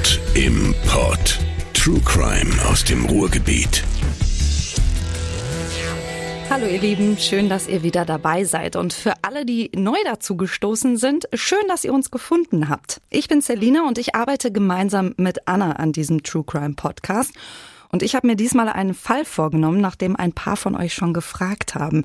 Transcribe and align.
Mord 0.00 0.20
im 0.32 0.74
Pod. 0.86 1.38
True 1.74 2.00
Crime 2.06 2.50
aus 2.70 2.82
dem 2.84 3.04
Ruhrgebiet. 3.04 3.84
Hallo 6.48 6.64
ihr 6.64 6.80
Lieben, 6.80 7.18
schön, 7.18 7.50
dass 7.50 7.68
ihr 7.68 7.82
wieder 7.82 8.06
dabei 8.06 8.44
seid. 8.44 8.76
Und 8.76 8.94
für 8.94 9.12
alle, 9.20 9.44
die 9.44 9.70
neu 9.74 9.98
dazu 10.06 10.38
gestoßen 10.38 10.96
sind, 10.96 11.28
schön, 11.34 11.68
dass 11.68 11.84
ihr 11.84 11.92
uns 11.92 12.10
gefunden 12.10 12.70
habt. 12.70 13.02
Ich 13.10 13.28
bin 13.28 13.42
Selina 13.42 13.86
und 13.86 13.98
ich 13.98 14.14
arbeite 14.14 14.50
gemeinsam 14.50 15.12
mit 15.18 15.46
Anna 15.46 15.72
an 15.72 15.92
diesem 15.92 16.22
True 16.22 16.44
Crime 16.44 16.76
Podcast. 16.76 17.34
Und 17.92 18.02
ich 18.02 18.14
habe 18.14 18.26
mir 18.26 18.36
diesmal 18.36 18.70
einen 18.70 18.94
Fall 18.94 19.26
vorgenommen, 19.26 19.82
nachdem 19.82 20.16
ein 20.16 20.32
paar 20.32 20.56
von 20.56 20.76
euch 20.76 20.94
schon 20.94 21.12
gefragt 21.12 21.74
haben. 21.74 22.04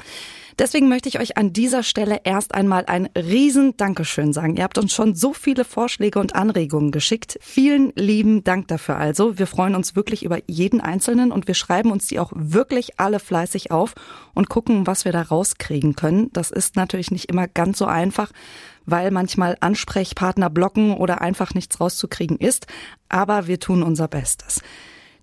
Deswegen 0.58 0.88
möchte 0.88 1.10
ich 1.10 1.20
euch 1.20 1.38
an 1.38 1.52
dieser 1.52 1.84
Stelle 1.84 2.22
erst 2.24 2.56
einmal 2.56 2.86
ein 2.86 3.10
riesen 3.18 3.76
Dankeschön 3.76 4.32
sagen. 4.32 4.56
Ihr 4.56 4.64
habt 4.64 4.78
uns 4.78 4.94
schon 4.94 5.14
so 5.14 5.34
viele 5.34 5.66
Vorschläge 5.66 6.20
und 6.20 6.34
Anregungen 6.34 6.92
geschickt. 6.92 7.38
Vielen 7.42 7.92
lieben 7.96 8.44
Dank 8.44 8.70
dafür 8.70 8.98
also. 8.98 9.38
Wir 9.38 9.48
freuen 9.48 9.76
uns 9.76 9.96
wirklich 9.96 10.24
über 10.24 10.40
jeden 10.48 10.80
Einzelnen 10.80 11.32
und 11.32 11.48
wir 11.48 11.56
schreiben 11.56 11.92
uns 11.92 12.08
die 12.08 12.20
auch 12.20 12.32
wirklich 12.34 13.00
alle 13.00 13.20
fleißig 13.20 13.72
auf 13.72 13.96
und 14.34 14.50
gucken, 14.50 14.88
was 14.88 15.04
wir 15.04 15.12
da 15.12 15.24
rauskriegen 15.24 15.96
können. 15.96 16.30
Das 16.32 16.52
ist 16.52 16.78
natürlich 16.78 17.12
nicht 17.12 17.30
immer 17.30 17.48
ganz 17.48 17.78
so 17.78 17.86
einfach 17.86 18.32
weil 18.86 19.12
manchmal 19.12 19.58
Ansprechpartner 19.60 20.50
blocken 20.50 20.94
oder 20.94 21.22
einfach 21.22 21.54
nichts 21.54 21.80
rauszukriegen 21.82 22.38
ist. 22.38 22.68
Aber 23.10 23.48
wir 23.48 23.60
tun 23.60 23.84
unser 23.84 24.08
Bestes. 24.08 24.62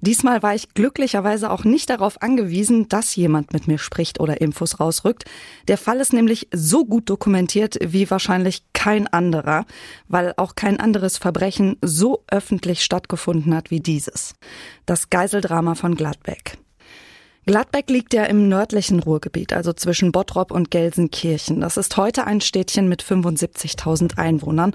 Diesmal 0.04 0.42
war 0.42 0.52
ich 0.52 0.74
glücklicherweise 0.74 1.48
auch 1.48 1.62
nicht 1.62 1.88
darauf 1.88 2.22
angewiesen, 2.22 2.88
dass 2.88 3.14
jemand 3.14 3.52
mit 3.52 3.68
mir 3.68 3.78
spricht 3.78 4.18
oder 4.18 4.40
Infos 4.40 4.80
rausrückt. 4.80 5.26
Der 5.68 5.78
Fall 5.78 6.00
ist 6.00 6.12
nämlich 6.12 6.48
so 6.52 6.84
gut 6.84 7.08
dokumentiert 7.08 7.78
wie 7.80 8.10
wahrscheinlich 8.10 8.64
kein 8.72 9.06
anderer, 9.06 9.64
weil 10.08 10.34
auch 10.38 10.56
kein 10.56 10.80
anderes 10.80 11.18
Verbrechen 11.18 11.76
so 11.82 12.24
öffentlich 12.28 12.82
stattgefunden 12.82 13.54
hat 13.54 13.70
wie 13.70 13.78
dieses. 13.78 14.34
Das 14.86 15.08
Geiseldrama 15.08 15.76
von 15.76 15.94
Gladbeck. 15.94 16.58
Gladbeck 17.46 17.88
liegt 17.88 18.12
ja 18.12 18.24
im 18.24 18.48
nördlichen 18.48 18.98
Ruhrgebiet, 18.98 19.52
also 19.52 19.72
zwischen 19.72 20.10
Bottrop 20.10 20.50
und 20.50 20.72
Gelsenkirchen. 20.72 21.60
Das 21.60 21.76
ist 21.76 21.96
heute 21.96 22.24
ein 22.24 22.40
Städtchen 22.40 22.88
mit 22.88 23.04
75.000 23.04 24.18
Einwohnern 24.18 24.72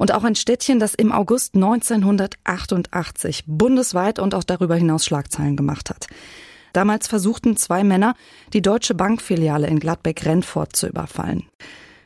und 0.00 0.12
auch 0.12 0.24
ein 0.24 0.34
Städtchen, 0.34 0.80
das 0.80 0.94
im 0.94 1.12
August 1.12 1.54
1988 1.54 3.44
bundesweit 3.46 4.18
und 4.18 4.34
auch 4.34 4.44
darüber 4.44 4.74
hinaus 4.74 5.04
Schlagzeilen 5.04 5.56
gemacht 5.56 5.90
hat. 5.90 6.06
Damals 6.72 7.06
versuchten 7.06 7.54
zwei 7.58 7.84
Männer, 7.84 8.14
die 8.54 8.62
Deutsche 8.62 8.94
Bankfiliale 8.94 9.66
in 9.66 9.78
Gladbeck-Rennfort 9.78 10.74
zu 10.74 10.86
überfallen. 10.86 11.44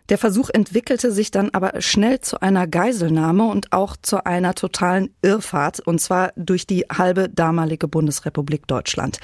Der 0.08 0.18
Versuch 0.18 0.50
entwickelte 0.50 1.12
sich 1.12 1.30
dann 1.30 1.50
aber 1.50 1.80
schnell 1.80 2.20
zu 2.20 2.42
einer 2.42 2.66
Geiselnahme 2.66 3.44
und 3.44 3.72
auch 3.72 3.96
zu 3.96 4.26
einer 4.26 4.56
totalen 4.56 5.14
Irrfahrt, 5.22 5.78
und 5.78 6.00
zwar 6.00 6.32
durch 6.34 6.66
die 6.66 6.86
halbe 6.92 7.28
damalige 7.28 7.86
Bundesrepublik 7.86 8.66
Deutschland. 8.66 9.20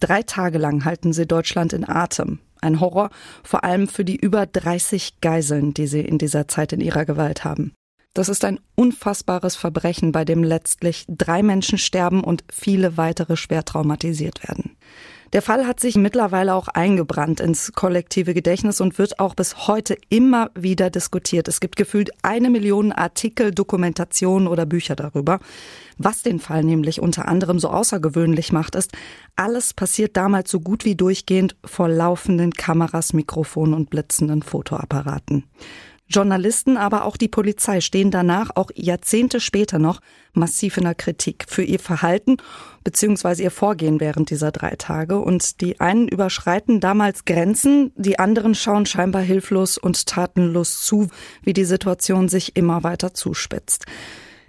Drei 0.00 0.22
Tage 0.22 0.58
lang 0.58 0.84
halten 0.84 1.14
sie 1.14 1.26
Deutschland 1.26 1.72
in 1.72 1.88
Atem. 1.88 2.40
Ein 2.60 2.78
Horror, 2.78 3.08
vor 3.42 3.64
allem 3.64 3.88
für 3.88 4.04
die 4.04 4.16
über 4.16 4.44
30 4.44 5.22
Geiseln, 5.22 5.72
die 5.72 5.86
sie 5.86 6.02
in 6.02 6.18
dieser 6.18 6.46
Zeit 6.46 6.74
in 6.74 6.82
ihrer 6.82 7.06
Gewalt 7.06 7.44
haben. 7.44 7.72
Das 8.14 8.28
ist 8.28 8.44
ein 8.44 8.60
unfassbares 8.74 9.56
Verbrechen, 9.56 10.12
bei 10.12 10.24
dem 10.24 10.44
letztlich 10.44 11.06
drei 11.08 11.42
Menschen 11.42 11.78
sterben 11.78 12.22
und 12.22 12.44
viele 12.52 12.96
weitere 12.96 13.36
schwer 13.36 13.64
traumatisiert 13.64 14.46
werden. 14.46 14.76
Der 15.32 15.40
Fall 15.40 15.66
hat 15.66 15.80
sich 15.80 15.96
mittlerweile 15.96 16.54
auch 16.54 16.68
eingebrannt 16.68 17.40
ins 17.40 17.72
kollektive 17.72 18.34
Gedächtnis 18.34 18.82
und 18.82 18.98
wird 18.98 19.18
auch 19.18 19.34
bis 19.34 19.66
heute 19.66 19.96
immer 20.10 20.50
wieder 20.54 20.90
diskutiert. 20.90 21.48
Es 21.48 21.60
gibt 21.60 21.76
gefühlt 21.76 22.10
eine 22.22 22.50
Million 22.50 22.92
Artikel, 22.92 23.50
Dokumentationen 23.50 24.46
oder 24.46 24.66
Bücher 24.66 24.94
darüber. 24.94 25.40
Was 25.96 26.20
den 26.20 26.38
Fall 26.38 26.64
nämlich 26.64 27.00
unter 27.00 27.28
anderem 27.28 27.58
so 27.58 27.68
außergewöhnlich 27.68 28.52
macht, 28.52 28.74
ist, 28.74 28.92
alles 29.34 29.72
passiert 29.72 30.18
damals 30.18 30.50
so 30.50 30.60
gut 30.60 30.84
wie 30.84 30.96
durchgehend 30.96 31.56
vor 31.64 31.88
laufenden 31.88 32.52
Kameras, 32.52 33.14
Mikrofonen 33.14 33.72
und 33.72 33.88
blitzenden 33.88 34.42
Fotoapparaten. 34.42 35.44
Journalisten, 36.08 36.76
aber 36.76 37.04
auch 37.04 37.16
die 37.16 37.28
Polizei 37.28 37.80
stehen 37.80 38.10
danach, 38.10 38.50
auch 38.54 38.70
Jahrzehnte 38.74 39.40
später 39.40 39.78
noch, 39.78 40.00
massiv 40.34 40.76
in 40.76 40.84
der 40.84 40.94
Kritik 40.94 41.46
für 41.48 41.62
ihr 41.62 41.78
Verhalten 41.78 42.36
bzw. 42.84 43.42
ihr 43.42 43.50
Vorgehen 43.50 44.00
während 44.00 44.30
dieser 44.30 44.52
drei 44.52 44.74
Tage. 44.76 45.18
Und 45.18 45.60
die 45.60 45.80
einen 45.80 46.08
überschreiten 46.08 46.80
damals 46.80 47.24
Grenzen, 47.24 47.92
die 47.96 48.18
anderen 48.18 48.54
schauen 48.54 48.86
scheinbar 48.86 49.22
hilflos 49.22 49.78
und 49.78 50.06
tatenlos 50.06 50.82
zu, 50.82 51.08
wie 51.42 51.52
die 51.52 51.64
Situation 51.64 52.28
sich 52.28 52.56
immer 52.56 52.82
weiter 52.82 53.14
zuspitzt. 53.14 53.86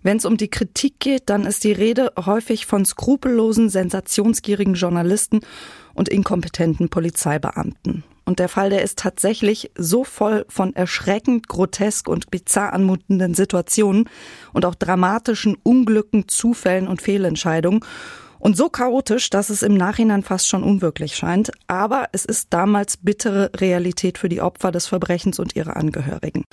Wenn 0.02 0.18
es 0.18 0.26
um 0.26 0.36
die 0.36 0.50
Kritik 0.50 1.00
geht, 1.00 1.30
dann 1.30 1.46
ist 1.46 1.64
die 1.64 1.72
Rede 1.72 2.12
häufig 2.18 2.66
von 2.66 2.84
skrupellosen, 2.84 3.70
sensationsgierigen 3.70 4.74
Journalisten 4.74 5.40
und 5.94 6.10
inkompetenten 6.10 6.90
Polizeibeamten. 6.90 8.04
Und 8.26 8.40
der 8.40 8.50
Fall, 8.50 8.70
der 8.70 8.84
ist 8.84 9.00
tatsächlich 9.00 9.72
so 9.78 10.04
voll 10.04 10.46
von 10.48 10.76
erschreckend, 10.76 11.48
grotesk 11.48 12.08
und 12.08 12.32
bizarr 12.32 12.74
anmutenden 12.74 13.34
Situationen 13.34 14.10
und 14.54 14.66
auch 14.66 14.76
dramatischen 14.76 15.58
Unglücken, 15.62 16.28
Zufällen 16.28 16.88
und 16.88 17.02
Fehlentscheidungen. 17.02 17.82
Und 18.40 18.58
so 18.58 18.68
chaotisch, 18.70 19.30
dass 19.30 19.50
es 19.50 19.62
im 19.62 19.74
Nachhinein 19.74 20.22
fast 20.22 20.50
schon 20.50 20.64
unwirklich 20.64 21.16
scheint. 21.16 21.52
Aber 21.68 22.08
es 22.12 22.26
ist 22.26 22.48
damals 22.50 22.98
bittere 22.98 23.50
Realität 23.56 24.18
für 24.18 24.28
die 24.28 24.42
Opfer 24.42 24.72
des 24.72 24.88
Verbrechens 24.88 25.40
und 25.40 25.56
ihre 25.56 25.78
Angehörigen. 25.78 26.44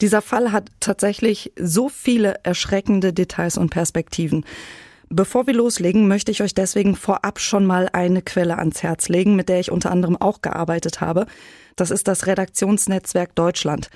Dieser 0.00 0.22
Fall 0.22 0.52
hat 0.52 0.70
tatsächlich 0.80 1.52
so 1.58 1.88
viele 1.88 2.36
erschreckende 2.44 3.12
Details 3.12 3.58
und 3.58 3.70
Perspektiven. 3.70 4.44
Bevor 5.10 5.46
wir 5.46 5.54
loslegen, 5.54 6.06
möchte 6.06 6.30
ich 6.30 6.42
euch 6.42 6.52
deswegen 6.52 6.94
vorab 6.94 7.40
schon 7.40 7.64
mal 7.64 7.88
eine 7.92 8.20
Quelle 8.20 8.58
ans 8.58 8.82
Herz 8.82 9.08
legen, 9.08 9.36
mit 9.36 9.48
der 9.48 9.58
ich 9.58 9.70
unter 9.70 9.90
anderem 9.90 10.16
auch 10.16 10.42
gearbeitet 10.42 11.00
habe. 11.00 11.26
Das 11.76 11.90
ist 11.90 12.08
das 12.08 12.26
Redaktionsnetzwerk 12.26 13.34
Deutschland. 13.34 13.88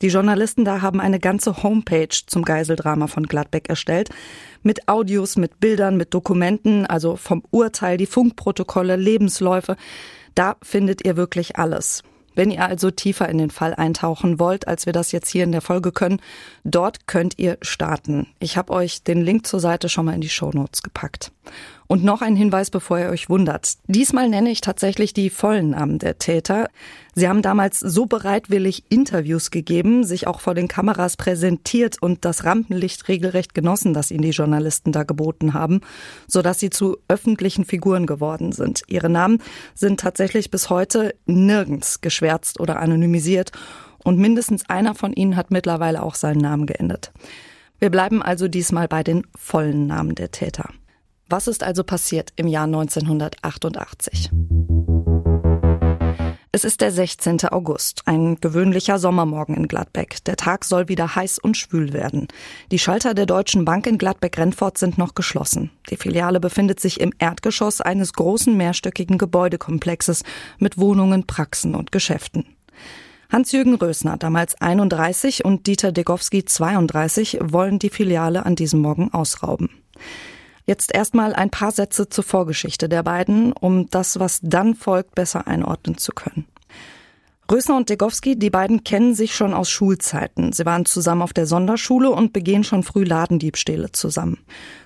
Die 0.00 0.08
Journalisten 0.08 0.64
da 0.64 0.82
haben 0.82 1.00
eine 1.00 1.20
ganze 1.20 1.62
Homepage 1.62 2.08
zum 2.26 2.44
Geiseldrama 2.44 3.06
von 3.06 3.22
Gladbeck 3.22 3.68
erstellt. 3.68 4.10
Mit 4.64 4.88
Audios, 4.88 5.36
mit 5.36 5.60
Bildern, 5.60 5.96
mit 5.96 6.12
Dokumenten, 6.12 6.86
also 6.86 7.14
vom 7.14 7.44
Urteil, 7.52 7.96
die 7.96 8.06
Funkprotokolle, 8.06 8.96
Lebensläufe. 8.96 9.76
Da 10.34 10.56
findet 10.60 11.04
ihr 11.04 11.16
wirklich 11.16 11.56
alles. 11.56 12.02
Wenn 12.34 12.50
ihr 12.50 12.64
also 12.64 12.90
tiefer 12.90 13.28
in 13.28 13.38
den 13.38 13.50
Fall 13.50 13.74
eintauchen 13.74 14.38
wollt, 14.38 14.68
als 14.68 14.86
wir 14.86 14.92
das 14.92 15.12
jetzt 15.12 15.28
hier 15.28 15.44
in 15.44 15.52
der 15.52 15.60
Folge 15.60 15.92
können, 15.92 16.20
dort 16.64 17.06
könnt 17.06 17.38
ihr 17.38 17.58
starten. 17.62 18.28
Ich 18.38 18.56
habe 18.56 18.72
euch 18.72 19.02
den 19.02 19.22
Link 19.22 19.46
zur 19.46 19.60
Seite 19.60 19.88
schon 19.88 20.06
mal 20.06 20.14
in 20.14 20.20
die 20.20 20.28
Show 20.28 20.50
Notes 20.52 20.82
gepackt. 20.82 21.32
Und 21.92 22.04
noch 22.04 22.22
ein 22.22 22.36
Hinweis, 22.36 22.70
bevor 22.70 23.00
ihr 23.00 23.10
euch 23.10 23.28
wundert. 23.28 23.74
Diesmal 23.86 24.26
nenne 24.30 24.50
ich 24.50 24.62
tatsächlich 24.62 25.12
die 25.12 25.28
vollen 25.28 25.72
Namen 25.72 25.98
der 25.98 26.16
Täter. 26.16 26.70
Sie 27.14 27.28
haben 27.28 27.42
damals 27.42 27.80
so 27.80 28.06
bereitwillig 28.06 28.84
Interviews 28.88 29.50
gegeben, 29.50 30.02
sich 30.02 30.26
auch 30.26 30.40
vor 30.40 30.54
den 30.54 30.68
Kameras 30.68 31.18
präsentiert 31.18 32.00
und 32.00 32.24
das 32.24 32.44
Rampenlicht 32.44 33.08
regelrecht 33.08 33.54
genossen, 33.54 33.92
das 33.92 34.10
ihnen 34.10 34.22
die 34.22 34.30
Journalisten 34.30 34.90
da 34.90 35.02
geboten 35.02 35.52
haben, 35.52 35.82
sodass 36.26 36.60
sie 36.60 36.70
zu 36.70 36.96
öffentlichen 37.08 37.66
Figuren 37.66 38.06
geworden 38.06 38.52
sind. 38.52 38.84
Ihre 38.86 39.10
Namen 39.10 39.42
sind 39.74 40.00
tatsächlich 40.00 40.50
bis 40.50 40.70
heute 40.70 41.14
nirgends 41.26 42.00
geschwärzt 42.00 42.58
oder 42.58 42.80
anonymisiert 42.80 43.52
und 44.02 44.18
mindestens 44.18 44.66
einer 44.70 44.94
von 44.94 45.12
ihnen 45.12 45.36
hat 45.36 45.50
mittlerweile 45.50 46.02
auch 46.02 46.14
seinen 46.14 46.40
Namen 46.40 46.64
geändert. 46.64 47.12
Wir 47.80 47.90
bleiben 47.90 48.22
also 48.22 48.48
diesmal 48.48 48.88
bei 48.88 49.02
den 49.02 49.26
vollen 49.36 49.86
Namen 49.86 50.14
der 50.14 50.30
Täter. 50.30 50.70
Was 51.32 51.48
ist 51.48 51.62
also 51.62 51.82
passiert 51.82 52.30
im 52.36 52.46
Jahr 52.46 52.64
1988? 52.64 54.28
Es 56.52 56.64
ist 56.64 56.82
der 56.82 56.92
16. 56.92 57.46
August, 57.46 58.02
ein 58.04 58.36
gewöhnlicher 58.38 58.98
Sommermorgen 58.98 59.56
in 59.56 59.66
Gladbeck. 59.66 60.22
Der 60.24 60.36
Tag 60.36 60.66
soll 60.66 60.88
wieder 60.88 61.16
heiß 61.16 61.38
und 61.38 61.56
schwül 61.56 61.94
werden. 61.94 62.28
Die 62.70 62.78
Schalter 62.78 63.14
der 63.14 63.24
Deutschen 63.24 63.64
Bank 63.64 63.86
in 63.86 63.96
Gladbeck-Rennfort 63.96 64.76
sind 64.76 64.98
noch 64.98 65.14
geschlossen. 65.14 65.70
Die 65.88 65.96
Filiale 65.96 66.38
befindet 66.38 66.80
sich 66.80 67.00
im 67.00 67.14
Erdgeschoss 67.18 67.80
eines 67.80 68.12
großen 68.12 68.54
mehrstöckigen 68.54 69.16
Gebäudekomplexes 69.16 70.24
mit 70.58 70.76
Wohnungen, 70.76 71.26
Praxen 71.26 71.74
und 71.74 71.92
Geschäften. 71.92 72.44
Hans-Jürgen 73.30 73.76
Rösner, 73.76 74.18
damals 74.18 74.60
31, 74.60 75.46
und 75.46 75.66
Dieter 75.66 75.92
Degowski, 75.92 76.44
32, 76.44 77.38
wollen 77.40 77.78
die 77.78 77.88
Filiale 77.88 78.44
an 78.44 78.54
diesem 78.54 78.82
Morgen 78.82 79.14
ausrauben. 79.14 79.70
Jetzt 80.64 80.94
erstmal 80.94 81.34
ein 81.34 81.50
paar 81.50 81.72
Sätze 81.72 82.08
zur 82.08 82.24
Vorgeschichte 82.24 82.88
der 82.88 83.02
beiden, 83.02 83.52
um 83.52 83.88
das, 83.90 84.18
was 84.18 84.40
dann 84.42 84.74
folgt, 84.74 85.14
besser 85.14 85.46
einordnen 85.46 85.98
zu 85.98 86.12
können. 86.12 86.46
Rösner 87.50 87.76
und 87.76 87.90
Degowski, 87.90 88.38
die 88.38 88.48
beiden 88.48 88.82
kennen 88.82 89.14
sich 89.14 89.34
schon 89.34 89.52
aus 89.52 89.68
Schulzeiten. 89.68 90.52
Sie 90.52 90.64
waren 90.64 90.86
zusammen 90.86 91.20
auf 91.20 91.34
der 91.34 91.46
Sonderschule 91.46 92.08
und 92.08 92.32
begehen 92.32 92.64
schon 92.64 92.82
früh 92.82 93.04
Ladendiebstähle 93.04 93.92
zusammen. 93.92 94.38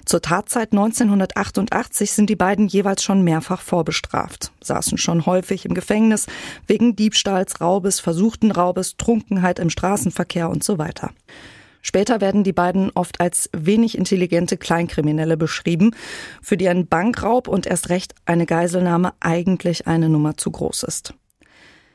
Zur 0.05 0.21
Tatzeit 0.21 0.73
1988 0.73 2.11
sind 2.11 2.29
die 2.29 2.35
beiden 2.35 2.67
jeweils 2.67 3.05
schon 3.05 3.23
mehrfach 3.23 3.61
vorbestraft, 3.61 4.51
saßen 4.65 4.99
schon 4.99 5.27
häufig 5.27 5.65
im 5.65 5.75
Gefängnis 5.75 6.27
wegen 6.67 6.97
Diebstahls, 6.97 7.61
Raubes, 7.61 8.01
versuchten 8.01 8.51
Raubes, 8.51 8.97
Trunkenheit 8.97 9.61
im 9.61 9.71
Straßenverkehr 9.71 10.49
und 10.49 10.65
so 10.65 10.79
weiter. 10.79 11.11
Später 11.87 12.21
werden 12.21 12.43
die 12.43 12.53
beiden 12.53 12.91
oft 12.97 13.21
als 13.21 13.49
wenig 13.57 13.97
intelligente 13.97 14.57
Kleinkriminelle 14.57 15.37
beschrieben, 15.37 15.93
für 16.43 16.57
die 16.57 16.69
ein 16.69 16.89
Bankraub 16.89 17.47
und 17.47 17.65
erst 17.65 17.91
recht 17.91 18.13
eine 18.25 18.45
Geiselnahme 18.45 19.13
eigentlich 19.21 19.87
eine 19.87 20.09
Nummer 20.09 20.37
zu 20.37 20.51
groß 20.51 20.83
ist. 20.83 21.15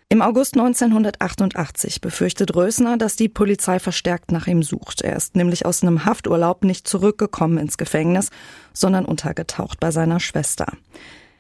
Im 0.08 0.22
August 0.22 0.56
1988 0.56 2.00
befürchtet 2.00 2.56
Rösner, 2.56 2.96
dass 2.96 3.18
die 3.18 3.28
Polizei 3.28 3.80
verstärkt 3.80 4.32
nach 4.32 4.48
ihm 4.48 4.64
sucht. 4.64 5.02
Er 5.02 5.18
ist 5.18 5.36
nämlich 5.36 5.66
aus 5.66 5.84
einem 5.84 6.06
Hafturlaub 6.06 6.64
nicht 6.64 6.88
zurückgekommen 6.88 7.58
ins 7.58 7.78
Gefängnis, 7.78 8.30
sondern 8.72 9.04
untergetaucht 9.04 9.82
bei 9.82 9.92
seiner 9.92 10.22
Schwester. 10.22 10.68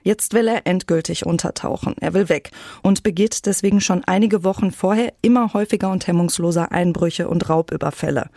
Jetzt 0.03 0.33
will 0.33 0.47
er 0.47 0.65
endgültig 0.65 1.25
untertauchen. 1.25 1.95
Er 1.99 2.13
will 2.13 2.29
weg 2.29 2.51
und 2.81 3.03
begeht 3.03 3.45
deswegen 3.45 3.81
schon 3.81 4.03
einige 4.05 4.43
Wochen 4.43 4.71
vorher 4.71 5.13
immer 5.21 5.53
häufiger 5.53 5.91
und 5.91 6.07
hemmungsloser 6.07 6.71
Einbrüche 6.71 7.27
und 7.27 7.49
Raubüberfälle. 7.49 8.29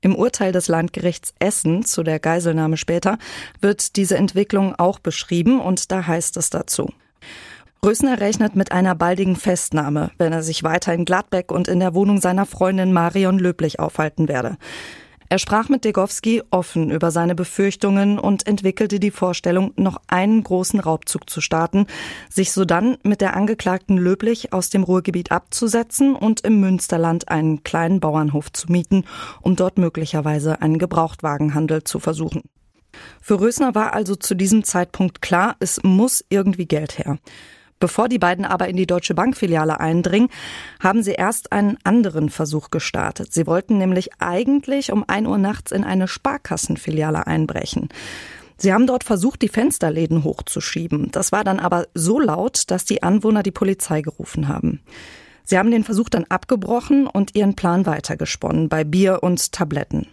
Im 0.00 0.14
Urteil 0.14 0.52
des 0.52 0.68
Landgerichts 0.68 1.34
Essen 1.38 1.84
zu 1.84 2.02
der 2.02 2.20
Geiselnahme 2.20 2.76
später 2.76 3.18
wird 3.60 3.96
diese 3.96 4.16
Entwicklung 4.16 4.74
auch 4.74 4.98
beschrieben 4.98 5.60
und 5.60 5.90
da 5.90 6.06
heißt 6.06 6.36
es 6.36 6.50
dazu. 6.50 6.90
Rösner 7.84 8.20
rechnet 8.20 8.56
mit 8.56 8.72
einer 8.72 8.94
baldigen 8.94 9.36
Festnahme, 9.36 10.10
wenn 10.18 10.32
er 10.32 10.42
sich 10.42 10.62
weiter 10.62 10.92
in 10.92 11.04
Gladbeck 11.04 11.52
und 11.52 11.68
in 11.68 11.80
der 11.80 11.94
Wohnung 11.94 12.20
seiner 12.20 12.46
Freundin 12.46 12.92
Marion 12.92 13.38
Löblich 13.38 13.78
aufhalten 13.78 14.28
werde. 14.28 14.56
Er 15.28 15.38
sprach 15.38 15.68
mit 15.68 15.84
Degowski 15.84 16.42
offen 16.50 16.90
über 16.90 17.10
seine 17.10 17.34
Befürchtungen 17.34 18.18
und 18.18 18.46
entwickelte 18.46 19.00
die 19.00 19.10
Vorstellung, 19.10 19.72
noch 19.76 20.00
einen 20.06 20.42
großen 20.44 20.78
Raubzug 20.78 21.28
zu 21.28 21.40
starten, 21.40 21.86
sich 22.30 22.52
sodann 22.52 22.96
mit 23.02 23.20
der 23.20 23.34
Angeklagten 23.34 23.96
Löblich 23.98 24.52
aus 24.52 24.70
dem 24.70 24.84
Ruhrgebiet 24.84 25.32
abzusetzen 25.32 26.14
und 26.14 26.42
im 26.42 26.60
Münsterland 26.60 27.28
einen 27.28 27.64
kleinen 27.64 27.98
Bauernhof 27.98 28.52
zu 28.52 28.70
mieten, 28.70 29.04
um 29.40 29.56
dort 29.56 29.78
möglicherweise 29.78 30.62
einen 30.62 30.78
Gebrauchtwagenhandel 30.78 31.82
zu 31.82 31.98
versuchen. 31.98 32.42
Für 33.20 33.40
Rösner 33.40 33.74
war 33.74 33.94
also 33.94 34.14
zu 34.14 34.34
diesem 34.34 34.62
Zeitpunkt 34.62 35.22
klar, 35.22 35.56
es 35.58 35.82
muss 35.82 36.24
irgendwie 36.28 36.66
Geld 36.66 36.98
her. 36.98 37.18
Bevor 37.78 38.08
die 38.08 38.18
beiden 38.18 38.44
aber 38.44 38.68
in 38.68 38.76
die 38.76 38.86
Deutsche 38.86 39.14
Bankfiliale 39.14 39.80
eindringen, 39.80 40.28
haben 40.80 41.02
sie 41.02 41.12
erst 41.12 41.52
einen 41.52 41.76
anderen 41.84 42.30
Versuch 42.30 42.70
gestartet. 42.70 43.32
Sie 43.32 43.46
wollten 43.46 43.76
nämlich 43.78 44.10
eigentlich 44.18 44.92
um 44.92 45.04
ein 45.06 45.26
Uhr 45.26 45.38
nachts 45.38 45.72
in 45.72 45.84
eine 45.84 46.08
Sparkassenfiliale 46.08 47.26
einbrechen. 47.26 47.88
Sie 48.58 48.72
haben 48.72 48.86
dort 48.86 49.04
versucht, 49.04 49.42
die 49.42 49.48
Fensterläden 49.48 50.24
hochzuschieben. 50.24 51.10
Das 51.12 51.30
war 51.30 51.44
dann 51.44 51.60
aber 51.60 51.86
so 51.92 52.18
laut, 52.18 52.70
dass 52.70 52.86
die 52.86 53.02
Anwohner 53.02 53.42
die 53.42 53.50
Polizei 53.50 54.00
gerufen 54.00 54.48
haben. 54.48 54.80
Sie 55.44 55.58
haben 55.58 55.70
den 55.70 55.84
Versuch 55.84 56.08
dann 56.08 56.24
abgebrochen 56.24 57.06
und 57.06 57.36
ihren 57.36 57.54
Plan 57.54 57.86
weitergesponnen 57.86 58.68
bei 58.68 58.82
Bier 58.84 59.22
und 59.22 59.52
Tabletten. 59.52 60.06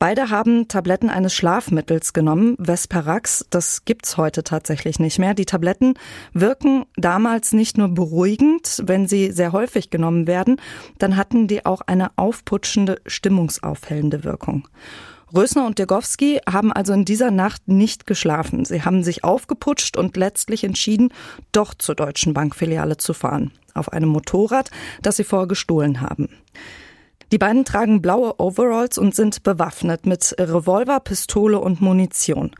Beide 0.00 0.30
haben 0.30 0.66
Tabletten 0.66 1.10
eines 1.10 1.34
Schlafmittels 1.34 2.14
genommen, 2.14 2.56
Vesperax. 2.58 3.44
Das 3.50 3.84
gibt's 3.84 4.16
heute 4.16 4.42
tatsächlich 4.42 4.98
nicht 4.98 5.18
mehr. 5.18 5.34
Die 5.34 5.44
Tabletten 5.44 5.92
wirken 6.32 6.86
damals 6.96 7.52
nicht 7.52 7.76
nur 7.76 7.88
beruhigend, 7.88 8.82
wenn 8.86 9.06
sie 9.06 9.30
sehr 9.30 9.52
häufig 9.52 9.90
genommen 9.90 10.26
werden, 10.26 10.58
dann 10.96 11.18
hatten 11.18 11.48
die 11.48 11.66
auch 11.66 11.82
eine 11.82 12.12
aufputschende, 12.16 13.02
stimmungsaufhellende 13.04 14.24
Wirkung. 14.24 14.66
Rösner 15.36 15.66
und 15.66 15.78
Degowski 15.78 16.40
haben 16.50 16.72
also 16.72 16.94
in 16.94 17.04
dieser 17.04 17.30
Nacht 17.30 17.68
nicht 17.68 18.06
geschlafen. 18.06 18.64
Sie 18.64 18.82
haben 18.82 19.04
sich 19.04 19.22
aufgeputscht 19.22 19.98
und 19.98 20.16
letztlich 20.16 20.64
entschieden, 20.64 21.12
doch 21.52 21.74
zur 21.74 21.94
Deutschen 21.94 22.32
Bankfiliale 22.32 22.96
zu 22.96 23.12
fahren. 23.12 23.52
Auf 23.74 23.92
einem 23.92 24.08
Motorrad, 24.08 24.70
das 25.02 25.18
sie 25.18 25.24
vorher 25.24 25.46
gestohlen 25.46 26.00
haben. 26.00 26.30
Die 27.32 27.38
beiden 27.38 27.64
tragen 27.64 28.02
blaue 28.02 28.40
Overalls 28.40 28.98
und 28.98 29.14
sind 29.14 29.42
bewaffnet 29.44 30.04
mit 30.04 30.34
Revolver, 30.38 30.98
Pistole 31.00 31.60
und 31.60 31.80
Munition. 31.80 32.50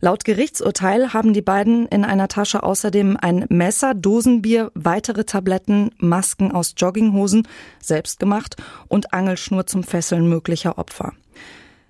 Laut 0.00 0.24
Gerichtsurteil 0.24 1.12
haben 1.12 1.34
die 1.34 1.42
beiden 1.42 1.86
in 1.86 2.04
einer 2.04 2.28
Tasche 2.28 2.62
außerdem 2.62 3.18
ein 3.20 3.46
Messer, 3.48 3.94
Dosenbier, 3.94 4.70
weitere 4.74 5.24
Tabletten, 5.24 5.90
Masken 5.98 6.52
aus 6.52 6.74
Jogginghosen, 6.76 7.48
selbst 7.82 8.20
gemacht 8.20 8.56
und 8.86 9.12
Angelschnur 9.12 9.66
zum 9.66 9.82
Fesseln 9.82 10.28
möglicher 10.28 10.78
Opfer. 10.78 11.14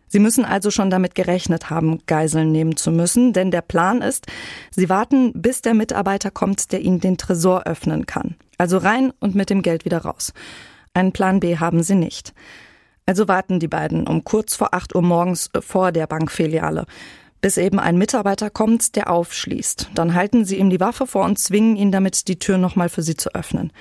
Sie 0.09 0.21
müssen 0.21 0.47
also 0.47 0.71
schon 0.71 0.89
damit 0.89 1.15
gerechnet 1.15 1.69
haben, 1.69 2.01
Geiseln 2.07 2.51
nehmen 2.51 2.77
zu 2.77 2.91
müssen, 2.91 3.35
denn 3.35 3.51
der 3.51 3.61
Plan 3.61 4.01
ist, 4.01 4.27
sie 4.71 4.89
warten, 4.89 5.33
bis 5.35 5.61
der 5.61 5.75
Mitarbeiter 5.75 6.31
kommt, 6.31 6.73
der 6.73 6.81
ihnen 6.81 7.01
den 7.01 7.19
Tresor 7.19 7.65
öffnen 7.67 8.07
kann. 8.07 8.37
Also 8.57 8.79
rein 8.79 9.13
und 9.21 9.35
mit 9.35 9.51
dem 9.51 9.61
Geld 9.61 9.85
wieder 9.85 9.99
raus. 9.99 10.33
Einen 10.99 11.13
Plan 11.13 11.39
B 11.39 11.59
haben 11.59 11.85
sie 11.85 11.95
nicht. 11.95 12.35
Also 13.07 13.29
warten 13.29 13.61
die 13.61 13.69
beiden 13.69 14.09
um 14.09 14.25
kurz 14.25 14.57
vor 14.57 14.75
8 14.75 14.97
Uhr 14.97 15.03
morgens 15.03 15.49
vor 15.61 15.93
der 15.93 16.09
Bankfiliale, 16.09 16.87
bis 17.41 17.57
eben 17.57 17.79
ein 17.79 17.99
Mitarbeiter 17.99 18.51
kommt, 18.51 18.97
der 18.97 19.09
aufschließt. 19.09 19.91
Dann 19.95 20.15
halten 20.15 20.45
sie 20.45 20.57
ihm 20.57 20.71
die 20.71 20.81
Waffe 20.81 21.07
vor 21.07 21.25
und 21.25 21.39
zwingen 21.39 21.77
ihn 21.77 21.93
damit, 21.93 22.27
die 22.27 22.41
Tür 22.41 22.59
nochmal 22.59 22.89
für 22.89 23.03
sie 23.03 23.15
zu 23.15 23.33
öffnen. 23.33 23.73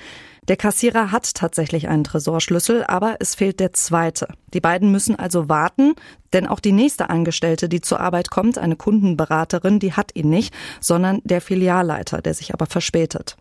Der 0.46 0.56
Kassierer 0.56 1.10
hat 1.10 1.34
tatsächlich 1.34 1.88
einen 1.88 2.04
Tresorschlüssel, 2.04 2.84
aber 2.84 3.16
es 3.18 3.34
fehlt 3.34 3.58
der 3.58 3.72
zweite. 3.72 4.28
Die 4.54 4.60
beiden 4.60 4.92
müssen 4.92 5.18
also 5.18 5.48
warten, 5.48 5.94
denn 6.32 6.46
auch 6.46 6.60
die 6.60 6.72
nächste 6.72 7.10
Angestellte, 7.10 7.68
die 7.68 7.80
zur 7.80 7.98
Arbeit 7.98 8.30
kommt, 8.30 8.58
eine 8.58 8.76
Kundenberaterin, 8.76 9.80
die 9.80 9.94
hat 9.94 10.14
ihn 10.14 10.30
nicht, 10.30 10.54
sondern 10.80 11.20
der 11.24 11.40
Filialleiter, 11.40 12.22
der 12.22 12.34
sich 12.34 12.54
aber 12.54 12.66
verspätet. 12.66 13.36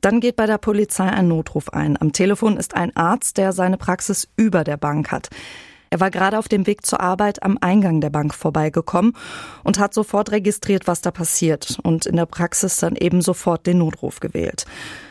Dann 0.00 0.20
geht 0.20 0.36
bei 0.36 0.46
der 0.46 0.58
Polizei 0.58 1.06
ein 1.06 1.28
Notruf 1.28 1.70
ein. 1.70 2.00
Am 2.00 2.12
Telefon 2.12 2.56
ist 2.56 2.74
ein 2.74 2.94
Arzt, 2.96 3.36
der 3.36 3.52
seine 3.52 3.76
Praxis 3.76 4.28
über 4.36 4.64
der 4.64 4.76
Bank 4.76 5.10
hat. 5.10 5.28
Er 5.90 6.00
war 6.00 6.10
gerade 6.10 6.38
auf 6.38 6.48
dem 6.48 6.66
Weg 6.66 6.84
zur 6.84 7.00
Arbeit 7.00 7.42
am 7.42 7.56
Eingang 7.60 8.00
der 8.00 8.10
Bank 8.10 8.34
vorbeigekommen 8.34 9.14
und 9.64 9.78
hat 9.78 9.94
sofort 9.94 10.30
registriert, 10.30 10.86
was 10.86 11.00
da 11.00 11.10
passiert 11.10 11.78
und 11.82 12.06
in 12.06 12.16
der 12.16 12.26
Praxis 12.26 12.76
dann 12.76 12.94
eben 12.94 13.22
sofort 13.22 13.66
den 13.66 13.78
Notruf 13.78 14.20
gewählt. 14.20 14.66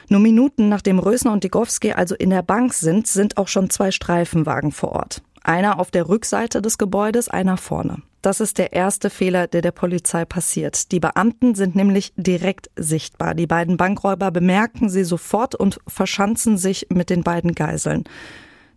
Nur 0.10 0.19
Minuten 0.19 0.69
nachdem 0.69 1.00
Rösner 1.00 1.33
und 1.33 1.44
Digowski 1.44 1.94
also 1.94 2.16
in 2.16 2.30
der 2.30 2.44
Bank 2.44 2.74
sind, 2.74 3.07
sind 3.07 3.38
auch 3.38 3.48
schon 3.48 3.69
zwei 3.69 3.92
Streifenwagen 3.92 4.72
vor 4.72 4.92
Ort. 4.94 5.22
Einer 5.44 5.80
auf 5.80 5.92
der 5.92 6.07
Rückseite 6.07 6.62
des 6.62 6.78
Gebäudes, 6.78 7.28
einer 7.28 7.57
vorne. 7.57 8.01
Das 8.28 8.42
ist 8.42 8.58
der 8.58 8.74
erste 8.74 9.10
Fehler, 9.10 9.48
der 9.48 9.62
der 9.62 9.72
Polizei 9.72 10.26
passiert. 10.26 10.92
Die 10.92 11.00
Beamten 11.00 11.56
sind 11.56 11.78
nämlich 11.78 12.12
direkt 12.18 12.70
sichtbar. 12.76 13.34
Die 13.36 13.48
beiden 13.48 13.78
Bankräuber 13.78 14.32
bemerken 14.32 14.90
sie 14.90 15.06
sofort 15.06 15.56
und 15.56 15.80
verschanzen 15.88 16.58
sich 16.58 16.88
mit 16.90 17.10
den 17.10 17.24
beiden 17.24 17.56
Geiseln. 17.56 18.04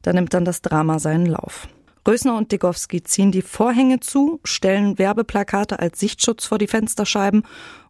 Da 0.03 0.13
nimmt 0.13 0.35
dann 0.35 0.45
das 0.45 0.63
Drama 0.63 1.01
seinen 1.01 1.27
Lauf. 1.27 1.67
Rösner 2.07 2.37
und 2.37 2.53
Digowski 2.53 3.03
ziehen 3.03 3.33
die 3.33 3.43
Vorhänge 3.43 3.99
zu, 3.99 4.39
stellen 4.45 5.01
Werbeplakate 5.01 5.81
als 5.81 5.99
Sichtschutz 5.99 6.47
vor 6.47 6.59
die 6.59 6.69
Fensterscheiben 6.69 7.43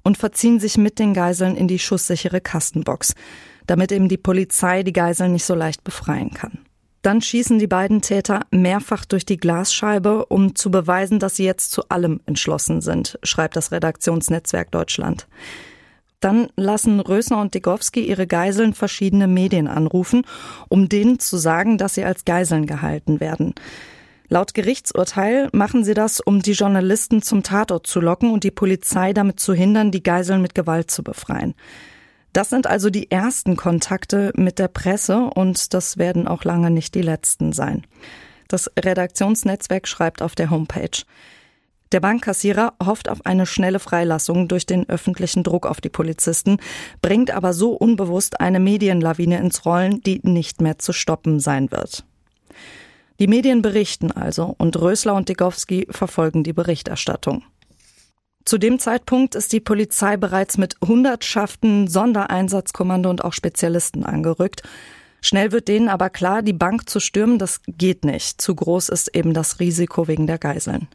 und 0.03 0.17
verziehen 0.17 0.61
sich 0.61 0.79
mit 0.79 0.99
den 0.99 1.13
Geiseln 1.13 1.57
in 1.57 1.69
die 1.69 1.79
schusssichere 1.79 2.41
Kastenbox, 2.41 3.13
damit 3.67 3.93
eben 3.93 4.09
die 4.09 4.17
Polizei 4.17 4.83
die 4.83 4.95
Geiseln 4.95 5.33
nicht 5.33 5.45
so 5.45 5.55
leicht 5.55 5.85
befreien 5.85 6.31
kann. 6.31 6.70
Dann 7.03 7.23
schießen 7.23 7.59
die 7.59 7.67
beiden 7.67 8.03
Täter 8.03 8.41
mehrfach 8.51 9.05
durch 9.05 9.25
die 9.25 9.39
Glasscheibe, 9.39 10.27
um 10.27 10.55
zu 10.55 10.71
beweisen, 10.71 11.19
dass 11.19 11.37
sie 11.37 11.45
jetzt 11.45 11.73
zu 11.73 11.89
allem 11.89 12.21
entschlossen 12.27 12.83
sind, 12.83 13.19
schreibt 13.23 13.57
das 13.57 13.73
Redaktionsnetzwerk 13.73 14.71
Deutschland. 14.71 15.27
Dann 16.21 16.49
lassen 16.57 17.01
Rösner 17.01 17.41
und 17.41 17.55
Degowski 17.55 18.01
ihre 18.01 18.27
Geiseln 18.27 18.75
verschiedene 18.75 19.27
Medien 19.27 19.67
anrufen, 19.67 20.27
um 20.69 20.91
denen 20.91 21.19
zu 21.19 21.39
sagen, 21.39 21.79
dass 21.79 21.95
sie 21.95 22.05
als 22.05 22.27
Geiseln 22.27 22.67
gehalten 22.67 23.21
werden. 23.21 23.55
Laut 24.29 24.53
Gerichtsurteil 24.53 25.49
machen 25.53 25.83
sie 25.83 25.95
das, 25.95 26.21
um 26.21 26.43
die 26.43 26.53
Journalisten 26.53 27.23
zum 27.23 27.43
Tatort 27.43 27.87
zu 27.87 28.01
locken 28.01 28.31
und 28.31 28.45
die 28.45 28.51
Polizei 28.51 29.15
damit 29.15 29.41
zu 29.41 29.55
hindern, 29.55 29.91
die 29.91 30.03
Geiseln 30.03 30.43
mit 30.43 30.55
Gewalt 30.55 30.91
zu 30.91 31.03
befreien. 31.03 31.55
Das 32.33 32.49
sind 32.49 32.67
also 32.67 32.91
die 32.91 33.11
ersten 33.11 33.57
Kontakte 33.57 34.33
mit 34.37 34.59
der 34.59 34.69
Presse 34.69 35.31
und 35.35 35.75
das 35.75 35.99
werden 35.99 36.29
auch 36.29 36.45
lange 36.45 36.71
nicht 36.71 36.95
die 36.95 37.03
letzten 37.03 37.53
sein. 37.53 37.85
Das 38.49 38.71
Redaktionsnetzwerk 38.79 39.89
schreibt 39.89 40.23
auf 40.23 40.35
der 40.35 40.51
Homepage. 40.51 41.03
Der 41.93 42.01
Bankkassierer 42.01 42.75
hofft 42.85 43.09
auf 43.09 43.27
eine 43.27 43.47
schnelle 43.47 43.81
Freilassung 43.81 44.47
durch 44.47 44.65
den 44.65 44.89
öffentlichen 44.89 45.43
Druck 45.43 45.67
auf 45.67 45.81
die 45.81 45.89
Polizisten, 45.89 46.59
bringt 47.03 47.33
aber 47.33 47.53
so 47.53 47.73
unbewusst 47.73 48.41
eine 48.41 48.61
Medienlawine 48.61 49.39
ins 49.39 49.67
Rollen, 49.67 50.01
die 50.03 50.21
nicht 50.23 50.61
mehr 50.61 50.79
zu 50.79 50.93
stoppen 50.93 51.41
sein 51.41 51.73
wird. 51.73 52.05
Die 53.19 53.27
Medien 53.27 53.61
berichten 53.61 54.13
also 54.13 54.55
und 54.57 54.81
Rösler 54.81 55.15
und 55.15 55.29
Digowski 55.29 55.89
verfolgen 55.91 56.45
die 56.45 56.53
Berichterstattung. 56.53 57.43
Zu 58.51 58.59
dem 58.59 58.81
Zeitpunkt 58.81 59.37
ist 59.37 59.53
die 59.53 59.61
Polizei 59.61 60.17
bereits 60.17 60.59
mit 60.59 60.75
Hundertschaften 60.85 61.87
Sondereinsatzkommando 61.87 63.09
und 63.09 63.23
auch 63.23 63.33
Spezialisten 63.33 64.05
angerückt. 64.05 64.65
Schnell 65.21 65.53
wird 65.53 65.69
denen 65.69 65.89
aber 65.89 66.11
klar, 66.11 66.43
die 66.43 66.53
Bank 66.53 66.91
zu 66.91 66.99
stürmen, 66.99 67.39
das 67.39 67.61
geht 67.69 68.05
nicht. 68.05 68.41
Zu 68.41 68.57
groß 68.57 68.89
ist 68.89 69.15
eben 69.15 69.35
das 69.35 69.61
Risiko 69.61 70.09
wegen 70.09 70.27
der 70.27 70.39
Geiseln. 70.39 70.89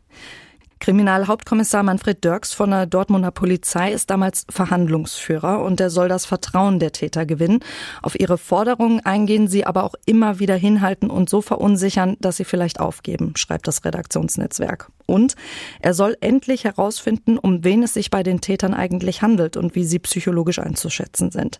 Kriminalhauptkommissar 0.79 1.84
Manfred 1.84 2.24
Dirks 2.24 2.53
von 2.53 2.72
der 2.72 2.86
Dortmunder 2.86 3.32
Polizei 3.32 3.91
ist 3.91 4.10
damals 4.10 4.46
Verhandlungsführer 4.50 5.63
und 5.63 5.79
er 5.79 5.89
soll 5.89 6.10
das 6.10 6.25
Vertrauen 6.25 6.79
der 6.79 6.91
Täter 6.91 7.25
gewinnen. 7.25 7.60
Auf 8.01 8.20
ihre 8.20 8.38
Forderungen 8.38 9.00
eingehen 9.00 9.48
sie 9.48 9.65
aber 9.65 9.84
auch 9.84 9.96
immer 10.05 10.39
wieder 10.39 10.55
hinhalten 10.55 11.10
und 11.10 11.29
so 11.29 11.41
verunsichern, 11.41 12.17
dass 12.20 12.38
sie 12.38 12.46
vielleicht 12.46 12.79
aufgeben, 12.79 13.34
schreibt 13.36 13.67
das 13.67 13.86
Redaktionsnetzwerk. 13.86 14.91
Und 15.05 15.36
er 15.79 15.94
soll 15.94 16.17
endlich 16.22 16.65
herausfinden, 16.65 17.38
um 17.38 17.63
wen 17.63 17.84
es 17.84 17.94
sich 17.94 18.10
bei 18.10 18.24
den 18.24 18.41
Tätern 18.41 18.74
eigentlich 18.74 19.22
handelt 19.22 19.58
und 19.58 19.75
wie 19.75 19.86
sie 19.86 20.00
psychologisch 20.00 20.60
einzuschätzen 20.60 21.32
sind. 21.32 21.60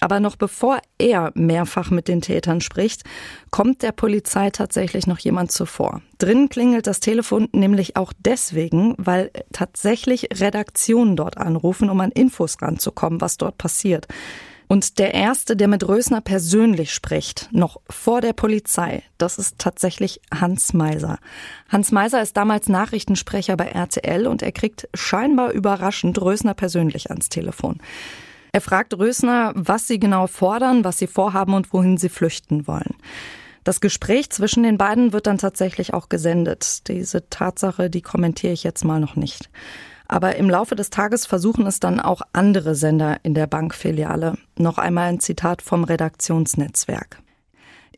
Aber 0.00 0.20
noch 0.20 0.36
bevor 0.36 0.78
er 0.98 1.32
mehrfach 1.34 1.90
mit 1.90 2.08
den 2.08 2.20
Tätern 2.20 2.60
spricht, 2.60 3.02
kommt 3.50 3.82
der 3.82 3.92
Polizei 3.92 4.50
tatsächlich 4.50 5.06
noch 5.06 5.18
jemand 5.18 5.52
zuvor. 5.52 6.02
Drin 6.18 6.48
klingelt 6.48 6.86
das 6.86 7.00
Telefon 7.00 7.48
nämlich 7.52 7.96
auch 7.96 8.12
deswegen, 8.18 8.94
weil 8.98 9.30
tatsächlich 9.52 10.28
Redaktionen 10.40 11.16
dort 11.16 11.38
anrufen, 11.38 11.90
um 11.90 12.00
an 12.00 12.10
Infos 12.10 12.56
ranzukommen, 12.60 13.20
was 13.20 13.36
dort 13.36 13.58
passiert. 13.58 14.06
Und 14.70 14.98
der 14.98 15.14
Erste, 15.14 15.56
der 15.56 15.66
mit 15.66 15.88
Rösner 15.88 16.20
persönlich 16.20 16.92
spricht, 16.92 17.48
noch 17.52 17.80
vor 17.88 18.20
der 18.20 18.34
Polizei, 18.34 19.02
das 19.16 19.38
ist 19.38 19.58
tatsächlich 19.58 20.20
Hans 20.32 20.74
Meiser. 20.74 21.18
Hans 21.70 21.90
Meiser 21.90 22.20
ist 22.20 22.36
damals 22.36 22.68
Nachrichtensprecher 22.68 23.56
bei 23.56 23.68
RTL 23.68 24.26
und 24.26 24.42
er 24.42 24.52
kriegt 24.52 24.86
scheinbar 24.92 25.52
überraschend 25.52 26.20
Rösner 26.20 26.52
persönlich 26.52 27.08
ans 27.08 27.30
Telefon. 27.30 27.78
Er 28.52 28.60
fragt 28.60 28.96
Rösner, 28.96 29.52
was 29.54 29.86
sie 29.86 29.98
genau 29.98 30.26
fordern, 30.26 30.84
was 30.84 30.98
sie 30.98 31.06
vorhaben 31.06 31.54
und 31.54 31.72
wohin 31.72 31.96
sie 31.98 32.08
flüchten 32.08 32.66
wollen. 32.66 32.94
Das 33.64 33.80
Gespräch 33.80 34.30
zwischen 34.30 34.62
den 34.62 34.78
beiden 34.78 35.12
wird 35.12 35.26
dann 35.26 35.38
tatsächlich 35.38 35.92
auch 35.92 36.08
gesendet. 36.08 36.88
Diese 36.88 37.28
Tatsache, 37.28 37.90
die 37.90 38.00
kommentiere 38.00 38.52
ich 38.52 38.64
jetzt 38.64 38.84
mal 38.84 39.00
noch 39.00 39.16
nicht. 39.16 39.50
Aber 40.06 40.36
im 40.36 40.48
Laufe 40.48 40.74
des 40.74 40.88
Tages 40.88 41.26
versuchen 41.26 41.66
es 41.66 41.80
dann 41.80 42.00
auch 42.00 42.22
andere 42.32 42.74
Sender 42.74 43.18
in 43.24 43.34
der 43.34 43.46
Bankfiliale. 43.46 44.38
Noch 44.56 44.78
einmal 44.78 45.08
ein 45.10 45.20
Zitat 45.20 45.60
vom 45.60 45.84
Redaktionsnetzwerk. 45.84 47.18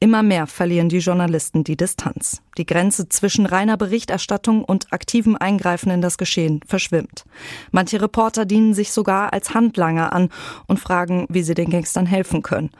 Immer 0.02 0.22
mehr 0.22 0.46
verlieren 0.46 0.88
die 0.88 1.00
Journalisten 1.00 1.62
die 1.62 1.76
Distanz. 1.76 2.40
Die 2.56 2.64
Grenze 2.64 3.10
zwischen 3.10 3.44
reiner 3.44 3.76
Berichterstattung 3.76 4.64
und 4.64 4.90
aktivem 4.94 5.36
Eingreifen 5.36 5.90
in 5.90 6.00
das 6.00 6.16
Geschehen 6.16 6.60
verschwimmt. 6.66 7.26
Manche 7.70 8.00
Reporter 8.00 8.46
dienen 8.46 8.72
sich 8.72 8.92
sogar 8.92 9.34
als 9.34 9.52
Handlanger 9.52 10.14
an 10.14 10.30
und 10.66 10.80
fragen, 10.80 11.26
wie 11.28 11.42
sie 11.42 11.52
den 11.52 11.68
Gangstern 11.68 12.06
helfen 12.06 12.40
können. 12.40 12.70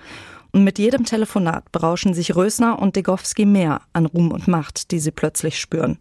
Und 0.53 0.65
mit 0.65 0.79
jedem 0.79 1.05
Telefonat 1.05 1.71
berauschen 1.71 2.13
sich 2.13 2.35
Rösner 2.35 2.81
und 2.81 2.97
Degowski 2.97 3.47
mehr 3.47 3.83
an 3.93 4.07
Ruhm 4.07 4.33
und 4.33 4.49
Macht, 4.49 4.91
die 4.91 4.99
sie 4.99 5.13
plötzlich 5.13 5.61
spüren. 5.61 5.99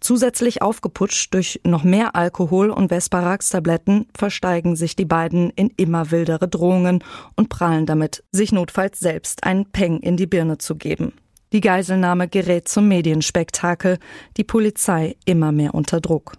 Zusätzlich 0.00 0.62
aufgeputscht 0.62 1.32
durch 1.34 1.60
noch 1.64 1.84
mehr 1.84 2.16
Alkohol 2.16 2.70
und 2.70 2.90
Vesparax-Tabletten 2.90 4.06
versteigen 4.16 4.76
sich 4.76 4.96
die 4.96 5.04
beiden 5.04 5.50
in 5.50 5.70
immer 5.76 6.10
wildere 6.10 6.48
Drohungen 6.48 7.04
und 7.36 7.50
prahlen 7.50 7.86
damit, 7.86 8.24
sich 8.32 8.50
notfalls 8.50 8.98
selbst 8.98 9.44
einen 9.44 9.66
Peng 9.66 10.00
in 10.00 10.16
die 10.16 10.26
Birne 10.26 10.58
zu 10.58 10.76
geben. 10.76 11.12
Die 11.52 11.60
Geiselnahme 11.60 12.28
gerät 12.28 12.66
zum 12.66 12.88
Medienspektakel, 12.88 13.98
die 14.38 14.44
Polizei 14.44 15.16
immer 15.26 15.52
mehr 15.52 15.74
unter 15.74 16.00
Druck. 16.00 16.32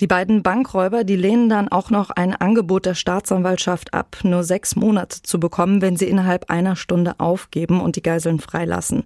Die 0.00 0.08
beiden 0.08 0.42
Bankräuber, 0.42 1.04
die 1.04 1.16
lehnen 1.16 1.48
dann 1.48 1.68
auch 1.68 1.90
noch 1.90 2.10
ein 2.10 2.34
Angebot 2.34 2.84
der 2.84 2.94
Staatsanwaltschaft 2.94 3.94
ab, 3.94 4.18
nur 4.24 4.42
sechs 4.42 4.74
Monate 4.74 5.22
zu 5.22 5.38
bekommen, 5.38 5.82
wenn 5.82 5.96
sie 5.96 6.08
innerhalb 6.08 6.50
einer 6.50 6.74
Stunde 6.74 7.14
aufgeben 7.18 7.80
und 7.80 7.94
die 7.94 8.02
Geiseln 8.02 8.40
freilassen. 8.40 9.04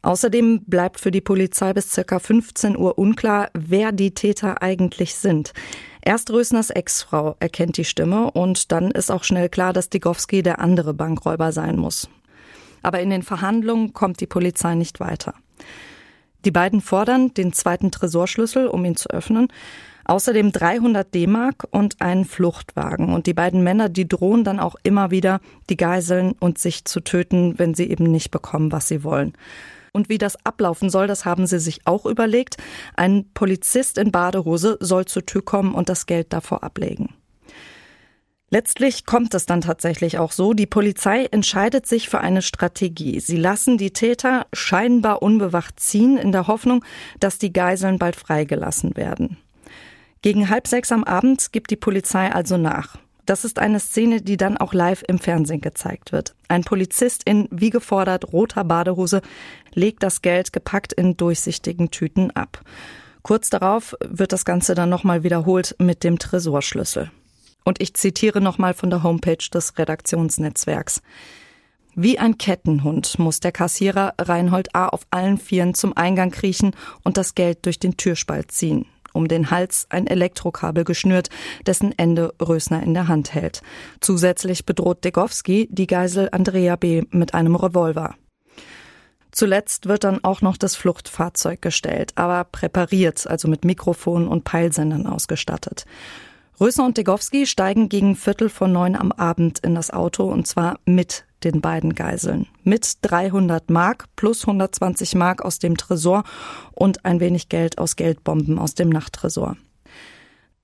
Außerdem 0.00 0.62
bleibt 0.64 1.00
für 1.00 1.10
die 1.10 1.20
Polizei 1.20 1.72
bis 1.72 1.92
circa 1.92 2.18
15 2.18 2.76
Uhr 2.76 2.96
unklar, 2.96 3.50
wer 3.52 3.92
die 3.92 4.14
Täter 4.14 4.62
eigentlich 4.62 5.16
sind. 5.16 5.52
Erst 6.00 6.30
Rösners 6.30 6.70
Ex-Frau 6.70 7.36
erkennt 7.40 7.76
die 7.76 7.84
Stimme 7.84 8.30
und 8.30 8.70
dann 8.70 8.92
ist 8.92 9.10
auch 9.10 9.24
schnell 9.24 9.48
klar, 9.48 9.72
dass 9.72 9.90
Digowski 9.90 10.42
der 10.42 10.60
andere 10.60 10.94
Bankräuber 10.94 11.50
sein 11.50 11.76
muss. 11.76 12.08
Aber 12.82 13.00
in 13.00 13.10
den 13.10 13.24
Verhandlungen 13.24 13.92
kommt 13.92 14.20
die 14.20 14.28
Polizei 14.28 14.76
nicht 14.76 15.00
weiter. 15.00 15.34
Die 16.44 16.52
beiden 16.52 16.80
fordern 16.80 17.34
den 17.34 17.52
zweiten 17.52 17.90
Tresorschlüssel, 17.90 18.68
um 18.68 18.84
ihn 18.84 18.94
zu 18.94 19.10
öffnen. 19.10 19.48
Außerdem 20.08 20.52
300 20.52 21.12
D-Mark 21.12 21.66
und 21.70 22.00
einen 22.00 22.24
Fluchtwagen. 22.24 23.12
Und 23.12 23.26
die 23.26 23.34
beiden 23.34 23.64
Männer, 23.64 23.88
die 23.88 24.06
drohen 24.06 24.44
dann 24.44 24.60
auch 24.60 24.76
immer 24.84 25.10
wieder, 25.10 25.40
die 25.68 25.76
Geiseln 25.76 26.32
und 26.38 26.58
sich 26.58 26.84
zu 26.84 27.00
töten, 27.00 27.58
wenn 27.58 27.74
sie 27.74 27.90
eben 27.90 28.04
nicht 28.04 28.30
bekommen, 28.30 28.70
was 28.70 28.86
sie 28.86 29.02
wollen. 29.02 29.32
Und 29.92 30.08
wie 30.08 30.18
das 30.18 30.36
ablaufen 30.44 30.90
soll, 30.90 31.08
das 31.08 31.24
haben 31.24 31.46
sie 31.46 31.58
sich 31.58 31.86
auch 31.86 32.06
überlegt. 32.06 32.56
Ein 32.94 33.26
Polizist 33.34 33.98
in 33.98 34.12
Badehose 34.12 34.76
soll 34.78 35.06
zur 35.06 35.26
Tür 35.26 35.44
kommen 35.44 35.74
und 35.74 35.88
das 35.88 36.06
Geld 36.06 36.32
davor 36.32 36.62
ablegen. 36.62 37.14
Letztlich 38.48 39.06
kommt 39.06 39.34
es 39.34 39.44
dann 39.44 39.60
tatsächlich 39.60 40.18
auch 40.18 40.30
so. 40.30 40.52
Die 40.52 40.66
Polizei 40.66 41.24
entscheidet 41.24 41.86
sich 41.86 42.08
für 42.08 42.20
eine 42.20 42.42
Strategie. 42.42 43.18
Sie 43.18 43.36
lassen 43.36 43.76
die 43.76 43.92
Täter 43.92 44.46
scheinbar 44.52 45.20
unbewacht 45.20 45.80
ziehen, 45.80 46.16
in 46.16 46.30
der 46.30 46.46
Hoffnung, 46.46 46.84
dass 47.18 47.38
die 47.38 47.52
Geiseln 47.52 47.98
bald 47.98 48.14
freigelassen 48.14 48.96
werden. 48.96 49.38
Gegen 50.26 50.50
halb 50.50 50.66
sechs 50.66 50.90
am 50.90 51.04
Abend 51.04 51.52
gibt 51.52 51.70
die 51.70 51.76
Polizei 51.76 52.32
also 52.32 52.56
nach. 52.56 52.98
Das 53.26 53.44
ist 53.44 53.60
eine 53.60 53.78
Szene, 53.78 54.20
die 54.20 54.36
dann 54.36 54.56
auch 54.56 54.74
live 54.74 55.04
im 55.06 55.20
Fernsehen 55.20 55.60
gezeigt 55.60 56.10
wird. 56.10 56.34
Ein 56.48 56.64
Polizist 56.64 57.22
in, 57.22 57.46
wie 57.52 57.70
gefordert, 57.70 58.32
roter 58.32 58.64
Badehose 58.64 59.22
legt 59.72 60.02
das 60.02 60.22
Geld 60.22 60.52
gepackt 60.52 60.92
in 60.92 61.16
durchsichtigen 61.16 61.92
Tüten 61.92 62.32
ab. 62.32 62.60
Kurz 63.22 63.50
darauf 63.50 63.94
wird 64.00 64.32
das 64.32 64.44
Ganze 64.44 64.74
dann 64.74 64.88
nochmal 64.88 65.22
wiederholt 65.22 65.76
mit 65.78 66.02
dem 66.02 66.18
Tresorschlüssel. 66.18 67.12
Und 67.62 67.80
ich 67.80 67.94
zitiere 67.94 68.40
nochmal 68.40 68.74
von 68.74 68.90
der 68.90 69.04
Homepage 69.04 69.48
des 69.54 69.78
Redaktionsnetzwerks. 69.78 71.02
Wie 71.94 72.18
ein 72.18 72.36
Kettenhund 72.36 73.20
muss 73.20 73.38
der 73.38 73.52
Kassierer 73.52 74.14
Reinhold 74.18 74.74
A. 74.74 74.88
auf 74.88 75.06
allen 75.10 75.38
Vieren 75.38 75.74
zum 75.74 75.96
Eingang 75.96 76.32
kriechen 76.32 76.72
und 77.04 77.16
das 77.16 77.36
Geld 77.36 77.64
durch 77.64 77.78
den 77.78 77.96
Türspalt 77.96 78.50
ziehen 78.50 78.86
um 79.16 79.26
den 79.26 79.50
Hals 79.50 79.86
ein 79.88 80.06
Elektrokabel 80.06 80.84
geschnürt, 80.84 81.28
dessen 81.66 81.92
Ende 81.98 82.32
Rösner 82.40 82.82
in 82.82 82.94
der 82.94 83.08
Hand 83.08 83.34
hält. 83.34 83.62
Zusätzlich 84.00 84.66
bedroht 84.66 85.04
Degowski 85.04 85.68
die 85.70 85.86
Geisel 85.86 86.28
Andrea 86.30 86.76
B. 86.76 87.02
mit 87.10 87.34
einem 87.34 87.56
Revolver. 87.56 88.14
Zuletzt 89.32 89.86
wird 89.86 90.04
dann 90.04 90.24
auch 90.24 90.40
noch 90.40 90.56
das 90.56 90.76
Fluchtfahrzeug 90.76 91.60
gestellt, 91.60 92.12
aber 92.14 92.44
präpariert, 92.44 93.26
also 93.26 93.48
mit 93.48 93.66
Mikrofon 93.66 94.28
und 94.28 94.44
Peilsendern 94.44 95.06
ausgestattet. 95.06 95.84
Rösner 96.58 96.86
und 96.86 96.96
Degowski 96.96 97.44
steigen 97.44 97.90
gegen 97.90 98.16
Viertel 98.16 98.48
vor 98.48 98.66
neun 98.66 98.96
am 98.96 99.12
Abend 99.12 99.58
in 99.58 99.74
das 99.74 99.90
Auto 99.90 100.24
und 100.24 100.46
zwar 100.46 100.78
mit 100.86 101.26
den 101.44 101.60
beiden 101.60 101.94
Geiseln. 101.94 102.46
Mit 102.62 102.96
300 103.02 103.68
Mark 103.68 104.06
plus 104.16 104.42
120 104.46 105.16
Mark 105.16 105.42
aus 105.42 105.58
dem 105.58 105.76
Tresor 105.76 106.24
und 106.72 107.04
ein 107.04 107.20
wenig 107.20 107.50
Geld 107.50 107.76
aus 107.76 107.96
Geldbomben 107.96 108.58
aus 108.58 108.74
dem 108.74 108.88
Nachttresor. 108.88 109.58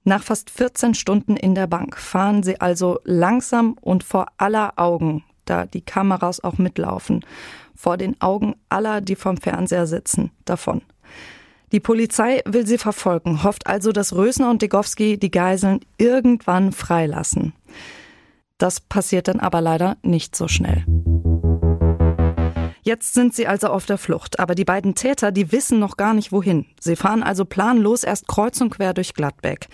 Nach 0.03 0.23
fast 0.23 0.49
14 0.49 0.95
Stunden 0.95 1.37
in 1.37 1.55
der 1.55 1.67
Bank 1.67 1.99
fahren 1.99 2.43
sie 2.43 2.59
also 2.59 2.99
langsam 3.05 3.75
und 3.75 4.03
vor 4.03 4.29
aller 4.39 4.73
Augen, 4.77 5.25
da 5.45 5.67
die 5.67 5.83
Kameras 5.83 6.43
auch 6.43 6.57
mitlaufen, 6.57 7.23
vor 7.75 7.99
den 7.99 8.19
Augen 8.23 8.55
aller, 8.71 9.03
die 9.03 9.15
vom 9.15 9.37
Fernseher 9.37 9.87
sitzen, 9.87 10.31
davon. 10.47 10.81
Die 11.73 11.81
Polizei 11.81 12.43
will 12.45 12.67
sie 12.67 12.77
verfolgen, 12.77 13.43
hofft 13.43 13.67
also, 13.67 13.93
dass 13.93 14.15
Rösner 14.15 14.51
und 14.51 14.61
Degowski 14.61 15.19
die 15.19 15.31
Geiseln 15.31 15.81
irgendwann 15.97 16.73
freilassen. 16.73 17.55
Das 18.59 18.81
passiert 18.81 19.27
dann 19.27 19.41
aber 19.41 19.63
leider 19.63 19.97
nicht 20.03 20.37
so 20.37 20.49
schnell. 20.49 20.85
Jetzt 22.83 23.15
sind 23.15 23.35
sie 23.35 23.47
also 23.47 23.69
auf 23.69 23.87
der 23.87 23.97
Flucht, 23.97 24.39
aber 24.39 24.55
die 24.55 24.65
beiden 24.65 24.95
Täter, 24.95 25.33
die 25.33 25.51
wissen 25.51 25.79
noch 25.79 25.97
gar 25.97 26.13
nicht 26.13 26.31
wohin. 26.31 26.67
Sie 26.79 26.97
fahren 26.97 27.23
also 27.23 27.45
planlos 27.45 28.05
erst 28.05 28.29
kreuz 28.29 28.61
und 28.61 28.71
quer 28.71 28.93
durch 28.93 29.15
Gladbeck. 29.15 29.69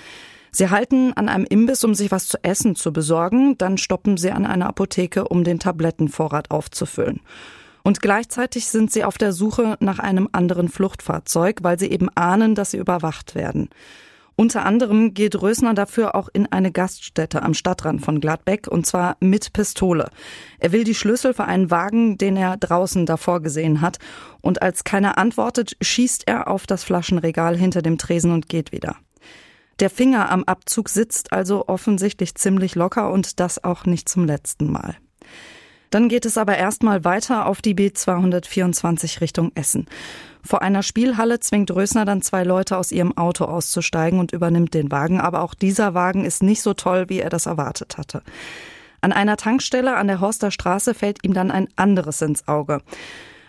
Sie 0.52 0.70
halten 0.70 1.12
an 1.14 1.28
einem 1.28 1.44
Imbiss, 1.44 1.84
um 1.84 1.94
sich 1.94 2.10
was 2.10 2.28
zu 2.28 2.42
essen 2.42 2.76
zu 2.76 2.92
besorgen, 2.92 3.58
dann 3.58 3.76
stoppen 3.76 4.16
sie 4.16 4.30
an 4.30 4.46
einer 4.46 4.66
Apotheke, 4.66 5.26
um 5.26 5.42
den 5.42 5.58
Tablettenvorrat 5.58 6.50
aufzufüllen. 6.50 7.20
Und 7.82 8.00
gleichzeitig 8.00 8.68
sind 8.68 8.92
sie 8.92 9.04
auf 9.04 9.18
der 9.18 9.32
Suche 9.32 9.76
nach 9.80 9.98
einem 9.98 10.28
anderen 10.32 10.68
Fluchtfahrzeug, 10.68 11.58
weil 11.62 11.78
sie 11.78 11.90
eben 11.90 12.08
ahnen, 12.14 12.54
dass 12.54 12.72
sie 12.72 12.78
überwacht 12.78 13.34
werden. 13.34 13.70
Unter 14.40 14.64
anderem 14.64 15.14
geht 15.14 15.42
Rösner 15.42 15.74
dafür 15.74 16.14
auch 16.14 16.28
in 16.32 16.46
eine 16.46 16.70
Gaststätte 16.70 17.42
am 17.42 17.54
Stadtrand 17.54 18.04
von 18.04 18.20
Gladbeck 18.20 18.68
und 18.68 18.86
zwar 18.86 19.16
mit 19.18 19.52
Pistole. 19.52 20.10
Er 20.60 20.70
will 20.70 20.84
die 20.84 20.94
Schlüssel 20.94 21.34
für 21.34 21.46
einen 21.46 21.72
Wagen, 21.72 22.18
den 22.18 22.36
er 22.36 22.56
draußen 22.56 23.04
davor 23.04 23.42
gesehen 23.42 23.80
hat. 23.80 23.98
Und 24.40 24.62
als 24.62 24.84
keiner 24.84 25.18
antwortet, 25.18 25.76
schießt 25.80 26.28
er 26.28 26.46
auf 26.46 26.68
das 26.68 26.84
Flaschenregal 26.84 27.56
hinter 27.56 27.82
dem 27.82 27.98
Tresen 27.98 28.30
und 28.30 28.48
geht 28.48 28.70
wieder. 28.70 28.94
Der 29.80 29.90
Finger 29.90 30.30
am 30.30 30.44
Abzug 30.44 30.88
sitzt 30.88 31.32
also 31.32 31.66
offensichtlich 31.66 32.36
ziemlich 32.36 32.76
locker 32.76 33.10
und 33.10 33.40
das 33.40 33.64
auch 33.64 33.86
nicht 33.86 34.08
zum 34.08 34.24
letzten 34.24 34.70
Mal. 34.70 34.98
Dann 35.90 36.08
geht 36.08 36.26
es 36.26 36.36
aber 36.36 36.56
erstmal 36.56 37.04
weiter 37.04 37.46
auf 37.46 37.62
die 37.62 37.74
B224 37.74 39.20
Richtung 39.20 39.52
Essen. 39.54 39.86
Vor 40.42 40.62
einer 40.62 40.82
Spielhalle 40.82 41.40
zwingt 41.40 41.70
Rösner 41.70 42.04
dann 42.04 42.22
zwei 42.22 42.44
Leute 42.44 42.76
aus 42.76 42.92
ihrem 42.92 43.16
Auto 43.16 43.44
auszusteigen 43.44 44.18
und 44.18 44.32
übernimmt 44.32 44.74
den 44.74 44.90
Wagen. 44.90 45.20
Aber 45.20 45.42
auch 45.42 45.54
dieser 45.54 45.94
Wagen 45.94 46.24
ist 46.24 46.42
nicht 46.42 46.62
so 46.62 46.74
toll, 46.74 47.06
wie 47.08 47.20
er 47.20 47.30
das 47.30 47.46
erwartet 47.46 47.98
hatte. 47.98 48.22
An 49.00 49.12
einer 49.12 49.36
Tankstelle 49.36 49.96
an 49.96 50.08
der 50.08 50.20
Horster 50.20 50.50
Straße 50.50 50.94
fällt 50.94 51.24
ihm 51.24 51.32
dann 51.32 51.50
ein 51.50 51.68
anderes 51.76 52.20
ins 52.22 52.48
Auge. 52.48 52.82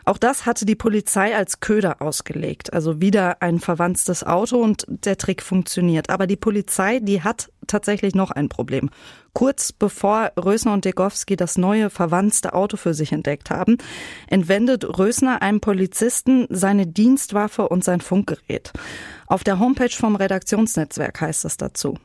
Auch 0.09 0.17
das 0.17 0.47
hatte 0.47 0.65
die 0.65 0.73
Polizei 0.73 1.35
als 1.35 1.59
Köder 1.59 2.01
ausgelegt. 2.01 2.73
Also 2.73 2.99
wieder 2.99 3.43
ein 3.43 3.59
verwanztes 3.59 4.23
Auto 4.23 4.57
und 4.57 4.87
der 4.87 5.19
Trick 5.19 5.43
funktioniert. 5.43 6.09
Aber 6.09 6.25
die 6.25 6.35
Polizei, 6.35 6.97
die 6.99 7.21
hat 7.21 7.51
tatsächlich 7.67 8.15
noch 8.15 8.31
ein 8.31 8.49
Problem. 8.49 8.89
Kurz 9.33 9.71
bevor 9.71 10.31
Rösner 10.35 10.73
und 10.73 10.85
Degowski 10.85 11.35
das 11.35 11.59
neue 11.59 11.91
verwanzte 11.91 12.55
Auto 12.55 12.75
für 12.75 12.95
sich 12.95 13.11
entdeckt 13.11 13.51
haben, 13.51 13.77
entwendet 14.25 14.97
Rösner 14.97 15.43
einem 15.43 15.61
Polizisten 15.61 16.47
seine 16.49 16.87
Dienstwaffe 16.87 17.69
und 17.69 17.83
sein 17.83 18.01
Funkgerät. 18.01 18.73
Auf 19.27 19.43
der 19.43 19.59
Homepage 19.59 19.95
vom 19.95 20.15
Redaktionsnetzwerk 20.15 21.21
heißt 21.21 21.45
es 21.45 21.57
dazu. 21.57 21.99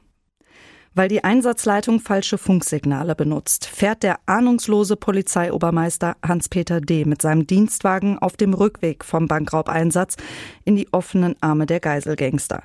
Weil 0.96 1.08
die 1.08 1.24
Einsatzleitung 1.24 1.98
falsche 1.98 2.38
Funksignale 2.38 3.16
benutzt, 3.16 3.66
fährt 3.66 4.04
der 4.04 4.20
ahnungslose 4.26 4.94
Polizeiobermeister 4.94 6.16
Hans-Peter 6.24 6.80
D. 6.80 7.04
mit 7.04 7.20
seinem 7.20 7.48
Dienstwagen 7.48 8.18
auf 8.20 8.36
dem 8.36 8.54
Rückweg 8.54 9.04
vom 9.04 9.26
Bankraubeinsatz 9.26 10.16
in 10.64 10.76
die 10.76 10.92
offenen 10.92 11.34
Arme 11.40 11.66
der 11.66 11.80
Geiselgangster. 11.80 12.62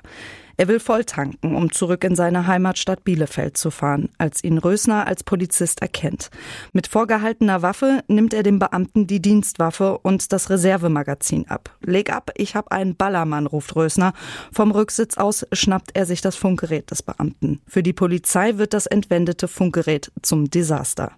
Er 0.60 0.68
will 0.68 0.78
voll 0.78 1.06
tanken, 1.06 1.56
um 1.56 1.72
zurück 1.72 2.04
in 2.04 2.14
seine 2.14 2.46
Heimatstadt 2.46 3.02
Bielefeld 3.02 3.56
zu 3.56 3.70
fahren, 3.70 4.10
als 4.18 4.44
ihn 4.44 4.58
Rösner 4.58 5.06
als 5.06 5.24
Polizist 5.24 5.80
erkennt. 5.80 6.28
Mit 6.74 6.86
vorgehaltener 6.86 7.62
Waffe 7.62 8.04
nimmt 8.08 8.34
er 8.34 8.42
dem 8.42 8.58
Beamten 8.58 9.06
die 9.06 9.22
Dienstwaffe 9.22 9.96
und 9.96 10.34
das 10.34 10.50
Reservemagazin 10.50 11.48
ab. 11.48 11.74
Leg 11.80 12.12
ab, 12.12 12.30
ich 12.36 12.56
hab 12.56 12.72
einen 12.72 12.94
Ballermann, 12.94 13.46
ruft 13.46 13.74
Rösner. 13.74 14.12
Vom 14.52 14.70
Rücksitz 14.70 15.16
aus 15.16 15.46
schnappt 15.50 15.92
er 15.94 16.04
sich 16.04 16.20
das 16.20 16.36
Funkgerät 16.36 16.90
des 16.90 17.02
Beamten. 17.02 17.62
Für 17.66 17.82
die 17.82 17.94
Polizei 17.94 18.58
wird 18.58 18.74
das 18.74 18.84
entwendete 18.84 19.48
Funkgerät 19.48 20.12
zum 20.20 20.50
Desaster. 20.50 21.12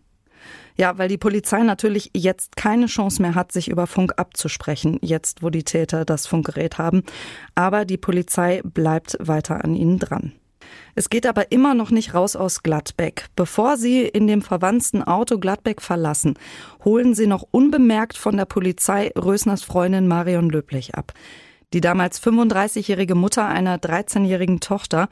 Ja, 0.77 0.99
weil 0.99 1.09
die 1.09 1.19
Polizei 1.19 1.63
natürlich 1.63 2.11
jetzt 2.15 2.57
keine 2.57 2.87
Chance 2.87 3.21
mehr 3.21 3.35
hat, 3.35 3.53
sich 3.53 3.69
über 3.69 3.87
Funk 3.87 4.15
abzusprechen, 4.17 4.99
jetzt 5.03 5.43
wo 5.43 5.51
die 5.51 5.65
Täter 5.65 6.05
das 6.05 6.27
Funkgerät 6.27 6.79
haben. 6.79 7.03
Aber 7.55 7.85
die 7.85 7.99
Polizei 7.99 8.63
bleibt 8.65 9.17
weiter 9.21 9.65
an 9.65 9.75
ihnen 9.75 9.99
dran. 9.99 10.33
Es 10.95 11.11
geht 11.11 11.27
aber 11.27 11.53
immer 11.53 11.75
noch 11.75 11.91
nicht 11.91 12.15
raus 12.15 12.37
aus 12.37 12.63
Gladbeck. 12.63 13.27
Bevor 13.37 13.77
sie 13.77 14.03
in 14.03 14.27
dem 14.27 14.43
verwandten 14.43 15.03
Auto 15.03 15.39
Gladbeck 15.39 15.81
verlassen, 15.81 16.35
holen 16.85 17.15
sie 17.15 17.27
noch 17.27 17.47
unbemerkt 17.51 18.17
von 18.17 18.37
der 18.37 18.45
Polizei 18.45 19.11
Rösners 19.17 19.63
Freundin 19.63 20.07
Marion 20.07 20.51
Löblich 20.51 20.95
ab. 20.95 21.13
Die 21.73 21.81
damals 21.81 22.23
35-jährige 22.23 23.15
Mutter 23.15 23.47
einer 23.47 23.79
13-jährigen 23.79 24.61
Tochter, 24.61 25.09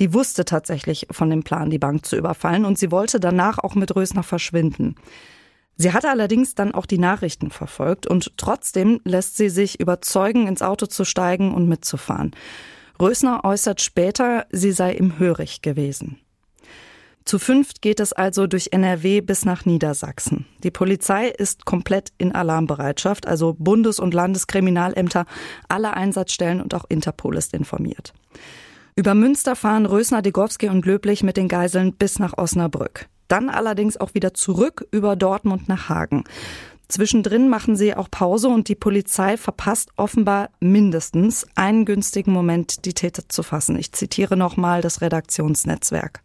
die 0.00 0.12
wusste 0.12 0.44
tatsächlich 0.44 1.06
von 1.10 1.30
dem 1.30 1.44
Plan, 1.44 1.70
die 1.70 1.78
Bank 1.78 2.04
zu 2.04 2.16
überfallen 2.16 2.64
und 2.64 2.78
sie 2.78 2.90
wollte 2.90 3.20
danach 3.20 3.58
auch 3.58 3.74
mit 3.74 3.94
Rösner 3.94 4.22
verschwinden. 4.22 4.96
Sie 5.76 5.92
hatte 5.92 6.10
allerdings 6.10 6.54
dann 6.54 6.74
auch 6.74 6.84
die 6.84 6.98
Nachrichten 6.98 7.50
verfolgt 7.50 8.06
und 8.06 8.36
trotzdem 8.36 9.00
lässt 9.04 9.36
sie 9.36 9.48
sich 9.48 9.80
überzeugen, 9.80 10.46
ins 10.46 10.62
Auto 10.62 10.86
zu 10.86 11.04
steigen 11.04 11.54
und 11.54 11.68
mitzufahren. 11.68 12.32
Rösner 13.00 13.44
äußert 13.44 13.80
später, 13.80 14.46
sie 14.50 14.72
sei 14.72 14.92
im 14.92 15.18
Hörig 15.18 15.62
gewesen. 15.62 16.18
Zu 17.30 17.38
fünft 17.38 17.80
geht 17.80 18.00
es 18.00 18.12
also 18.12 18.48
durch 18.48 18.70
NRW 18.72 19.20
bis 19.20 19.44
nach 19.44 19.64
Niedersachsen. 19.64 20.46
Die 20.64 20.72
Polizei 20.72 21.28
ist 21.28 21.64
komplett 21.64 22.08
in 22.18 22.32
Alarmbereitschaft, 22.32 23.28
also 23.28 23.54
Bundes- 23.56 24.00
und 24.00 24.14
Landeskriminalämter, 24.14 25.26
alle 25.68 25.94
Einsatzstellen 25.94 26.60
und 26.60 26.74
auch 26.74 26.86
Interpol 26.88 27.36
ist 27.36 27.54
informiert. 27.54 28.14
Über 28.96 29.14
Münster 29.14 29.54
fahren 29.54 29.86
Rösner, 29.86 30.22
Degowski 30.22 30.70
und 30.70 30.84
Löblich 30.84 31.22
mit 31.22 31.36
den 31.36 31.46
Geiseln 31.46 31.92
bis 31.92 32.18
nach 32.18 32.36
Osnabrück. 32.36 33.06
Dann 33.28 33.48
allerdings 33.48 33.96
auch 33.96 34.12
wieder 34.14 34.34
zurück 34.34 34.84
über 34.90 35.14
Dortmund 35.14 35.68
nach 35.68 35.88
Hagen. 35.88 36.24
Zwischendrin 36.88 37.48
machen 37.48 37.76
sie 37.76 37.94
auch 37.94 38.10
Pause 38.10 38.48
und 38.48 38.66
die 38.66 38.74
Polizei 38.74 39.36
verpasst 39.36 39.90
offenbar 39.94 40.50
mindestens 40.58 41.46
einen 41.54 41.84
günstigen 41.84 42.32
Moment, 42.32 42.84
die 42.86 42.94
Täter 42.94 43.28
zu 43.28 43.44
fassen. 43.44 43.78
Ich 43.78 43.92
zitiere 43.92 44.36
nochmal 44.36 44.80
das 44.80 45.00
Redaktionsnetzwerk. 45.00 46.22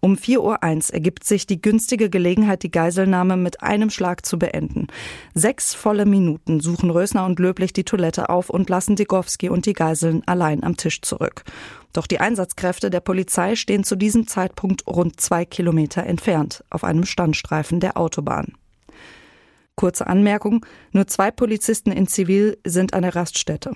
Um 0.00 0.14
4.01 0.14 0.38
Uhr 0.38 0.94
ergibt 0.94 1.24
sich 1.24 1.46
die 1.46 1.60
günstige 1.60 2.08
Gelegenheit, 2.08 2.62
die 2.62 2.70
Geiselnahme 2.70 3.36
mit 3.36 3.62
einem 3.62 3.90
Schlag 3.90 4.24
zu 4.24 4.38
beenden. 4.38 4.86
Sechs 5.34 5.74
volle 5.74 6.06
Minuten 6.06 6.60
suchen 6.60 6.90
Rösner 6.90 7.26
und 7.26 7.38
Löblich 7.38 7.74
die 7.74 7.84
Toilette 7.84 8.30
auf 8.30 8.48
und 8.48 8.70
lassen 8.70 8.96
Digowski 8.96 9.50
und 9.50 9.66
die 9.66 9.74
Geiseln 9.74 10.22
allein 10.26 10.64
am 10.64 10.78
Tisch 10.78 11.02
zurück. 11.02 11.44
Doch 11.92 12.06
die 12.06 12.20
Einsatzkräfte 12.20 12.88
der 12.88 13.00
Polizei 13.00 13.56
stehen 13.56 13.84
zu 13.84 13.94
diesem 13.94 14.26
Zeitpunkt 14.26 14.86
rund 14.86 15.20
zwei 15.20 15.44
Kilometer 15.44 16.04
entfernt 16.04 16.64
auf 16.70 16.82
einem 16.82 17.04
Standstreifen 17.04 17.80
der 17.80 17.98
Autobahn. 17.98 18.54
Kurze 19.74 20.06
Anmerkung, 20.06 20.64
nur 20.92 21.06
zwei 21.08 21.30
Polizisten 21.30 21.92
in 21.92 22.06
Zivil 22.06 22.58
sind 22.64 22.94
an 22.94 23.02
der 23.02 23.16
Raststätte. 23.16 23.72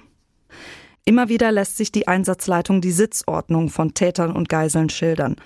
Immer 1.06 1.28
wieder 1.28 1.52
lässt 1.52 1.76
sich 1.76 1.92
die 1.92 2.08
Einsatzleitung 2.08 2.80
die 2.80 2.90
Sitzordnung 2.90 3.68
von 3.68 3.92
Tätern 3.92 4.32
und 4.32 4.48
Geiseln 4.48 4.88
schildern. 4.88 5.36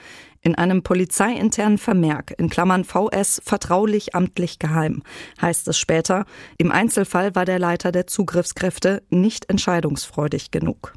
In 0.41 0.55
einem 0.55 0.83
polizeiinternen 0.83 1.79
Vermerk 1.79 2.35
in 2.39 2.49
Klammern 2.49 2.85
VS 2.85 3.41
vertraulich 3.45 4.15
amtlich 4.15 4.59
geheim 4.59 5.03
heißt 5.43 5.67
es 5.69 5.79
später, 5.79 6.27
im 6.59 6.71
Einzelfall 6.71 7.35
war 7.35 7.45
der 7.45 7.59
Leiter 7.59 7.91
der 7.93 8.07
Zugriffskräfte 8.07 9.03
nicht 9.11 9.51
entscheidungsfreudig 9.51 10.51
genug. 10.51 10.95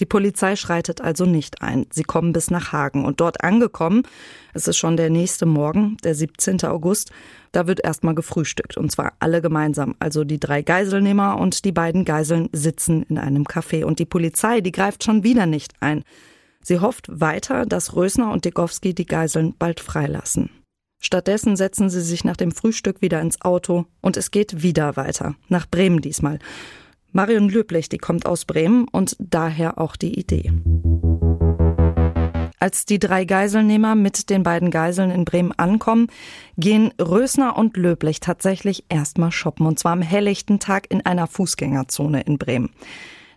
Die 0.00 0.06
Polizei 0.06 0.56
schreitet 0.56 1.00
also 1.00 1.24
nicht 1.24 1.62
ein. 1.62 1.86
Sie 1.90 2.02
kommen 2.02 2.32
bis 2.32 2.50
nach 2.50 2.72
Hagen 2.72 3.04
und 3.04 3.20
dort 3.20 3.44
angekommen, 3.44 4.02
es 4.52 4.66
ist 4.66 4.76
schon 4.76 4.96
der 4.96 5.08
nächste 5.08 5.46
Morgen, 5.46 5.96
der 6.02 6.14
17. 6.14 6.64
August, 6.64 7.10
da 7.52 7.66
wird 7.66 7.84
erstmal 7.84 8.14
gefrühstückt 8.14 8.76
und 8.76 8.90
zwar 8.90 9.12
alle 9.20 9.40
gemeinsam. 9.40 9.94
Also 10.00 10.24
die 10.24 10.40
drei 10.40 10.62
Geiselnehmer 10.62 11.38
und 11.38 11.64
die 11.64 11.72
beiden 11.72 12.04
Geiseln 12.04 12.48
sitzen 12.52 13.04
in 13.04 13.18
einem 13.18 13.44
Café 13.44 13.84
und 13.84 13.98
die 13.98 14.04
Polizei, 14.04 14.60
die 14.60 14.72
greift 14.72 15.04
schon 15.04 15.22
wieder 15.22 15.46
nicht 15.46 15.72
ein. 15.80 16.02
Sie 16.64 16.80
hofft 16.80 17.08
weiter, 17.08 17.66
dass 17.66 17.94
Rösner 17.94 18.32
und 18.32 18.46
Degowski 18.46 18.94
die 18.94 19.04
Geiseln 19.04 19.54
bald 19.58 19.80
freilassen. 19.80 20.48
Stattdessen 20.98 21.56
setzen 21.56 21.90
sie 21.90 22.00
sich 22.00 22.24
nach 22.24 22.38
dem 22.38 22.52
Frühstück 22.52 23.02
wieder 23.02 23.20
ins 23.20 23.42
Auto 23.42 23.84
und 24.00 24.16
es 24.16 24.30
geht 24.30 24.62
wieder 24.62 24.96
weiter, 24.96 25.34
nach 25.48 25.66
Bremen 25.68 26.00
diesmal. 26.00 26.38
Marion 27.12 27.50
Löblich, 27.50 27.90
die 27.90 27.98
kommt 27.98 28.24
aus 28.24 28.46
Bremen 28.46 28.88
und 28.88 29.14
daher 29.18 29.78
auch 29.78 29.96
die 29.96 30.18
Idee. 30.18 30.52
Als 32.58 32.86
die 32.86 32.98
drei 32.98 33.26
Geiselnehmer 33.26 33.94
mit 33.94 34.30
den 34.30 34.42
beiden 34.42 34.70
Geiseln 34.70 35.10
in 35.10 35.26
Bremen 35.26 35.52
ankommen, 35.52 36.06
gehen 36.56 36.94
Rösner 36.98 37.58
und 37.58 37.76
Löblich 37.76 38.20
tatsächlich 38.20 38.86
erstmal 38.88 39.32
shoppen 39.32 39.66
und 39.66 39.78
zwar 39.78 39.92
am 39.92 40.00
helllichten 40.00 40.60
Tag 40.60 40.90
in 40.90 41.04
einer 41.04 41.26
Fußgängerzone 41.26 42.22
in 42.22 42.38
Bremen. 42.38 42.70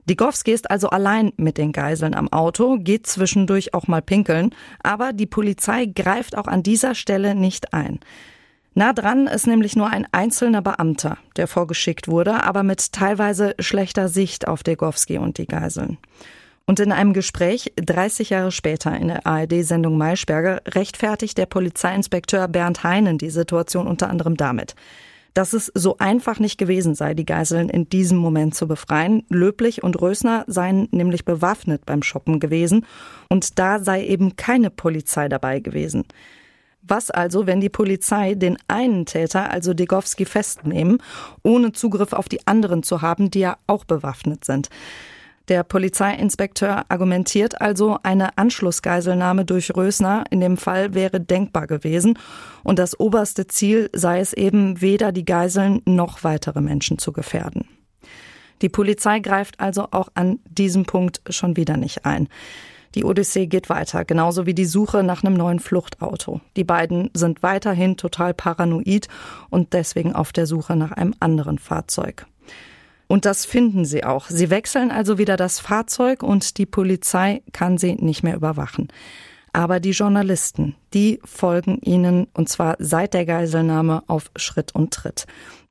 Digowski 0.10 0.52
ist 0.52 0.72
also 0.72 0.89
allein 0.89 1.34
mit 1.36 1.58
den 1.58 1.74
Geiseln 1.74 2.13
am 2.13 2.32
Auto, 2.32 2.78
geht 2.80 3.08
zwischendurch 3.08 3.74
auch 3.74 3.88
mal 3.88 4.02
pinkeln, 4.02 4.56
aber 4.82 5.12
die 5.12 5.26
Polizei 5.26 5.86
greift 5.86 6.38
auch 6.38 6.48
an 6.48 6.63
dieser 6.63 6.96
Stelle 6.96 7.36
nicht 7.36 7.74
ein. 7.74 8.00
Nah 8.74 8.93
dran 8.93 9.28
ist 9.28 9.48
nämlich 9.48 9.76
nur 9.76 9.89
ein 9.89 10.08
einzelner 10.12 10.62
Beamter, 10.62 11.17
der 11.36 11.48
vorgeschickt 11.48 12.08
wurde, 12.08 12.43
aber 12.43 12.63
mit 12.63 12.93
teilweise 12.93 13.56
schlechter 13.60 14.08
Sicht 14.08 14.48
auf 14.48 14.63
Degowski 14.63 15.17
und 15.17 15.39
die 15.39 15.48
Geiseln. 15.48 15.98
Und 16.67 16.80
in 16.80 16.91
einem 16.91 17.13
Gespräch 17.13 17.74
30 17.78 18.30
Jahre 18.30 18.52
später 18.52 18.96
in 18.96 19.08
der 19.08 19.26
ARD-Sendung 19.26 19.98
Maischberger 19.98 20.62
rechtfertigt 20.67 21.38
der 21.38 21.48
Polizeiinspekteur 21.48 22.48
Bernd 22.48 22.84
Heinen 22.84 23.17
die 23.17 23.30
Situation 23.30 23.88
unter 23.88 24.10
anderem 24.10 24.38
damit, 24.38 24.76
dass 25.38 25.54
es 25.54 25.71
so 25.76 25.97
einfach 26.00 26.39
nicht 26.39 26.58
gewesen 26.58 26.95
sei, 26.95 27.13
die 27.13 27.26
Geiseln 27.26 27.69
in 27.69 27.88
diesem 27.88 28.17
Moment 28.17 28.56
zu 28.56 28.67
befreien. 28.67 29.23
Löblich 29.30 29.84
und 29.84 30.02
Rösner 30.02 30.43
seien 30.47 30.88
nämlich 30.89 31.26
bewaffnet 31.26 31.86
beim 31.86 32.02
Shoppen 32.02 32.39
gewesen 32.39 32.88
und 33.30 33.60
da 33.60 33.78
sei 33.78 34.04
eben 34.04 34.36
keine 34.36 34.71
Polizei 34.71 35.30
dabei 35.30 35.60
gewesen. 35.60 36.06
Was 36.82 37.12
also, 37.12 37.45
wenn 37.45 37.62
die 37.62 37.69
Polizei 37.69 38.34
den 38.34 38.58
einen 38.67 39.06
Täter, 39.06 39.52
also 39.52 39.76
Degowski, 39.76 40.26
festnehmen, 40.26 41.04
ohne 41.43 41.71
Zugriff 41.71 42.13
auf 42.13 42.28
die 42.28 42.47
anderen 42.47 42.82
zu 42.82 43.04
haben, 43.04 43.30
die 43.30 43.41
ja 43.41 43.58
auch 43.67 43.86
bewaffnet 43.86 44.43
sind? 44.43 44.69
Der 45.47 45.63
Polizeiinspekteur 45.63 46.83
argumentiert 46.89 47.62
also, 47.62 47.97
eine 48.03 48.38
Anschlussgeiselnahme 48.38 49.45
durch 49.45 49.73
Rösner 49.75 50.25
in 50.29 50.41
dem 50.41 50.57
Fall 50.57 50.93
wäre 50.93 51.21
denkbar 51.21 51.67
gewesen 51.67 52.19
und 52.63 52.79
das 52.79 52.99
oberste 52.99 53.47
Ziel 53.47 53.89
sei 53.93 54.19
es 54.19 54.33
eben, 54.33 54.81
weder 54.81 55.13
die 55.13 55.23
Geiseln 55.23 55.81
noch 55.86 56.25
weitere 56.25 56.60
Menschen 56.60 56.97
zu 56.97 57.13
gefährden. 57.13 57.65
Die 58.62 58.69
Polizei 58.69 59.19
greift 59.19 59.60
also 59.60 59.88
auch 59.91 60.10
an 60.15 60.39
diesem 60.49 60.86
Punkt 60.86 61.21
schon 61.29 61.55
wieder 61.55 61.77
nicht 61.77 62.05
ein. 62.05 62.27
Die 62.95 63.05
Odyssee 63.05 63.47
geht 63.47 63.69
weiter, 63.69 64.03
genauso 64.05 64.45
wie 64.45 64.55
die 64.55 64.65
Suche 64.65 65.03
nach 65.03 65.23
einem 65.23 65.36
neuen 65.36 65.60
Fluchtauto. 65.60 66.41
Die 66.57 66.63
beiden 66.63 67.12
sind 67.13 67.43
weiterhin 67.43 67.95
total 67.95 68.33
paranoid 68.33 69.07
und 69.49 69.73
deswegen 69.73 70.13
auf 70.13 70.33
der 70.33 70.47
Suche 70.47 70.75
nach 70.75 70.91
einem 70.91 71.13
anderen 71.19 71.60
Fahrzeug. 71.60 72.25
Und 73.08 73.26
das 73.26 73.46
finden 73.46 73.86
sie 73.86 74.04
auch. 74.04 74.28
Sie 74.30 74.50
wechseln 74.50 74.91
also 74.91 75.17
wieder 75.17 75.38
das 75.38 75.60
Fahrzeug 75.60 76.24
und 76.24 76.58
die 76.58 76.65
Polizei 76.65 77.41
kann 77.54 77.78
sie 77.78 77.96
nicht 77.96 78.24
mehr 78.24 78.36
überwachen. 78.36 78.89
Aber 79.54 79.80
die 79.80 79.91
Journalisten, 79.91 80.76
die 80.93 81.20
folgen 81.24 81.80
ihnen 81.82 82.28
und 82.34 82.50
zwar 82.50 82.76
seit 82.80 83.13
der 83.13 83.26
Geiselnahme 83.26 84.04
auf 84.08 84.30
Schritt 84.36 84.76
und 84.76 84.93
Tritt. 84.93 85.26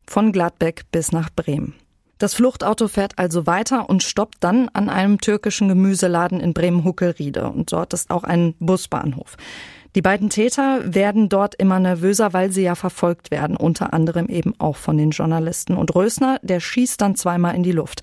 Von 0.07 0.33
Gladbeck 0.33 0.85
bis 0.91 1.13
nach 1.13 1.31
Bremen. 1.31 1.75
Das 2.19 2.33
Fluchtauto 2.33 2.89
fährt 2.89 3.19
also 3.19 3.47
weiter 3.47 3.91
und 3.91 4.03
stoppt 4.03 4.37
dann 4.41 4.71
an 4.71 4.89
einem 4.89 5.21
türkischen 5.21 5.69
Gemüseladen 5.69 6.41
in 6.41 6.55
Bremen-Huckelriede. 6.55 7.51
Und 7.51 7.73
dort 7.73 7.93
ist 7.93 8.11
auch 8.11 8.25
ein 8.25 8.55
Busbahnhof. 8.59 9.37
Die 9.97 10.03
beiden 10.03 10.29
Täter 10.29 10.83
werden 10.85 11.31
dort 11.31 11.55
immer 11.55 11.81
nervöser, 11.81 12.35
weil 12.35 12.53
sie 12.53 12.61
ja 12.61 12.75
verfolgt 12.75 13.31
werden, 13.31 13.57
unter 13.57 13.95
anderem 13.95 14.27
eben 14.27 14.53
auch 14.59 14.77
von 14.77 14.99
den 14.99 15.09
Journalisten. 15.09 15.75
Und 15.75 15.95
Rösner, 15.95 16.39
der 16.43 16.61
schießt 16.61 17.01
dann 17.01 17.17
zweimal 17.17 17.55
in 17.55 17.63
die 17.63 17.73
Luft. 17.73 18.03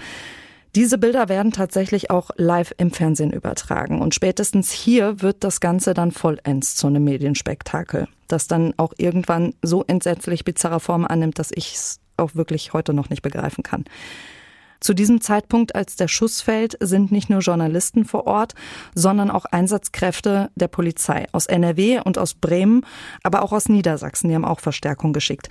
Diese 0.74 0.98
Bilder 0.98 1.30
werden 1.30 1.52
tatsächlich 1.52 2.10
auch 2.10 2.32
live 2.36 2.74
im 2.78 2.90
Fernsehen 2.90 3.32
übertragen. 3.32 4.02
Und 4.02 4.16
spätestens 4.16 4.72
hier 4.72 5.22
wird 5.22 5.44
das 5.44 5.60
Ganze 5.60 5.94
dann 5.94 6.12
vollends 6.12 6.76
zu 6.76 6.88
einem 6.88 7.04
Medienspektakel, 7.04 8.08
das 8.28 8.48
dann 8.48 8.74
auch 8.78 8.94
irgendwann 8.98 9.54
so 9.62 9.84
entsetzlich 9.86 10.44
bizarre 10.44 10.80
Form 10.80 11.06
annimmt, 11.06 11.38
dass 11.38 11.52
ich 11.54 11.76
es 11.76 12.00
auch 12.18 12.34
wirklich 12.34 12.74
heute 12.74 12.96
noch 12.96 13.12
nicht 13.12 13.22
begreifen 13.22 13.64
kann. 13.64 13.86
Zu 14.84 14.94
diesem 14.94 15.22
Zeitpunkt, 15.22 15.76
als 15.76 15.96
der 15.96 16.10
Schuss 16.10 16.42
fällt, 16.42 16.78
sind 16.82 17.10
nicht 17.10 17.30
nur 17.30 17.40
Journalisten 17.40 18.04
vor 18.04 18.28
Ort, 18.28 18.54
sondern 18.94 19.32
auch 19.32 19.46
Einsatzkräfte 19.46 20.52
der 20.56 20.68
Polizei 20.68 21.26
aus 21.32 21.46
NRW 21.46 22.02
und 22.04 22.18
aus 22.18 22.34
Bremen, 22.34 22.86
aber 23.24 23.44
auch 23.44 23.54
aus 23.54 23.70
Niedersachsen. 23.70 24.28
Die 24.28 24.36
haben 24.36 24.44
auch 24.44 24.60
Verstärkung 24.60 25.14
geschickt. 25.14 25.48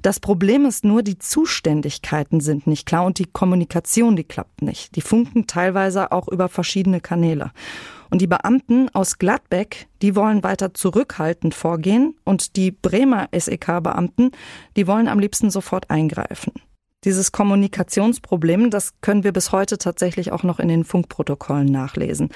Das 0.00 0.18
Problem 0.18 0.64
ist 0.64 0.82
nur, 0.82 1.02
die 1.02 1.18
Zuständigkeiten 1.18 2.40
sind 2.40 2.66
nicht 2.66 2.86
klar 2.86 3.04
und 3.04 3.18
die 3.18 3.26
Kommunikation, 3.26 4.16
die 4.16 4.24
klappt 4.24 4.62
nicht. 4.62 4.96
Die 4.96 5.02
funken 5.02 5.46
teilweise 5.46 6.10
auch 6.10 6.28
über 6.28 6.48
verschiedene 6.48 7.02
Kanäle. 7.02 7.50
Und 8.08 8.22
die 8.22 8.26
Beamten 8.26 8.88
aus 8.94 9.18
Gladbeck, 9.18 9.88
die 10.00 10.16
wollen 10.16 10.42
weiter 10.42 10.72
zurückhaltend 10.72 11.54
vorgehen 11.54 12.16
und 12.24 12.56
die 12.56 12.70
Bremer 12.70 13.28
SEK-Beamten, 13.30 14.30
die 14.78 14.86
wollen 14.86 15.06
am 15.06 15.18
liebsten 15.18 15.50
sofort 15.50 15.90
eingreifen. 15.90 16.52
Dieses 17.04 17.32
Kommunikationsproblem, 17.32 18.70
das 18.70 18.92
können 19.00 19.24
wir 19.24 19.32
bis 19.32 19.52
heute 19.52 19.78
tatsächlich 19.78 20.32
auch 20.32 20.42
noch 20.42 20.58
in 20.58 20.68
den 20.68 20.84
Funkprotokollen 20.84 21.66
nachlesen. 21.66 22.28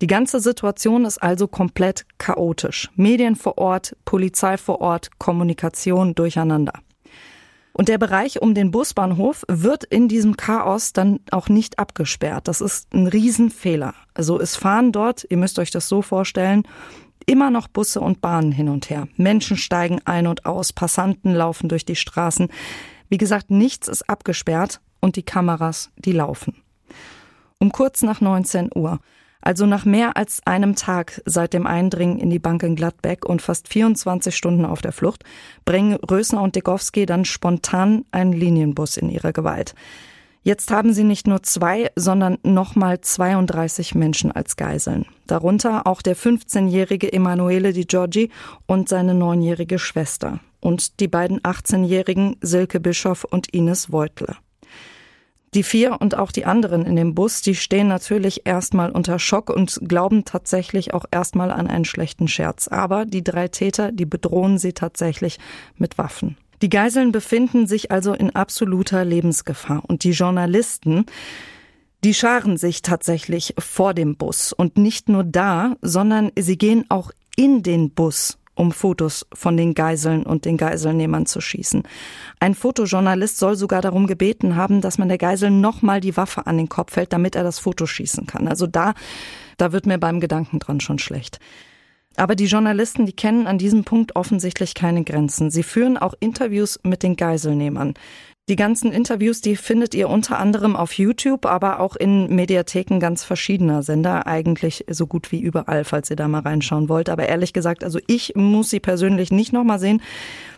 Die 0.00 0.08
ganze 0.08 0.40
Situation 0.40 1.04
ist 1.04 1.18
also 1.18 1.46
komplett 1.46 2.04
chaotisch. 2.18 2.90
Medien 2.96 3.36
vor 3.36 3.58
Ort, 3.58 3.96
Polizei 4.04 4.56
vor 4.56 4.80
Ort, 4.80 5.10
Kommunikation 5.18 6.16
durcheinander. 6.16 6.72
Und 7.72 7.88
der 7.88 7.98
Bereich 7.98 8.42
um 8.42 8.54
den 8.54 8.72
Busbahnhof 8.72 9.44
wird 9.46 9.84
in 9.84 10.08
diesem 10.08 10.36
Chaos 10.36 10.92
dann 10.92 11.20
auch 11.30 11.48
nicht 11.48 11.78
abgesperrt. 11.78 12.48
Das 12.48 12.60
ist 12.60 12.92
ein 12.92 13.06
Riesenfehler. 13.06 13.94
Also 14.14 14.40
es 14.40 14.56
fahren 14.56 14.90
dort, 14.90 15.26
ihr 15.30 15.36
müsst 15.36 15.60
euch 15.60 15.70
das 15.70 15.88
so 15.88 16.02
vorstellen, 16.02 16.64
immer 17.24 17.52
noch 17.52 17.68
Busse 17.68 18.00
und 18.00 18.20
Bahnen 18.20 18.50
hin 18.50 18.68
und 18.68 18.90
her. 18.90 19.06
Menschen 19.16 19.56
steigen 19.56 20.00
ein 20.06 20.26
und 20.26 20.44
aus, 20.44 20.72
Passanten 20.72 21.34
laufen 21.34 21.68
durch 21.68 21.84
die 21.84 21.94
Straßen. 21.94 22.48
Wie 23.08 23.18
gesagt, 23.18 23.50
nichts 23.50 23.88
ist 23.88 24.08
abgesperrt 24.08 24.80
und 25.00 25.16
die 25.16 25.22
Kameras, 25.22 25.90
die 25.96 26.12
laufen. 26.12 26.54
Um 27.58 27.72
kurz 27.72 28.02
nach 28.02 28.20
19 28.20 28.70
Uhr, 28.74 29.00
also 29.40 29.66
nach 29.66 29.84
mehr 29.84 30.16
als 30.16 30.42
einem 30.46 30.74
Tag 30.74 31.22
seit 31.24 31.54
dem 31.54 31.66
Eindringen 31.66 32.18
in 32.18 32.30
die 32.30 32.38
Bank 32.38 32.62
in 32.62 32.76
Gladbeck 32.76 33.24
und 33.24 33.40
fast 33.40 33.68
24 33.68 34.36
Stunden 34.36 34.64
auf 34.64 34.82
der 34.82 34.92
Flucht, 34.92 35.24
bringen 35.64 35.94
Rösner 35.94 36.42
und 36.42 36.56
Degowski 36.56 37.06
dann 37.06 37.24
spontan 37.24 38.04
einen 38.10 38.32
Linienbus 38.32 38.96
in 38.96 39.08
ihre 39.08 39.32
Gewalt. 39.32 39.74
Jetzt 40.42 40.70
haben 40.70 40.92
sie 40.92 41.04
nicht 41.04 41.26
nur 41.26 41.42
zwei, 41.42 41.90
sondern 41.94 42.38
nochmal 42.42 43.00
32 43.00 43.94
Menschen 43.94 44.32
als 44.32 44.56
Geiseln. 44.56 45.04
Darunter 45.26 45.86
auch 45.86 46.00
der 46.00 46.16
15-jährige 46.16 47.12
Emanuele 47.12 47.72
Di 47.72 47.84
Giorgi 47.84 48.30
und 48.66 48.88
seine 48.88 49.14
neunjährige 49.14 49.78
Schwester 49.78 50.40
und 50.60 51.00
die 51.00 51.08
beiden 51.08 51.40
18-jährigen 51.40 52.36
Silke 52.40 52.80
Bischoff 52.80 53.24
und 53.24 53.52
Ines 53.54 53.92
Weutle. 53.92 54.36
Die 55.54 55.62
vier 55.62 56.00
und 56.00 56.14
auch 56.14 56.30
die 56.30 56.44
anderen 56.44 56.84
in 56.84 56.96
dem 56.96 57.14
Bus, 57.14 57.40
die 57.40 57.54
stehen 57.54 57.88
natürlich 57.88 58.42
erstmal 58.44 58.90
unter 58.90 59.18
Schock 59.18 59.48
und 59.48 59.80
glauben 59.82 60.24
tatsächlich 60.26 60.92
auch 60.92 61.06
erstmal 61.10 61.50
an 61.50 61.66
einen 61.68 61.86
schlechten 61.86 62.28
Scherz. 62.28 62.68
Aber 62.68 63.06
die 63.06 63.24
drei 63.24 63.48
Täter, 63.48 63.90
die 63.90 64.04
bedrohen 64.04 64.58
sie 64.58 64.74
tatsächlich 64.74 65.38
mit 65.76 65.96
Waffen. 65.96 66.36
Die 66.60 66.68
Geiseln 66.68 67.12
befinden 67.12 67.66
sich 67.66 67.90
also 67.90 68.12
in 68.12 68.34
absoluter 68.34 69.04
Lebensgefahr 69.04 69.82
und 69.86 70.04
die 70.04 70.10
Journalisten, 70.10 71.06
die 72.04 72.14
scharen 72.14 72.56
sich 72.56 72.82
tatsächlich 72.82 73.54
vor 73.58 73.94
dem 73.94 74.16
Bus 74.16 74.52
und 74.52 74.76
nicht 74.76 75.08
nur 75.08 75.24
da, 75.24 75.76
sondern 75.82 76.30
sie 76.38 76.58
gehen 76.58 76.84
auch 76.88 77.10
in 77.36 77.62
den 77.62 77.90
Bus 77.90 78.38
um 78.58 78.72
Fotos 78.72 79.24
von 79.32 79.56
den 79.56 79.74
Geiseln 79.74 80.24
und 80.24 80.44
den 80.44 80.56
Geiselnehmern 80.56 81.26
zu 81.26 81.40
schießen. 81.40 81.84
Ein 82.40 82.54
Fotojournalist 82.54 83.38
soll 83.38 83.54
sogar 83.54 83.82
darum 83.82 84.06
gebeten 84.06 84.56
haben, 84.56 84.80
dass 84.80 84.98
man 84.98 85.08
der 85.08 85.18
Geisel 85.18 85.50
nochmal 85.50 86.00
die 86.00 86.16
Waffe 86.16 86.46
an 86.46 86.58
den 86.58 86.68
Kopf 86.68 86.96
hält, 86.96 87.12
damit 87.12 87.36
er 87.36 87.44
das 87.44 87.60
Foto 87.60 87.86
schießen 87.86 88.26
kann. 88.26 88.48
Also 88.48 88.66
da, 88.66 88.94
da 89.58 89.72
wird 89.72 89.86
mir 89.86 89.98
beim 89.98 90.18
Gedanken 90.18 90.58
dran 90.58 90.80
schon 90.80 90.98
schlecht. 90.98 91.38
Aber 92.16 92.34
die 92.34 92.46
Journalisten, 92.46 93.06
die 93.06 93.12
kennen 93.12 93.46
an 93.46 93.58
diesem 93.58 93.84
Punkt 93.84 94.16
offensichtlich 94.16 94.74
keine 94.74 95.04
Grenzen. 95.04 95.52
Sie 95.52 95.62
führen 95.62 95.96
auch 95.96 96.14
Interviews 96.18 96.80
mit 96.82 97.04
den 97.04 97.14
Geiselnehmern. 97.14 97.94
Die 98.48 98.56
ganzen 98.56 98.92
Interviews, 98.92 99.42
die 99.42 99.56
findet 99.56 99.94
ihr 99.94 100.08
unter 100.08 100.38
anderem 100.38 100.74
auf 100.74 100.94
YouTube, 100.94 101.44
aber 101.44 101.80
auch 101.80 101.96
in 101.96 102.34
Mediatheken 102.34 102.98
ganz 102.98 103.22
verschiedener 103.22 103.82
Sender, 103.82 104.26
eigentlich 104.26 104.86
so 104.88 105.06
gut 105.06 105.30
wie 105.32 105.40
überall, 105.40 105.84
falls 105.84 106.08
ihr 106.08 106.16
da 106.16 106.28
mal 106.28 106.40
reinschauen 106.40 106.88
wollt. 106.88 107.10
Aber 107.10 107.28
ehrlich 107.28 107.52
gesagt, 107.52 107.84
also 107.84 107.98
ich 108.06 108.36
muss 108.36 108.70
sie 108.70 108.80
persönlich 108.80 109.30
nicht 109.30 109.52
nochmal 109.52 109.78
sehen. 109.78 110.00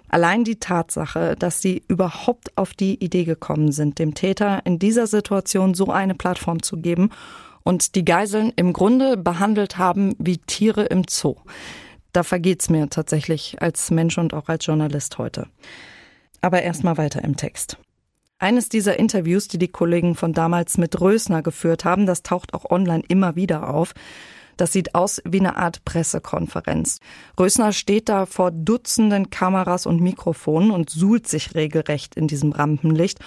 Allein 0.09 0.44
die 0.44 0.61
Tatsache, 0.61 1.35
dass 1.37 1.62
sie 1.62 1.83
überhaupt 1.88 2.57
auf 2.57 2.74
die 2.74 2.94
Idee 3.03 3.24
gekommen 3.24 3.72
sind, 3.72 3.98
dem 3.98 4.14
Täter 4.14 4.61
in 4.64 4.79
dieser 4.79 5.09
Situation 5.09 5.74
so 5.74 5.88
eine 5.88 6.14
Plattform 6.14 6.62
zu 6.62 6.76
geben 6.76 7.11
und 7.64 7.96
die 7.96 8.05
Geiseln 8.05 8.53
im 8.55 8.72
Grunde 8.72 9.16
behandelt 9.16 9.79
haben 9.79 10.14
wie 10.18 10.38
Tiere 10.38 10.85
im 10.85 11.03
Zoo. 11.09 11.35
Da 12.12 12.22
vergeht's 12.22 12.70
mir 12.70 12.88
tatsächlich 12.88 13.61
als 13.61 13.90
Mensch 13.90 14.16
und 14.16 14.33
auch 14.33 14.48
als 14.48 14.64
Journalist 14.64 15.18
heute. 15.18 15.48
Aber 16.40 16.62
erstmal 16.62 16.96
weiter 16.96 17.22
im 17.22 17.37
Text. 17.37 17.79
Eines 18.38 18.70
dieser 18.70 18.98
Interviews, 18.98 19.48
die 19.48 19.59
die 19.59 19.68
Kollegen 19.68 20.14
von 20.14 20.33
damals 20.33 20.79
mit 20.79 20.98
Rösner 20.98 21.42
geführt 21.42 21.85
haben, 21.85 22.07
das 22.07 22.22
taucht 22.22 22.55
auch 22.55 22.70
online 22.70 23.05
immer 23.07 23.37
wieder 23.37 23.68
auf. 23.68 23.92
Das 24.57 24.72
sieht 24.72 24.94
aus 24.94 25.22
wie 25.24 25.40
eine 25.40 25.57
Art 25.57 25.85
Pressekonferenz. 25.85 27.00
Rösner 27.38 27.72
steht 27.72 28.09
da 28.09 28.26
vor 28.26 28.50
Dutzenden 28.50 29.31
Kameras 29.31 29.87
und 29.87 30.00
Mikrofonen 30.00 30.70
und 30.70 30.90
suhlt 30.90 31.29
sich 31.29 31.55
regelrecht 31.55 32.14
in 32.14 32.29
diesem 32.29 32.53
Rampenlicht. 32.53 33.20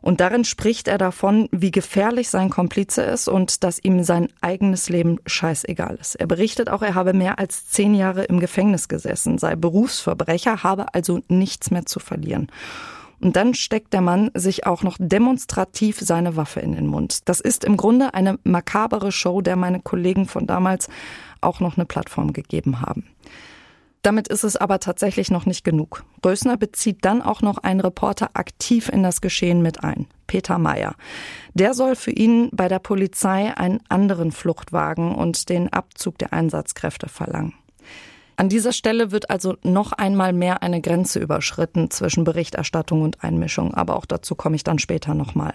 Und 0.00 0.20
darin 0.20 0.44
spricht 0.44 0.88
er 0.88 0.98
davon, 0.98 1.48
wie 1.50 1.70
gefährlich 1.70 2.30
sein 2.30 2.50
Komplize 2.50 3.02
ist 3.02 3.28
und 3.28 3.64
dass 3.64 3.82
ihm 3.82 4.04
sein 4.04 4.28
eigenes 4.40 4.88
Leben 4.88 5.18
scheißegal 5.26 5.96
ist. 6.00 6.14
Er 6.14 6.26
berichtet 6.26 6.70
auch, 6.70 6.82
er 6.82 6.94
habe 6.94 7.12
mehr 7.12 7.38
als 7.38 7.68
zehn 7.68 7.94
Jahre 7.94 8.24
im 8.24 8.40
Gefängnis 8.40 8.88
gesessen, 8.88 9.38
sei 9.38 9.56
Berufsverbrecher, 9.56 10.62
habe 10.62 10.94
also 10.94 11.20
nichts 11.28 11.70
mehr 11.70 11.84
zu 11.84 11.98
verlieren. 11.98 12.48
Und 13.20 13.34
dann 13.34 13.54
steckt 13.54 13.92
der 13.92 14.00
Mann 14.00 14.30
sich 14.34 14.66
auch 14.66 14.84
noch 14.84 14.96
demonstrativ 15.00 15.98
seine 15.98 16.36
Waffe 16.36 16.60
in 16.60 16.72
den 16.72 16.86
Mund. 16.86 17.28
Das 17.28 17.40
ist 17.40 17.64
im 17.64 17.76
Grunde 17.76 18.14
eine 18.14 18.38
makabere 18.44 19.10
Show, 19.10 19.40
der 19.40 19.56
meine 19.56 19.80
Kollegen 19.80 20.26
von 20.26 20.46
damals 20.46 20.88
auch 21.40 21.58
noch 21.58 21.76
eine 21.76 21.86
Plattform 21.86 22.32
gegeben 22.32 22.80
haben. 22.80 23.08
Damit 24.02 24.28
ist 24.28 24.44
es 24.44 24.56
aber 24.56 24.78
tatsächlich 24.78 25.30
noch 25.30 25.44
nicht 25.44 25.64
genug. 25.64 26.04
Rösner 26.24 26.56
bezieht 26.56 27.04
dann 27.04 27.20
auch 27.20 27.42
noch 27.42 27.58
einen 27.58 27.80
Reporter 27.80 28.30
aktiv 28.34 28.88
in 28.88 29.02
das 29.02 29.20
Geschehen 29.20 29.60
mit 29.60 29.82
ein, 29.82 30.06
Peter 30.26 30.58
Meyer. 30.58 30.94
Der 31.54 31.74
soll 31.74 31.96
für 31.96 32.12
ihn 32.12 32.48
bei 32.52 32.68
der 32.68 32.78
Polizei 32.78 33.56
einen 33.56 33.80
anderen 33.88 34.30
Fluchtwagen 34.30 35.14
und 35.14 35.48
den 35.48 35.72
Abzug 35.72 36.18
der 36.18 36.32
Einsatzkräfte 36.32 37.08
verlangen. 37.08 37.54
An 38.36 38.48
dieser 38.48 38.72
Stelle 38.72 39.10
wird 39.10 39.30
also 39.30 39.56
noch 39.64 39.90
einmal 39.90 40.32
mehr 40.32 40.62
eine 40.62 40.80
Grenze 40.80 41.18
überschritten 41.18 41.90
zwischen 41.90 42.22
Berichterstattung 42.22 43.02
und 43.02 43.24
Einmischung, 43.24 43.74
aber 43.74 43.96
auch 43.96 44.06
dazu 44.06 44.36
komme 44.36 44.54
ich 44.54 44.62
dann 44.62 44.78
später 44.78 45.12
nochmal. 45.14 45.54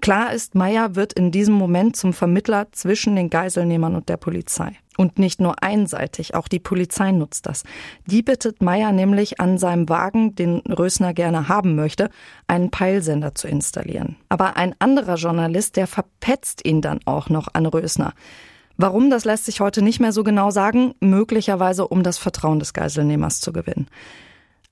Klar 0.00 0.32
ist, 0.32 0.54
Meyer 0.54 0.94
wird 0.94 1.12
in 1.12 1.32
diesem 1.32 1.54
Moment 1.54 1.96
zum 1.96 2.14
Vermittler 2.14 2.68
zwischen 2.72 3.14
den 3.14 3.28
Geiselnehmern 3.28 3.94
und 3.94 4.08
der 4.08 4.16
Polizei. 4.16 4.72
Und 5.00 5.16
nicht 5.16 5.40
nur 5.40 5.62
einseitig, 5.62 6.34
auch 6.34 6.48
die 6.48 6.58
Polizei 6.58 7.12
nutzt 7.12 7.46
das. 7.46 7.62
Die 8.06 8.20
bittet 8.20 8.62
Meyer 8.62 8.90
nämlich 8.90 9.38
an 9.38 9.56
seinem 9.56 9.88
Wagen, 9.88 10.34
den 10.34 10.58
Rösner 10.62 11.14
gerne 11.14 11.48
haben 11.48 11.76
möchte, 11.76 12.10
einen 12.48 12.72
Peilsender 12.72 13.32
zu 13.32 13.46
installieren. 13.46 14.16
Aber 14.28 14.56
ein 14.56 14.74
anderer 14.80 15.14
Journalist, 15.14 15.76
der 15.76 15.86
verpetzt 15.86 16.66
ihn 16.66 16.82
dann 16.82 16.98
auch 17.04 17.28
noch 17.30 17.46
an 17.52 17.66
Rösner. 17.66 18.12
Warum, 18.76 19.08
das 19.08 19.24
lässt 19.24 19.44
sich 19.44 19.60
heute 19.60 19.82
nicht 19.82 20.00
mehr 20.00 20.12
so 20.12 20.24
genau 20.24 20.50
sagen, 20.50 20.94
möglicherweise 20.98 21.86
um 21.86 22.02
das 22.02 22.18
Vertrauen 22.18 22.58
des 22.58 22.72
Geiselnehmers 22.72 23.38
zu 23.38 23.52
gewinnen. 23.52 23.86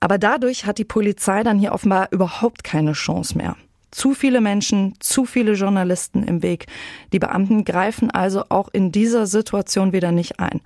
Aber 0.01 0.17
dadurch 0.17 0.65
hat 0.65 0.77
die 0.77 0.83
Polizei 0.85 1.43
dann 1.43 1.57
hier 1.57 1.71
offenbar 1.71 2.09
überhaupt 2.11 2.65
keine 2.65 2.91
Chance 2.91 3.37
mehr. 3.37 3.55
Zu 3.91 4.13
viele 4.13 4.41
Menschen, 4.41 4.95
zu 4.99 5.25
viele 5.25 5.53
Journalisten 5.53 6.23
im 6.23 6.43
Weg. 6.43 6.67
Die 7.13 7.19
Beamten 7.19 7.65
greifen 7.65 8.11
also 8.11 8.43
auch 8.49 8.69
in 8.71 8.91
dieser 8.91 9.27
Situation 9.27 9.93
wieder 9.93 10.11
nicht 10.11 10.39
ein. 10.39 10.61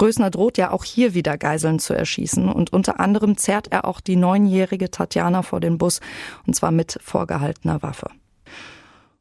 Rösner 0.00 0.30
droht 0.30 0.58
ja 0.58 0.72
auch 0.72 0.84
hier 0.84 1.14
wieder 1.14 1.38
Geiseln 1.38 1.78
zu 1.78 1.94
erschießen 1.94 2.48
und 2.48 2.72
unter 2.72 2.98
anderem 2.98 3.36
zerrt 3.36 3.68
er 3.70 3.84
auch 3.84 4.00
die 4.00 4.16
neunjährige 4.16 4.90
Tatjana 4.90 5.42
vor 5.42 5.60
den 5.60 5.78
Bus 5.78 6.00
und 6.46 6.54
zwar 6.54 6.72
mit 6.72 6.98
vorgehaltener 7.02 7.82
Waffe. 7.82 8.10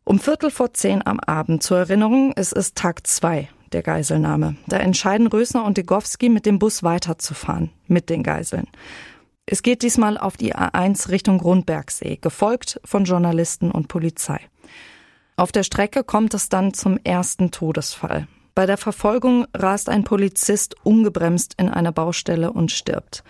Um 0.04 0.20
Viertel 0.20 0.50
vor 0.50 0.74
zehn 0.74 1.06
am 1.06 1.20
Abend 1.20 1.62
zur 1.62 1.78
Erinnerung, 1.78 2.34
es 2.36 2.52
ist 2.52 2.76
Tag 2.76 3.06
zwei 3.06 3.50
der 3.72 3.84
Geiselnahme. 3.84 4.56
Da 4.67 4.78
entscheiden 4.78 5.28
Rösner 5.28 5.63
und 5.65 5.78
Degowski 5.78 6.30
mit 6.30 6.46
dem 6.46 6.60
Bus 6.60 6.84
weiterzufahren 6.84 7.70
mit 7.88 8.10
den 8.10 8.24
Geiseln. 8.24 8.67
Es 9.46 9.64
geht 9.64 9.82
diesmal 9.82 10.18
auf 10.18 10.38
die 10.38 10.56
A1 10.56 11.10
Richtung 11.10 11.40
Grundbergsee, 11.40 12.18
gefolgt 12.18 12.80
von 12.86 13.06
Journalisten 13.06 13.72
und 13.72 13.88
Polizei. 13.88 14.40
Auf 15.36 15.52
der 15.52 15.64
Strecke 15.64 16.04
kommt 16.04 16.34
es 16.34 16.50
dann 16.50 16.74
zum 16.74 17.00
ersten 17.04 17.52
Todesfall. 17.52 18.28
Bei 18.54 18.66
der 18.66 18.78
Verfolgung 18.78 19.48
rast 19.56 19.90
ein 19.90 20.04
Polizist 20.04 20.76
ungebremst 20.84 21.56
in 21.58 21.70
eine 21.70 21.92
Baustelle 21.92 22.52
und 22.52 22.72
stirbt. 22.72 23.24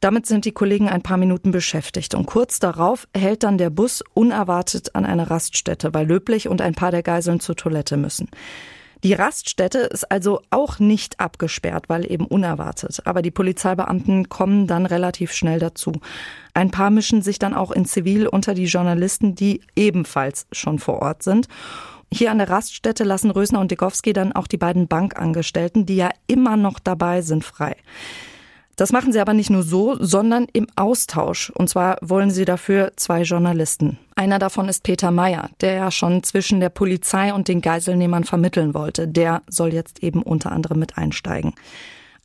Damit 0.00 0.26
sind 0.26 0.44
die 0.44 0.52
Kollegen 0.52 0.88
ein 0.88 1.02
paar 1.02 1.16
Minuten 1.16 1.50
beschäftigt 1.50 2.14
und 2.14 2.26
kurz 2.26 2.58
darauf 2.58 3.08
hält 3.16 3.42
dann 3.42 3.58
der 3.58 3.70
Bus 3.70 4.04
unerwartet 4.14 4.94
an 4.94 5.04
eine 5.04 5.30
Raststätte, 5.30 5.94
weil 5.94 6.06
Löblich 6.06 6.48
und 6.48 6.60
ein 6.60 6.74
paar 6.74 6.90
der 6.90 7.02
Geiseln 7.02 7.40
zur 7.40 7.56
Toilette 7.56 7.96
müssen. 7.96 8.28
Die 9.06 9.14
Raststätte 9.14 9.78
ist 9.78 10.10
also 10.10 10.40
auch 10.50 10.80
nicht 10.80 11.20
abgesperrt, 11.20 11.84
weil 11.88 12.10
eben 12.10 12.26
unerwartet. 12.26 13.02
Aber 13.04 13.22
die 13.22 13.30
Polizeibeamten 13.30 14.28
kommen 14.28 14.66
dann 14.66 14.84
relativ 14.84 15.30
schnell 15.30 15.60
dazu. 15.60 15.92
Ein 16.54 16.72
paar 16.72 16.90
mischen 16.90 17.22
sich 17.22 17.38
dann 17.38 17.54
auch 17.54 17.70
in 17.70 17.84
Zivil 17.84 18.26
unter 18.26 18.52
die 18.52 18.64
Journalisten, 18.64 19.36
die 19.36 19.60
ebenfalls 19.76 20.48
schon 20.50 20.80
vor 20.80 21.02
Ort 21.02 21.22
sind. 21.22 21.46
Hier 22.12 22.32
an 22.32 22.38
der 22.38 22.50
Raststätte 22.50 23.04
lassen 23.04 23.30
Rösner 23.30 23.60
und 23.60 23.70
Dekowski 23.70 24.12
dann 24.12 24.32
auch 24.32 24.48
die 24.48 24.56
beiden 24.56 24.88
Bankangestellten, 24.88 25.86
die 25.86 25.94
ja 25.94 26.10
immer 26.26 26.56
noch 26.56 26.80
dabei 26.80 27.22
sind, 27.22 27.44
frei. 27.44 27.76
Das 28.76 28.92
machen 28.92 29.10
sie 29.10 29.20
aber 29.20 29.32
nicht 29.32 29.48
nur 29.48 29.62
so, 29.62 29.96
sondern 29.98 30.46
im 30.52 30.66
Austausch. 30.76 31.50
Und 31.50 31.68
zwar 31.68 31.96
wollen 32.02 32.30
sie 32.30 32.44
dafür 32.44 32.92
zwei 32.96 33.22
Journalisten. 33.22 33.98
Einer 34.14 34.38
davon 34.38 34.68
ist 34.68 34.82
Peter 34.82 35.10
Meyer, 35.10 35.48
der 35.62 35.72
ja 35.72 35.90
schon 35.90 36.22
zwischen 36.22 36.60
der 36.60 36.68
Polizei 36.68 37.32
und 37.32 37.48
den 37.48 37.62
Geiselnehmern 37.62 38.24
vermitteln 38.24 38.74
wollte. 38.74 39.08
Der 39.08 39.42
soll 39.48 39.72
jetzt 39.72 40.02
eben 40.02 40.22
unter 40.22 40.52
anderem 40.52 40.78
mit 40.78 40.98
einsteigen. 40.98 41.54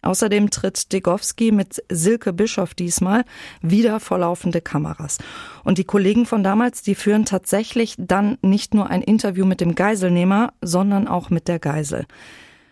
Außerdem 0.01 0.49
tritt 0.49 0.91
Degowski 0.91 1.51
mit 1.51 1.83
Silke 1.89 2.33
Bischoff 2.33 2.73
diesmal 2.73 3.23
wieder 3.61 3.99
vor 3.99 4.17
laufende 4.17 4.59
Kameras. 4.59 5.19
Und 5.63 5.77
die 5.77 5.83
Kollegen 5.83 6.25
von 6.25 6.43
damals, 6.43 6.81
die 6.81 6.95
führen 6.95 7.23
tatsächlich 7.23 7.95
dann 7.97 8.37
nicht 8.41 8.73
nur 8.73 8.89
ein 8.89 9.03
Interview 9.03 9.45
mit 9.45 9.61
dem 9.61 9.75
Geiselnehmer, 9.75 10.53
sondern 10.61 11.07
auch 11.07 11.29
mit 11.29 11.47
der 11.47 11.59
Geisel. 11.59 12.07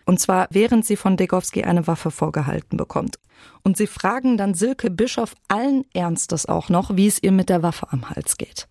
Und 0.09 0.19
zwar 0.19 0.47
während 0.49 0.87
sie 0.87 0.95
von 0.95 1.17
Degowski 1.17 1.65
eine 1.65 1.85
Waffe 1.85 2.09
vorgehalten 2.09 2.77
bekommt. 2.77 3.19
Und 3.61 3.77
sie 3.77 3.85
fragen 3.85 4.37
dann 4.37 4.55
Silke 4.55 4.89
Bischoff 4.89 5.35
allen 5.49 5.85
Ernstes 5.93 6.47
auch 6.47 6.67
noch, 6.69 6.95
wie 6.95 7.05
es 7.05 7.21
ihr 7.21 7.31
mit 7.31 7.47
der 7.47 7.61
Waffe 7.61 7.85
am 7.91 8.09
Hals 8.09 8.37
geht. 8.37 8.67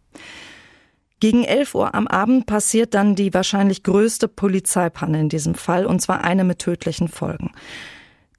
Gegen 1.20 1.44
11 1.44 1.76
Uhr 1.76 1.94
am 1.94 2.08
Abend 2.08 2.46
passiert 2.46 2.92
dann 2.92 3.14
die 3.14 3.32
wahrscheinlich 3.32 3.84
größte 3.84 4.26
Polizeipanne 4.26 5.20
in 5.20 5.28
diesem 5.28 5.54
Fall, 5.54 5.86
und 5.86 6.02
zwar 6.02 6.24
eine 6.24 6.42
mit 6.42 6.58
tödlichen 6.58 7.06
Folgen. 7.06 7.52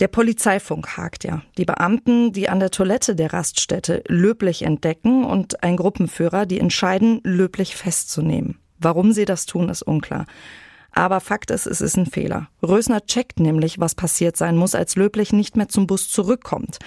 Der 0.02 0.10
Polizeifunk 0.10 0.98
hakt 0.98 1.24
ja. 1.24 1.42
Die 1.58 1.64
Beamten, 1.64 2.34
die 2.34 2.50
an 2.50 2.60
der 2.60 2.70
Toilette 2.70 3.16
der 3.16 3.32
Raststätte 3.32 4.04
Löblich 4.10 4.64
entdecken 4.64 5.24
und 5.24 5.64
ein 5.64 5.78
Gruppenführer, 5.78 6.46
die 6.46 6.60
entscheiden, 6.60 7.22
Löblich 7.24 7.78
festzunehmen. 7.78 8.60
Warum 8.78 9.14
sie 9.14 9.24
das 9.24 9.46
tun, 9.46 9.70
ist 9.70 9.84
unklar. 9.84 10.26
Aber 10.92 11.20
Fakt 11.20 11.52
ist, 11.52 11.66
es 11.66 11.82
ist 11.82 11.98
ein 11.98 12.06
Fehler. 12.06 12.50
Rösner 12.62 13.06
checkt 13.06 13.40
nämlich, 13.40 13.80
was 13.80 13.96
passiert 13.96 14.38
sein 14.38 14.58
muss, 14.58 14.76
als 14.76 14.96
Löblich 14.96 15.34
nicht 15.34 15.56
mehr 15.56 15.70
zum 15.70 15.88
Bus 15.88 16.10
zurückkommt. 16.10 16.80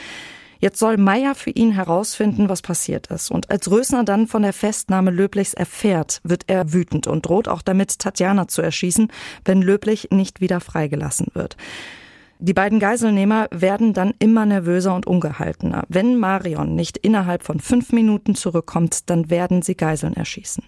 Jetzt 0.62 0.78
soll 0.78 0.96
Meier 0.96 1.34
für 1.34 1.50
ihn 1.50 1.72
herausfinden, 1.72 2.48
was 2.48 2.62
passiert 2.62 3.08
ist. 3.08 3.32
Und 3.32 3.50
als 3.50 3.68
Rösner 3.68 4.04
dann 4.04 4.28
von 4.28 4.42
der 4.42 4.52
Festnahme 4.52 5.10
Löblichs 5.10 5.54
erfährt, 5.54 6.20
wird 6.22 6.44
er 6.46 6.72
wütend 6.72 7.08
und 7.08 7.26
droht 7.26 7.48
auch 7.48 7.62
damit, 7.62 7.98
Tatjana 7.98 8.46
zu 8.46 8.62
erschießen, 8.62 9.08
wenn 9.44 9.60
Löblich 9.60 10.08
nicht 10.12 10.40
wieder 10.40 10.60
freigelassen 10.60 11.26
wird. 11.34 11.56
Die 12.38 12.54
beiden 12.54 12.78
Geiselnehmer 12.78 13.48
werden 13.50 13.92
dann 13.92 14.14
immer 14.20 14.46
nervöser 14.46 14.94
und 14.94 15.06
ungehaltener. 15.06 15.84
Wenn 15.88 16.16
Marion 16.18 16.76
nicht 16.76 16.96
innerhalb 16.96 17.42
von 17.42 17.58
fünf 17.58 17.92
Minuten 17.92 18.36
zurückkommt, 18.36 19.10
dann 19.10 19.30
werden 19.30 19.62
sie 19.62 19.76
Geiseln 19.76 20.14
erschießen. 20.14 20.64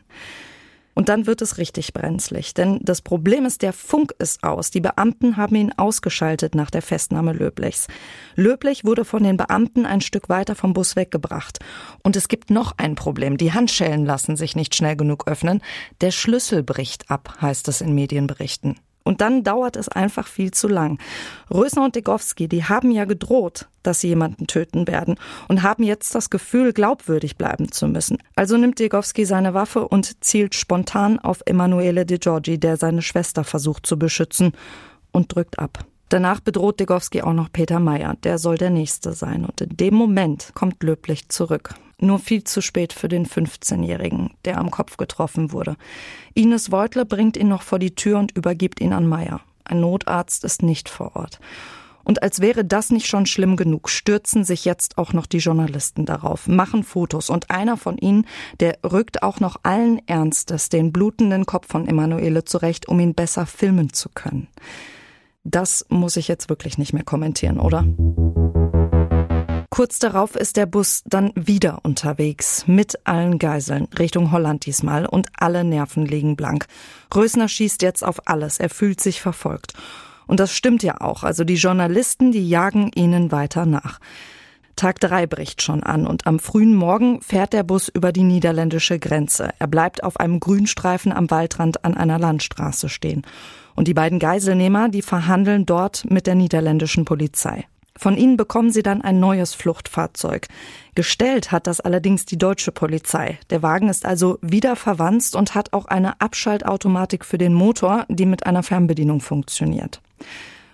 Und 0.95 1.09
dann 1.09 1.27
wird 1.27 1.43
es 1.43 1.59
richtig 1.59 1.93
brenzlig. 1.93 2.55
Denn 2.55 2.81
das 2.83 3.03
Problem 3.03 3.45
ist, 3.45 3.63
der 3.63 3.73
Funk 3.73 4.13
ist 4.19 4.43
aus. 4.45 4.71
Die 4.71 4.81
Beamten 4.81 5.37
haben 5.37 5.57
ihn 5.57 5.73
ausgeschaltet 5.77 6.55
nach 6.55 6.71
der 6.71 6.83
Festnahme 6.83 7.33
Löblichs. 7.33 7.89
Löblich 8.37 8.85
wurde 8.85 9.05
von 9.05 9.23
den 9.23 9.37
Beamten 9.37 9.87
ein 9.87 10.01
Stück 10.01 10.29
weiter 10.29 10.55
vom 10.55 10.73
Bus 10.73 10.97
weggebracht. 10.97 11.59
Und 12.03 12.17
es 12.17 12.29
gibt 12.29 12.51
noch 12.51 12.79
ein 12.79 12.95
Problem. 12.95 13.37
Die 13.37 13.53
Handschellen 13.53 14.05
lassen 14.05 14.37
sich 14.37 14.57
nicht 14.57 14.75
schnell 14.75 14.97
genug 14.97 15.27
öffnen. 15.27 15.61
Der 16.01 16.11
Schlüssel 16.11 16.63
bricht 16.63 17.11
ab, 17.11 17.37
heißt 17.41 17.69
es 17.69 17.81
in 17.81 17.95
Medienberichten. 17.95 18.77
Und 19.05 19.21
dann 19.21 19.45
dauert 19.45 19.77
es 19.77 19.89
einfach 19.89 20.27
viel 20.27 20.51
zu 20.51 20.67
lang. 20.67 20.99
Rösner 21.53 21.85
und 21.85 21.95
Degowski, 21.95 22.49
die 22.49 22.65
haben 22.65 22.91
ja 22.91 23.05
gedroht, 23.05 23.69
dass 23.83 24.01
sie 24.01 24.09
jemanden 24.09 24.47
töten 24.47 24.89
werden 24.89 25.17
und 25.47 25.63
haben 25.63 25.83
jetzt 25.83 26.15
das 26.15 26.31
Gefühl, 26.31 26.73
glaubwürdig 26.73 27.37
bleiben 27.37 27.71
zu 27.71 27.87
müssen. 27.87 28.19
Also 28.35 28.57
nimmt 28.57 28.79
Degowski 28.79 29.27
seine 29.27 29.53
Waffe 29.53 29.87
und 29.87 30.25
zielt 30.25 30.55
spontan 30.55 31.19
auf 31.19 31.43
Emanuele 31.45 32.07
De 32.07 32.19
Giorgi, 32.19 32.59
der 32.59 32.79
seine 32.79 33.03
Schwester 33.03 33.45
versucht 33.45 33.87
zu 33.87 33.99
beschützen, 33.99 34.53
und 35.15 35.35
drückt 35.35 35.59
ab. 35.59 35.87
Danach 36.11 36.41
bedroht 36.41 36.81
Degowski 36.81 37.23
auch 37.23 37.33
noch 37.33 37.51
Peter 37.51 37.81
Meyer, 37.81 38.17
der 38.23 38.39
soll 38.39 38.59
der 38.59 38.71
Nächste 38.71 39.13
sein. 39.13 39.45
Und 39.45 39.61
in 39.61 39.77
dem 39.77 39.95
Moment 39.95 40.51
kommt 40.55 40.83
Löblich 40.83 41.29
zurück. 41.29 41.75
Nur 42.05 42.19
viel 42.19 42.45
zu 42.45 42.61
spät 42.61 42.93
für 42.93 43.09
den 43.09 43.27
15-Jährigen, 43.27 44.35
der 44.45 44.59
am 44.59 44.71
Kopf 44.71 44.99
getroffen 44.99 45.53
wurde. 45.53 45.77
Ines 46.35 46.71
Weutle 46.71 47.07
bringt 47.07 47.37
ihn 47.39 47.49
noch 47.49 47.63
vor 47.63 47.79
die 47.79 47.95
Tür 47.95 48.19
und 48.19 48.37
übergibt 48.37 48.83
ihn 48.83 48.93
an 48.93 49.07
Meyer. 49.07 49.41
Ein 49.65 49.81
Notarzt 49.81 50.45
ist 50.45 50.63
nicht 50.63 50.91
vor 50.91 51.17
Ort. 51.17 51.41
Und 52.05 52.23
als 52.23 52.41
wäre 52.41 52.63
das 52.63 52.91
nicht 52.91 53.07
schon 53.07 53.25
schlimm 53.25 53.57
genug, 53.57 53.89
stürzen 53.89 54.45
sich 54.45 54.67
jetzt 54.67 54.99
auch 54.99 55.15
noch 55.15 55.25
die 55.25 55.39
Journalisten 55.39 56.05
darauf, 56.05 56.47
machen 56.47 56.85
Fotos 56.85 57.31
und 57.31 57.51
einer 57.51 57.79
von 57.79 57.97
ihnen, 57.97 58.27
der 58.61 58.77
rückt 58.85 59.23
auch 59.23 59.41
noch 59.41 59.57
allen 59.63 60.07
Ernstes 60.07 60.69
den 60.69 60.93
blutenden 60.93 61.47
Kopf 61.47 61.69
von 61.69 61.89
Emanuele 61.89 62.45
zurecht, 62.45 62.87
um 62.87 63.01
ihn 63.01 63.15
besser 63.15 63.47
filmen 63.47 63.95
zu 63.95 64.11
können. 64.11 64.49
Das 65.45 65.87
muss 65.89 66.19
ich 66.19 66.29
jetzt 66.29 66.51
wirklich 66.51 66.77
nicht 66.77 66.93
mehr 66.93 67.05
kommentieren, 67.05 67.59
oder? 67.59 67.87
Kurz 69.75 69.99
darauf 69.99 70.37
ist 70.37 70.57
der 70.57 70.67
Bus 70.67 71.03
dann 71.05 71.33
wieder 71.35 71.81
unterwegs, 71.83 72.63
mit 72.69 72.97
allen 73.09 73.41
Geiseln, 73.41 73.89
Richtung 73.99 74.31
Holland 74.31 74.67
diesmal, 74.67 75.05
und 75.05 75.27
alle 75.37 75.65
Nerven 75.65 76.07
liegen 76.07 76.37
blank. 76.37 76.67
Rösner 77.13 77.49
schießt 77.49 77.83
jetzt 77.83 78.05
auf 78.05 78.29
alles, 78.29 78.61
er 78.61 78.71
fühlt 78.71 79.01
sich 79.01 79.21
verfolgt. 79.21 79.73
Und 80.29 80.39
das 80.39 80.55
stimmt 80.55 80.85
ja 80.85 81.01
auch, 81.01 81.25
also 81.25 81.43
die 81.43 81.57
Journalisten, 81.57 82.31
die 82.31 82.49
jagen 82.49 82.93
ihnen 82.95 83.33
weiter 83.33 83.67
nach. 83.67 83.99
Tag 84.77 85.01
drei 85.01 85.27
bricht 85.27 85.61
schon 85.61 85.83
an 85.83 86.07
und 86.07 86.25
am 86.29 86.39
frühen 86.39 86.77
Morgen 86.77 87.21
fährt 87.21 87.53
der 87.53 87.65
Bus 87.65 87.89
über 87.89 88.13
die 88.13 88.23
niederländische 88.23 89.01
Grenze. 89.01 89.51
Er 89.59 89.67
bleibt 89.67 90.05
auf 90.05 90.21
einem 90.21 90.39
Grünstreifen 90.39 91.11
am 91.11 91.33
Waldrand 91.33 91.85
an 91.85 91.97
einer 91.97 92.21
Landstraße 92.21 92.89
stehen. 92.89 93.23
Und 93.75 93.89
die 93.89 93.95
beiden 93.95 94.21
Geiselnehmer, 94.21 94.89
die 94.89 95.03
verhandeln 95.03 95.67
dort 95.67 96.09
mit 96.09 96.29
der 96.29 96.37
niederländischen 96.37 97.05
Polizei. 97.05 97.65
Von 97.97 98.17
ihnen 98.17 98.37
bekommen 98.37 98.73
sie 98.73 98.83
dann 98.83 99.03
ein 99.03 99.21
neues 99.21 99.55
Fluchtfahrzeug. 99.55 100.49
Gestellt 100.95 101.53
hat 101.53 101.67
das 101.67 101.81
allerdings 101.81 102.25
die 102.25 102.39
deutsche 102.39 102.73
Polizei. 102.73 103.39
Der 103.51 103.63
Wagen 103.63 103.89
ist 103.89 104.05
also 104.05 104.39
wieder 104.43 104.75
verwanzt 104.75 105.37
und 105.37 105.55
hat 105.55 105.73
auch 105.73 105.87
eine 105.87 106.21
Abschaltautomatik 106.21 107.25
für 107.25 107.39
den 107.39 107.55
Motor, 107.55 108.05
die 108.09 108.27
mit 108.27 108.47
einer 108.47 108.65
Fernbedienung 108.65 109.21
funktioniert. 109.21 110.01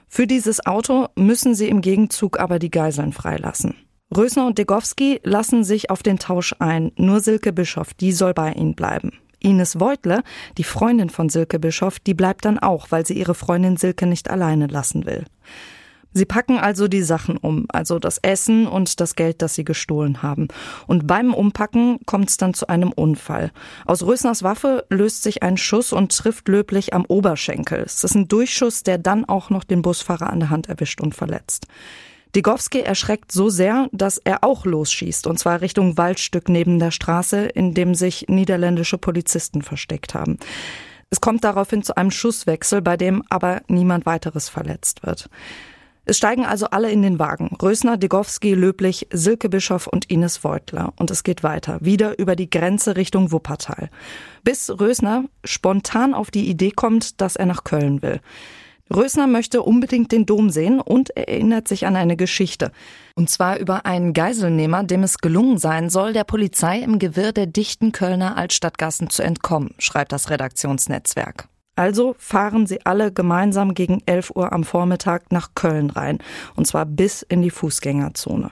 Für 0.09 0.27
dieses 0.27 0.65
Auto 0.67 1.09
müssen 1.15 1.55
sie 1.55 1.69
im 1.69 1.83
Gegenzug 1.83 2.41
aber 2.41 2.59
die 2.59 2.71
Geiseln 2.71 3.13
freilassen. 3.13 3.77
Rösner 4.17 4.47
und 4.47 4.59
Degowski 4.59 5.21
lassen 5.23 5.63
sich 5.63 5.91
auf 5.91 6.03
den 6.03 6.19
Tausch 6.19 6.55
ein. 6.59 6.91
Nur 6.97 7.21
Silke 7.21 7.53
Bischoff, 7.53 7.95
die 7.95 8.13
soll 8.13 8.35
bei 8.35 8.53
ihnen 8.53 8.75
bleiben. 8.75 9.13
Ines 9.39 9.79
Weutle, 9.79 10.23
die 10.59 10.65
Freundin 10.65 11.11
von 11.11 11.29
Silke 11.29 11.59
Bischoff, 11.59 12.01
die 12.01 12.15
bleibt 12.15 12.45
dann 12.45 12.59
auch, 12.59 12.91
weil 12.91 13.07
sie 13.07 13.15
ihre 13.15 13.35
Freundin 13.35 13.77
Silke 13.77 14.07
nicht 14.07 14.29
alleine 14.29 14.67
lassen 14.67 15.07
will. 15.07 15.25
Sie 16.13 16.25
packen 16.25 16.59
also 16.59 16.89
die 16.89 17.03
Sachen 17.03 17.37
um, 17.37 17.67
also 17.69 17.99
das 17.99 18.19
Essen 18.19 18.67
und 18.67 19.01
das 19.01 19.15
Geld, 19.15 19.43
das 19.43 19.55
sie 19.55 19.65
gestohlen 19.65 20.23
haben. 20.23 20.49
Und 20.87 21.07
beim 21.07 21.33
Umpacken 21.33 22.01
kommt 22.05 22.31
es 22.31 22.37
dann 22.37 22.55
zu 22.55 22.69
einem 22.69 22.93
Unfall. 22.93 23.53
Aus 23.87 24.03
Rösners 24.03 24.43
Waffe 24.43 24.85
löst 24.91 25.23
sich 25.23 25.43
ein 25.43 25.57
Schuss 25.57 25.93
und 25.93 26.17
trifft 26.17 26.49
löblich 26.49 26.95
am 26.95 27.05
Oberschenkel. 27.05 27.81
Es 27.81 28.03
ist 28.03 28.15
ein 28.15 28.29
Durchschuss, 28.29 28.83
der 28.83 28.99
dann 28.99 29.25
auch 29.25 29.51
noch 29.51 29.65
den 29.65 29.83
Busfahrer 29.83 30.31
an 30.31 30.41
der 30.41 30.51
Hand 30.51 30.69
erwischt 30.69 31.01
und 31.01 31.15
verletzt. 31.15 31.67
Digowski 32.37 32.81
erschreckt 32.81 33.33
so 33.33 33.49
sehr, 33.49 33.89
dass 33.93 34.19
er 34.19 34.45
auch 34.45 34.65
losschießt, 34.65 35.27
und 35.27 35.39
zwar 35.39 35.61
Richtung 35.61 35.97
Waldstück 35.97 36.49
neben 36.49 36.79
der 36.79 36.93
Straße, 36.93 37.47
in 37.47 37.75
dem 37.75 37.95
sich 37.95 38.27
niederländische 38.29 38.99
Polizisten 38.99 39.63
versteckt 39.63 40.15
haben. 40.15 40.39
Es 41.11 41.21
kommt 41.21 41.43
daraufhin 41.43 41.83
zu 41.83 41.97
einem 41.97 42.13
Schusswechsel, 42.13 42.83
bei 42.83 42.97
dem 42.97 43.25
aber 43.31 43.63
niemand 43.67 44.07
weiteres 44.07 44.49
verletzt 44.49 45.05
wird. 45.05 45.29
Es 46.11 46.17
steigen 46.17 46.45
also 46.45 46.67
alle 46.67 46.91
in 46.91 47.03
den 47.03 47.21
Wagen. 47.21 47.57
Rösner, 47.63 47.97
Degowski, 47.97 48.53
Löblich, 48.55 49.07
Silke 49.13 49.49
Bischof 49.49 49.87
und 49.87 50.11
Ines 50.11 50.43
Voigtler. 50.43 50.93
Und 50.97 51.09
es 51.13 51.23
geht 51.23 51.45
weiter. 51.45 51.79
Wieder 51.83 52.19
über 52.19 52.35
die 52.35 52.51
Grenze 52.51 52.97
Richtung 52.97 53.31
Wuppertal. 53.31 53.91
Bis 54.43 54.69
Rösner 54.71 55.27
spontan 55.45 56.13
auf 56.13 56.33
die 56.33 56.51
Idee 56.51 56.73
kommt, 56.73 57.21
dass 57.21 57.37
er 57.37 57.47
nach 57.47 57.63
Köln 57.63 58.03
will. 58.03 58.19
Rösner 58.93 59.29
möchte 59.29 59.63
unbedingt 59.63 60.11
den 60.11 60.27
Dom 60.27 60.51
sehen 60.51 60.81
und 60.81 61.11
erinnert 61.11 61.69
sich 61.69 61.87
an 61.87 61.95
eine 61.95 62.17
Geschichte. 62.17 62.73
Und 63.15 63.31
zwar 63.31 63.61
über 63.61 63.87
einen 63.87 64.13
Geiselnehmer, 64.13 64.83
dem 64.83 65.05
es 65.05 65.19
gelungen 65.19 65.59
sein 65.59 65.91
soll, 65.91 66.13
der 66.13 66.25
Polizei 66.25 66.81
im 66.81 66.99
Gewirr 66.99 67.31
der 67.31 67.47
dichten 67.47 67.93
Kölner 67.93 68.37
Altstadtgassen 68.37 69.11
zu 69.11 69.23
entkommen, 69.23 69.77
schreibt 69.79 70.11
das 70.11 70.29
Redaktionsnetzwerk. 70.29 71.50
Also 71.81 72.15
fahren 72.19 72.67
sie 72.67 72.85
alle 72.85 73.11
gemeinsam 73.11 73.73
gegen 73.73 74.03
11 74.05 74.33
Uhr 74.37 74.53
am 74.53 74.65
Vormittag 74.65 75.33
nach 75.33 75.55
Köln 75.55 75.89
rein, 75.89 76.19
und 76.55 76.67
zwar 76.67 76.85
bis 76.85 77.23
in 77.23 77.41
die 77.41 77.49
Fußgängerzone. 77.49 78.51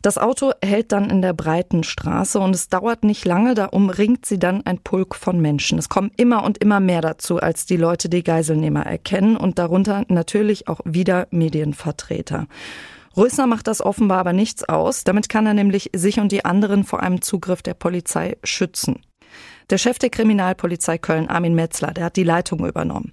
Das 0.00 0.16
Auto 0.16 0.52
hält 0.64 0.90
dann 0.90 1.10
in 1.10 1.20
der 1.20 1.34
breiten 1.34 1.84
Straße 1.84 2.40
und 2.40 2.54
es 2.54 2.70
dauert 2.70 3.04
nicht 3.04 3.26
lange, 3.26 3.52
da 3.52 3.66
umringt 3.66 4.24
sie 4.24 4.38
dann 4.38 4.64
ein 4.64 4.78
Pulk 4.78 5.16
von 5.16 5.38
Menschen. 5.38 5.78
Es 5.78 5.90
kommen 5.90 6.10
immer 6.16 6.44
und 6.44 6.56
immer 6.56 6.80
mehr 6.80 7.02
dazu, 7.02 7.40
als 7.40 7.66
die 7.66 7.76
Leute 7.76 8.08
die 8.08 8.24
Geiselnehmer 8.24 8.86
erkennen 8.86 9.36
und 9.36 9.58
darunter 9.58 10.06
natürlich 10.08 10.66
auch 10.66 10.80
wieder 10.86 11.28
Medienvertreter. 11.30 12.46
Rösner 13.18 13.46
macht 13.46 13.66
das 13.66 13.82
offenbar 13.82 14.20
aber 14.20 14.32
nichts 14.32 14.66
aus. 14.66 15.04
Damit 15.04 15.28
kann 15.28 15.44
er 15.44 15.52
nämlich 15.52 15.90
sich 15.94 16.20
und 16.20 16.32
die 16.32 16.46
anderen 16.46 16.84
vor 16.84 17.00
einem 17.00 17.20
Zugriff 17.20 17.60
der 17.60 17.74
Polizei 17.74 18.38
schützen. 18.44 19.02
Der 19.68 19.78
Chef 19.78 19.98
der 19.98 20.10
Kriminalpolizei 20.10 20.96
Köln, 20.96 21.28
Armin 21.28 21.56
Metzler, 21.56 21.92
der 21.92 22.04
hat 22.04 22.16
die 22.16 22.22
Leitung 22.22 22.64
übernommen. 22.64 23.12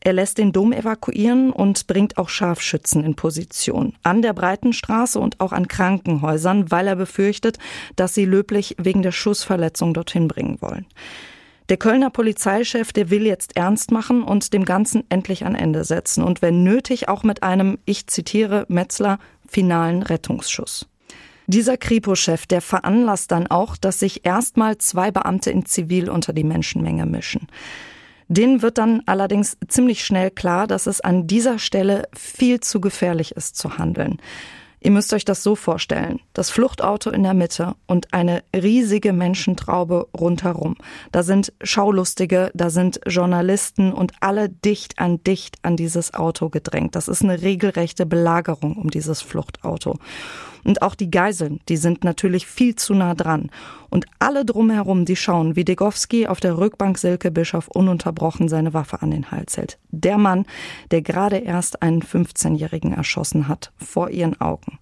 Er 0.00 0.14
lässt 0.14 0.38
den 0.38 0.50
Dom 0.50 0.72
evakuieren 0.72 1.50
und 1.50 1.86
bringt 1.88 2.16
auch 2.16 2.30
Scharfschützen 2.30 3.04
in 3.04 3.16
Position. 3.16 3.92
An 4.02 4.22
der 4.22 4.32
Breitenstraße 4.32 5.20
und 5.20 5.40
auch 5.40 5.52
an 5.52 5.68
Krankenhäusern, 5.68 6.70
weil 6.70 6.86
er 6.86 6.96
befürchtet, 6.96 7.58
dass 7.96 8.14
sie 8.14 8.24
löblich 8.24 8.76
wegen 8.78 9.02
der 9.02 9.12
Schussverletzung 9.12 9.92
dorthin 9.92 10.26
bringen 10.26 10.56
wollen. 10.62 10.86
Der 11.68 11.76
Kölner 11.76 12.08
Polizeichef, 12.08 12.92
der 12.94 13.10
will 13.10 13.26
jetzt 13.26 13.56
ernst 13.56 13.90
machen 13.90 14.22
und 14.22 14.54
dem 14.54 14.64
Ganzen 14.64 15.04
endlich 15.10 15.44
ein 15.44 15.54
Ende 15.54 15.84
setzen 15.84 16.24
und 16.24 16.40
wenn 16.40 16.64
nötig 16.64 17.10
auch 17.10 17.24
mit 17.24 17.42
einem, 17.42 17.78
ich 17.84 18.06
zitiere 18.06 18.64
Metzler, 18.68 19.18
finalen 19.46 20.02
Rettungsschuss. 20.02 20.88
Dieser 21.50 21.76
Kripo-Chef, 21.76 22.46
der 22.46 22.60
veranlasst 22.60 23.32
dann 23.32 23.48
auch, 23.48 23.76
dass 23.76 23.98
sich 23.98 24.24
erstmal 24.24 24.78
zwei 24.78 25.10
Beamte 25.10 25.50
in 25.50 25.66
Zivil 25.66 26.08
unter 26.08 26.32
die 26.32 26.44
Menschenmenge 26.44 27.06
mischen. 27.06 27.48
Denen 28.28 28.62
wird 28.62 28.78
dann 28.78 29.02
allerdings 29.06 29.56
ziemlich 29.66 30.04
schnell 30.04 30.30
klar, 30.30 30.68
dass 30.68 30.86
es 30.86 31.00
an 31.00 31.26
dieser 31.26 31.58
Stelle 31.58 32.04
viel 32.16 32.60
zu 32.60 32.80
gefährlich 32.80 33.32
ist 33.32 33.56
zu 33.56 33.78
handeln. 33.78 34.18
Ihr 34.78 34.92
müsst 34.92 35.12
euch 35.12 35.24
das 35.24 35.42
so 35.42 35.56
vorstellen. 35.56 36.20
Das 36.34 36.50
Fluchtauto 36.50 37.10
in 37.10 37.24
der 37.24 37.34
Mitte 37.34 37.74
und 37.88 38.14
eine 38.14 38.44
riesige 38.54 39.12
Menschentraube 39.12 40.06
rundherum. 40.16 40.76
Da 41.10 41.24
sind 41.24 41.52
Schaulustige, 41.62 42.52
da 42.54 42.70
sind 42.70 43.00
Journalisten 43.06 43.92
und 43.92 44.12
alle 44.20 44.48
dicht 44.48 45.00
an 45.00 45.22
dicht 45.24 45.58
an 45.62 45.76
dieses 45.76 46.14
Auto 46.14 46.48
gedrängt. 46.48 46.94
Das 46.94 47.08
ist 47.08 47.22
eine 47.22 47.42
regelrechte 47.42 48.06
Belagerung 48.06 48.76
um 48.76 48.88
dieses 48.88 49.20
Fluchtauto. 49.20 49.98
Und 50.64 50.82
auch 50.82 50.94
die 50.94 51.10
Geiseln, 51.10 51.60
die 51.68 51.76
sind 51.76 52.04
natürlich 52.04 52.46
viel 52.46 52.76
zu 52.76 52.94
nah 52.94 53.14
dran. 53.14 53.50
Und 53.88 54.06
alle 54.18 54.44
drumherum, 54.44 55.04
die 55.04 55.16
schauen, 55.16 55.56
wie 55.56 55.64
Degowski 55.64 56.26
auf 56.26 56.40
der 56.40 56.58
Rückbank 56.58 56.98
Silke 56.98 57.30
Bischof 57.30 57.68
ununterbrochen 57.68 58.48
seine 58.48 58.74
Waffe 58.74 59.02
an 59.02 59.10
den 59.10 59.30
Hals 59.30 59.56
hält. 59.56 59.78
Der 59.90 60.18
Mann, 60.18 60.46
der 60.90 61.02
gerade 61.02 61.38
erst 61.38 61.82
einen 61.82 62.02
15-Jährigen 62.02 62.92
erschossen 62.92 63.48
hat, 63.48 63.72
vor 63.76 64.10
ihren 64.10 64.40
Augen. 64.40 64.78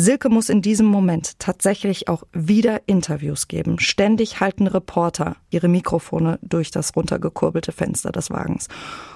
Silke 0.00 0.28
muss 0.28 0.48
in 0.48 0.62
diesem 0.62 0.86
Moment 0.86 1.40
tatsächlich 1.40 2.06
auch 2.06 2.22
wieder 2.32 2.82
Interviews 2.86 3.48
geben. 3.48 3.80
Ständig 3.80 4.38
halten 4.38 4.68
Reporter 4.68 5.34
ihre 5.50 5.66
Mikrofone 5.66 6.38
durch 6.40 6.70
das 6.70 6.94
runtergekurbelte 6.94 7.72
Fenster 7.72 8.12
des 8.12 8.30
Wagens. 8.30 8.68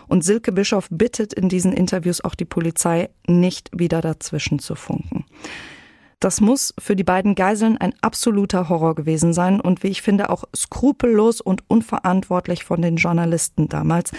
Und 0.09 0.25
Silke 0.25 0.51
Bischof 0.51 0.89
bittet 0.91 1.35
in 1.35 1.49
diesen 1.49 1.73
Interviews 1.73 2.25
auch 2.25 2.35
die 2.35 2.47
Polizei, 2.47 3.11
nicht 3.29 3.71
wieder 3.73 4.01
dazwischen 4.01 4.59
zu 4.59 4.75
funken. 4.75 5.25
Das 6.23 6.41
muss 6.41 6.73
für 6.79 6.95
die 6.95 7.03
beiden 7.03 7.35
Geiseln 7.35 7.79
ein 7.79 7.95
absoluter 8.01 8.69
Horror 8.69 8.95
gewesen 8.95 9.33
sein 9.33 9.61
und 9.61 9.83
wie 9.83 9.89
ich 9.89 10.03
finde 10.03 10.31
auch 10.31 10.45
skrupellos 10.55 11.41
und 11.41 11.69
unverantwortlich 11.69 12.63
von 12.63 12.81
den 12.81 12.95
Journalisten 12.95 13.69
damals, 13.69 14.13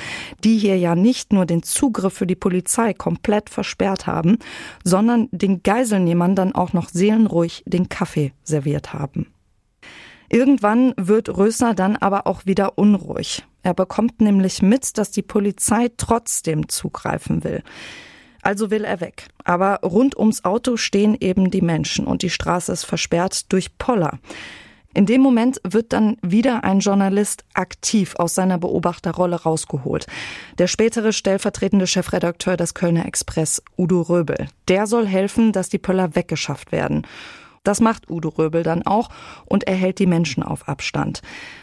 die 0.44 0.58
hier 0.58 0.78
ja 0.78 0.96
nicht 0.96 1.32
nur 1.32 1.46
den 1.46 1.64
Zugriff 1.64 2.14
für 2.14 2.28
die 2.28 2.36
Polizei 2.36 2.94
komplett 2.94 3.50
versperrt 3.50 4.06
haben, 4.06 4.38
sondern 4.84 5.30
den 5.32 5.64
Geiselnehmern 5.64 6.36
dann 6.36 6.54
auch 6.54 6.74
noch 6.74 6.90
seelenruhig 6.90 7.64
den 7.66 7.88
Kaffee 7.88 8.34
serviert 8.44 8.92
haben. 8.92 9.28
Irgendwann 10.28 10.94
wird 10.98 11.30
Rösner 11.30 11.74
dann 11.74 11.96
aber 11.96 12.28
auch 12.28 12.46
wieder 12.46 12.78
unruhig. 12.78 13.46
Er 13.62 13.74
bekommt 13.74 14.20
nämlich 14.20 14.62
mit, 14.62 14.98
dass 14.98 15.12
die 15.12 15.22
Polizei 15.22 15.90
trotzdem 15.96 16.68
zugreifen 16.68 17.46
will. 17.46 17.64
Also 18.44 18.70
will 18.70 18.84
er 18.84 19.02
weg. 19.02 19.28
Aber 19.44 19.80
rund 19.84 20.18
ums 20.18 20.46
Auto 20.46 20.78
stehen 20.78 21.18
eben 21.20 21.50
die 21.50 21.62
Menschen 21.62 22.06
und 22.06 22.22
die 22.22 22.30
Straße 22.30 22.72
ist 22.72 22.84
versperrt 22.84 23.52
durch 23.52 23.78
Poller. 23.78 24.20
In 24.96 25.08
dem 25.08 25.22
Moment 25.22 25.60
wird 25.64 25.92
dann 25.92 26.18
wieder 26.22 26.64
ein 26.64 26.80
Journalist 26.80 27.46
aktiv 27.56 28.14
aus 28.18 28.36
seiner 28.36 28.60
Beobachterrolle 28.60 29.42
rausgeholt. 29.42 30.06
Der 30.60 30.68
spätere 30.68 31.14
stellvertretende 31.14 31.88
Chefredakteur 31.88 32.58
des 32.58 32.76
Kölner 32.76 33.08
Express, 33.08 33.64
Udo 33.76 34.02
Röbel. 34.02 34.48
Der 34.68 34.86
soll 34.86 35.08
helfen, 35.08 35.52
dass 35.52 35.70
die 35.70 35.80
Pöller 35.80 36.16
weggeschafft 36.16 36.72
werden. 36.72 37.08
Das 37.64 37.80
macht 37.80 38.10
Udo 38.10 38.30
Röbel 38.30 38.64
dann 38.64 38.86
auch 38.86 39.10
und 39.46 39.66
er 39.66 39.76
hält 39.76 40.00
die 40.00 40.06
Menschen 40.06 40.44
auf 40.44 40.68
Abstand. 40.68 41.22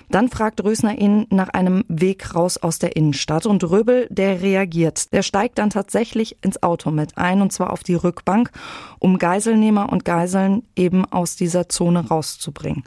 Dann 0.09 0.29
fragt 0.29 0.65
Rösner 0.65 0.99
ihn 0.99 1.27
nach 1.31 1.51
einem 1.51 1.85
Weg 1.89 2.35
raus 2.35 2.57
aus 2.57 2.79
der 2.79 2.97
Innenstadt 2.97 3.47
und 3.47 3.63
Röbel, 3.65 4.07
der 4.11 4.41
reagiert. 4.43 5.13
Der 5.13 5.23
steigt 5.23 5.59
dann 5.59 5.71
tatsächlich 5.71 6.37
ins 6.43 6.63
Auto 6.63 6.91
mit 6.91 7.19
ein 7.19 7.43
und 7.43 7.53
zwar 7.53 7.71
auf 7.71 7.83
die 7.83 7.95
Rückbank, 7.95 8.51
um 8.99 9.19
Geiselnehmer 9.19 9.93
und 9.93 10.05
Geiseln 10.05 10.63
eben 10.75 11.05
aus 11.05 11.37
dieser 11.37 11.69
Zone 11.69 12.09
rauszubringen. 12.09 12.85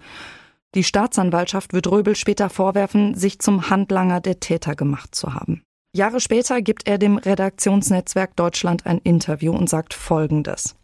Die 0.76 0.84
Staatsanwaltschaft 0.84 1.72
wird 1.74 1.88
Röbel 1.92 2.16
später 2.16 2.50
vorwerfen, 2.50 3.14
sich 3.14 3.38
zum 3.40 3.70
Handlanger 3.70 4.22
der 4.22 4.40
Täter 4.40 4.76
gemacht 4.76 5.14
zu 5.14 5.36
haben. 5.36 5.62
Jahre 5.96 6.20
später 6.20 6.64
gibt 6.64 6.88
er 6.88 6.98
dem 6.98 7.18
Redaktionsnetzwerk 7.18 8.36
Deutschland 8.36 8.88
ein 8.88 8.98
Interview 8.98 9.54
und 9.54 9.70
sagt 9.70 9.94
Folgendes. 9.94 10.76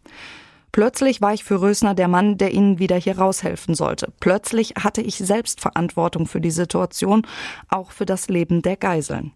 Plötzlich 0.72 1.22
war 1.22 1.34
ich 1.34 1.44
für 1.44 1.62
Rösner 1.62 1.96
der 1.96 2.08
Mann, 2.08 2.38
der 2.38 2.54
ihnen 2.54 2.80
wieder 2.80 2.96
hier 2.96 3.18
raushelfen 3.18 3.76
sollte. 3.76 4.12
Plötzlich 4.20 4.74
hatte 4.80 5.02
ich 5.02 5.18
selbst 5.18 5.62
Verantwortung 5.62 6.28
für 6.28 6.42
die 6.42 6.52
Situation, 6.52 7.24
auch 7.70 7.92
für 7.92 8.06
das 8.06 8.28
Leben 8.30 8.62
der 8.62 8.78
Geiseln. 8.78 9.34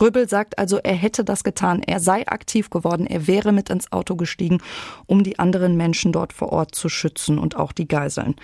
Röbel 0.00 0.28
sagt 0.28 0.58
also, 0.58 0.78
er 0.78 0.94
hätte 0.94 1.24
das 1.24 1.44
getan, 1.44 1.82
er 1.82 2.00
sei 2.00 2.26
aktiv 2.26 2.70
geworden, 2.70 3.06
er 3.06 3.26
wäre 3.26 3.52
mit 3.52 3.70
ins 3.70 3.92
Auto 3.92 4.16
gestiegen, 4.16 4.58
um 5.06 5.22
die 5.22 5.38
anderen 5.38 5.76
Menschen 5.76 6.12
dort 6.12 6.32
vor 6.32 6.52
Ort 6.52 6.74
zu 6.74 6.88
schützen 6.88 7.38
und 7.38 7.56
auch 7.56 7.72
die 7.72 7.88
Geiseln. 7.88 8.34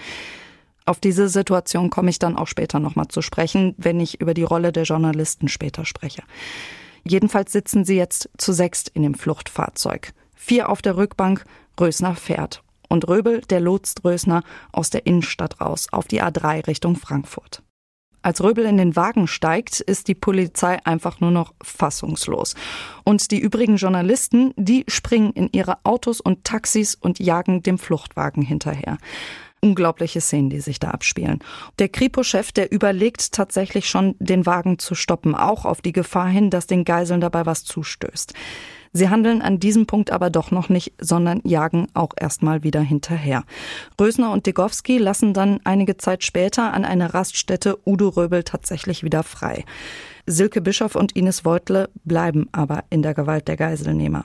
Auf 0.86 1.00
diese 1.00 1.28
Situation 1.28 1.90
komme 1.90 2.10
ich 2.10 2.18
dann 2.18 2.36
auch 2.36 2.46
später 2.46 2.80
nochmal 2.80 3.08
zu 3.08 3.20
sprechen, 3.22 3.74
wenn 3.78 4.00
ich 4.00 4.20
über 4.20 4.34
die 4.34 4.42
Rolle 4.42 4.72
der 4.72 4.84
Journalisten 4.84 5.48
später 5.48 5.84
spreche. 5.84 6.22
Jedenfalls 7.04 7.52
sitzen 7.52 7.84
sie 7.84 7.96
jetzt 7.96 8.28
zu 8.38 8.52
sechst 8.52 8.88
in 8.88 9.02
dem 9.02 9.14
Fluchtfahrzeug. 9.14 10.12
Vier 10.42 10.70
auf 10.70 10.80
der 10.80 10.96
Rückbank, 10.96 11.44
Rösner 11.78 12.16
fährt. 12.16 12.62
Und 12.88 13.06
Röbel, 13.06 13.42
der 13.50 13.60
lotst 13.60 14.04
Rösner 14.04 14.42
aus 14.72 14.88
der 14.88 15.06
Innenstadt 15.06 15.60
raus, 15.60 15.88
auf 15.92 16.08
die 16.08 16.22
A3 16.22 16.66
Richtung 16.66 16.96
Frankfurt. 16.96 17.62
Als 18.22 18.42
Röbel 18.42 18.64
in 18.64 18.78
den 18.78 18.96
Wagen 18.96 19.28
steigt, 19.28 19.80
ist 19.80 20.08
die 20.08 20.14
Polizei 20.14 20.78
einfach 20.84 21.20
nur 21.20 21.30
noch 21.30 21.54
fassungslos. 21.62 22.54
Und 23.04 23.30
die 23.30 23.38
übrigen 23.38 23.76
Journalisten, 23.76 24.54
die 24.56 24.84
springen 24.88 25.32
in 25.34 25.50
ihre 25.52 25.84
Autos 25.84 26.22
und 26.22 26.42
Taxis 26.42 26.94
und 26.94 27.20
jagen 27.20 27.62
dem 27.62 27.78
Fluchtwagen 27.78 28.42
hinterher. 28.42 28.96
Unglaubliche 29.60 30.22
Szenen, 30.22 30.48
die 30.48 30.60
sich 30.60 30.80
da 30.80 30.90
abspielen. 30.90 31.40
Der 31.78 31.90
Kripo-Chef, 31.90 32.50
der 32.50 32.72
überlegt 32.72 33.32
tatsächlich 33.32 33.90
schon, 33.90 34.16
den 34.18 34.46
Wagen 34.46 34.78
zu 34.78 34.94
stoppen, 34.94 35.34
auch 35.34 35.66
auf 35.66 35.82
die 35.82 35.92
Gefahr 35.92 36.28
hin, 36.28 36.48
dass 36.48 36.66
den 36.66 36.84
Geiseln 36.84 37.20
dabei 37.20 37.44
was 37.44 37.64
zustößt. 37.64 38.32
Sie 38.92 39.08
handeln 39.08 39.40
an 39.40 39.60
diesem 39.60 39.86
Punkt 39.86 40.10
aber 40.10 40.30
doch 40.30 40.50
noch 40.50 40.68
nicht, 40.68 40.94
sondern 41.00 41.40
jagen 41.44 41.86
auch 41.94 42.12
erstmal 42.18 42.64
wieder 42.64 42.80
hinterher. 42.80 43.44
Rösner 44.00 44.32
und 44.32 44.46
Degowski 44.46 44.98
lassen 44.98 45.32
dann 45.32 45.60
einige 45.62 45.96
Zeit 45.96 46.24
später 46.24 46.72
an 46.72 46.84
einer 46.84 47.14
Raststätte 47.14 47.78
Udo 47.86 48.08
Röbel 48.08 48.42
tatsächlich 48.42 49.04
wieder 49.04 49.22
frei. 49.22 49.64
Silke 50.26 50.60
Bischof 50.60 50.96
und 50.96 51.12
Ines 51.12 51.44
Weutle 51.44 51.88
bleiben 52.04 52.48
aber 52.50 52.84
in 52.90 53.02
der 53.02 53.14
Gewalt 53.14 53.46
der 53.46 53.56
Geiselnehmer. 53.56 54.24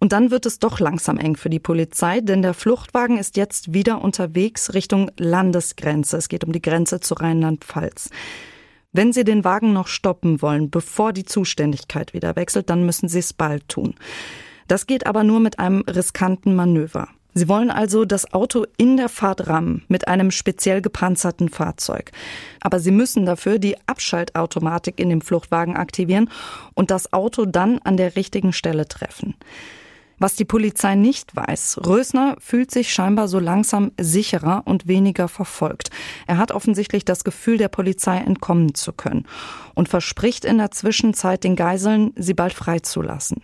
Und 0.00 0.12
dann 0.12 0.30
wird 0.30 0.46
es 0.46 0.60
doch 0.60 0.78
langsam 0.78 1.18
eng 1.18 1.36
für 1.36 1.50
die 1.50 1.58
Polizei, 1.58 2.20
denn 2.20 2.42
der 2.42 2.54
Fluchtwagen 2.54 3.18
ist 3.18 3.36
jetzt 3.36 3.74
wieder 3.74 4.00
unterwegs 4.00 4.74
Richtung 4.74 5.10
Landesgrenze. 5.18 6.16
Es 6.16 6.28
geht 6.28 6.44
um 6.44 6.52
die 6.52 6.62
Grenze 6.62 7.00
zu 7.00 7.14
Rheinland-Pfalz. 7.14 8.10
Wenn 8.98 9.12
Sie 9.12 9.22
den 9.22 9.44
Wagen 9.44 9.72
noch 9.72 9.86
stoppen 9.86 10.42
wollen, 10.42 10.70
bevor 10.70 11.12
die 11.12 11.22
Zuständigkeit 11.22 12.14
wieder 12.14 12.34
wechselt, 12.34 12.68
dann 12.68 12.84
müssen 12.84 13.08
Sie 13.08 13.20
es 13.20 13.32
bald 13.32 13.68
tun. 13.68 13.94
Das 14.66 14.88
geht 14.88 15.06
aber 15.06 15.22
nur 15.22 15.38
mit 15.38 15.60
einem 15.60 15.82
riskanten 15.82 16.56
Manöver. 16.56 17.06
Sie 17.32 17.48
wollen 17.48 17.70
also 17.70 18.04
das 18.04 18.32
Auto 18.32 18.66
in 18.76 18.96
der 18.96 19.08
Fahrt 19.08 19.46
rammen 19.46 19.84
mit 19.86 20.08
einem 20.08 20.32
speziell 20.32 20.82
gepanzerten 20.82 21.48
Fahrzeug. 21.48 22.10
Aber 22.60 22.80
Sie 22.80 22.90
müssen 22.90 23.24
dafür 23.24 23.60
die 23.60 23.76
Abschaltautomatik 23.86 24.98
in 24.98 25.10
dem 25.10 25.20
Fluchtwagen 25.20 25.76
aktivieren 25.76 26.28
und 26.74 26.90
das 26.90 27.12
Auto 27.12 27.46
dann 27.46 27.78
an 27.78 27.96
der 27.96 28.16
richtigen 28.16 28.52
Stelle 28.52 28.88
treffen. 28.88 29.36
Was 30.18 30.34
die 30.34 30.44
Polizei 30.44 30.96
nicht 30.96 31.36
weiß, 31.36 31.80
Rösner 31.86 32.36
fühlt 32.40 32.72
sich 32.72 32.92
scheinbar 32.92 33.28
so 33.28 33.38
langsam 33.38 33.92
sicherer 34.00 34.62
und 34.64 34.88
weniger 34.88 35.28
verfolgt. 35.28 35.90
Er 36.26 36.38
hat 36.38 36.50
offensichtlich 36.50 37.04
das 37.04 37.22
Gefühl, 37.22 37.56
der 37.56 37.68
Polizei 37.68 38.18
entkommen 38.18 38.74
zu 38.74 38.92
können 38.92 39.26
und 39.74 39.88
verspricht 39.88 40.44
in 40.44 40.58
der 40.58 40.72
Zwischenzeit 40.72 41.44
den 41.44 41.54
Geiseln, 41.54 42.12
sie 42.16 42.34
bald 42.34 42.52
freizulassen. 42.52 43.42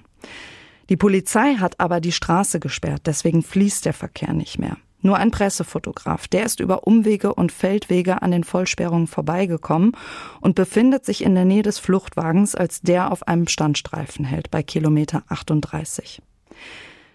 Die 0.89 0.97
Polizei 0.97 1.55
hat 1.55 1.79
aber 1.79 2.01
die 2.01 2.13
Straße 2.13 2.59
gesperrt, 2.59 3.03
deswegen 3.07 3.43
fließt 3.43 3.85
der 3.85 3.95
Verkehr 3.95 4.33
nicht 4.33 4.59
mehr. 4.59 4.77
Nur 5.01 5.19
ein 5.19 5.31
Pressefotograf, 5.31 6.29
der 6.29 6.45
ist 6.45 6.61
über 6.61 6.87
Umwege 6.87 7.35
und 7.35 7.53
Feldwege 7.53 8.23
an 8.23 8.31
den 8.31 8.43
Vollsperrungen 8.43 9.07
vorbeigekommen 9.07 9.93
und 10.41 10.55
befindet 10.55 11.05
sich 11.05 11.23
in 11.23 11.35
der 11.35 11.45
Nähe 11.45 11.63
des 11.63 11.79
Fluchtwagens, 11.79 12.55
als 12.55 12.81
der 12.81 13.13
auf 13.13 13.29
einem 13.29 13.47
Standstreifen 13.47 14.25
hält, 14.25 14.51
bei 14.51 14.63
Kilometer 14.63 15.23
38. 15.29 16.23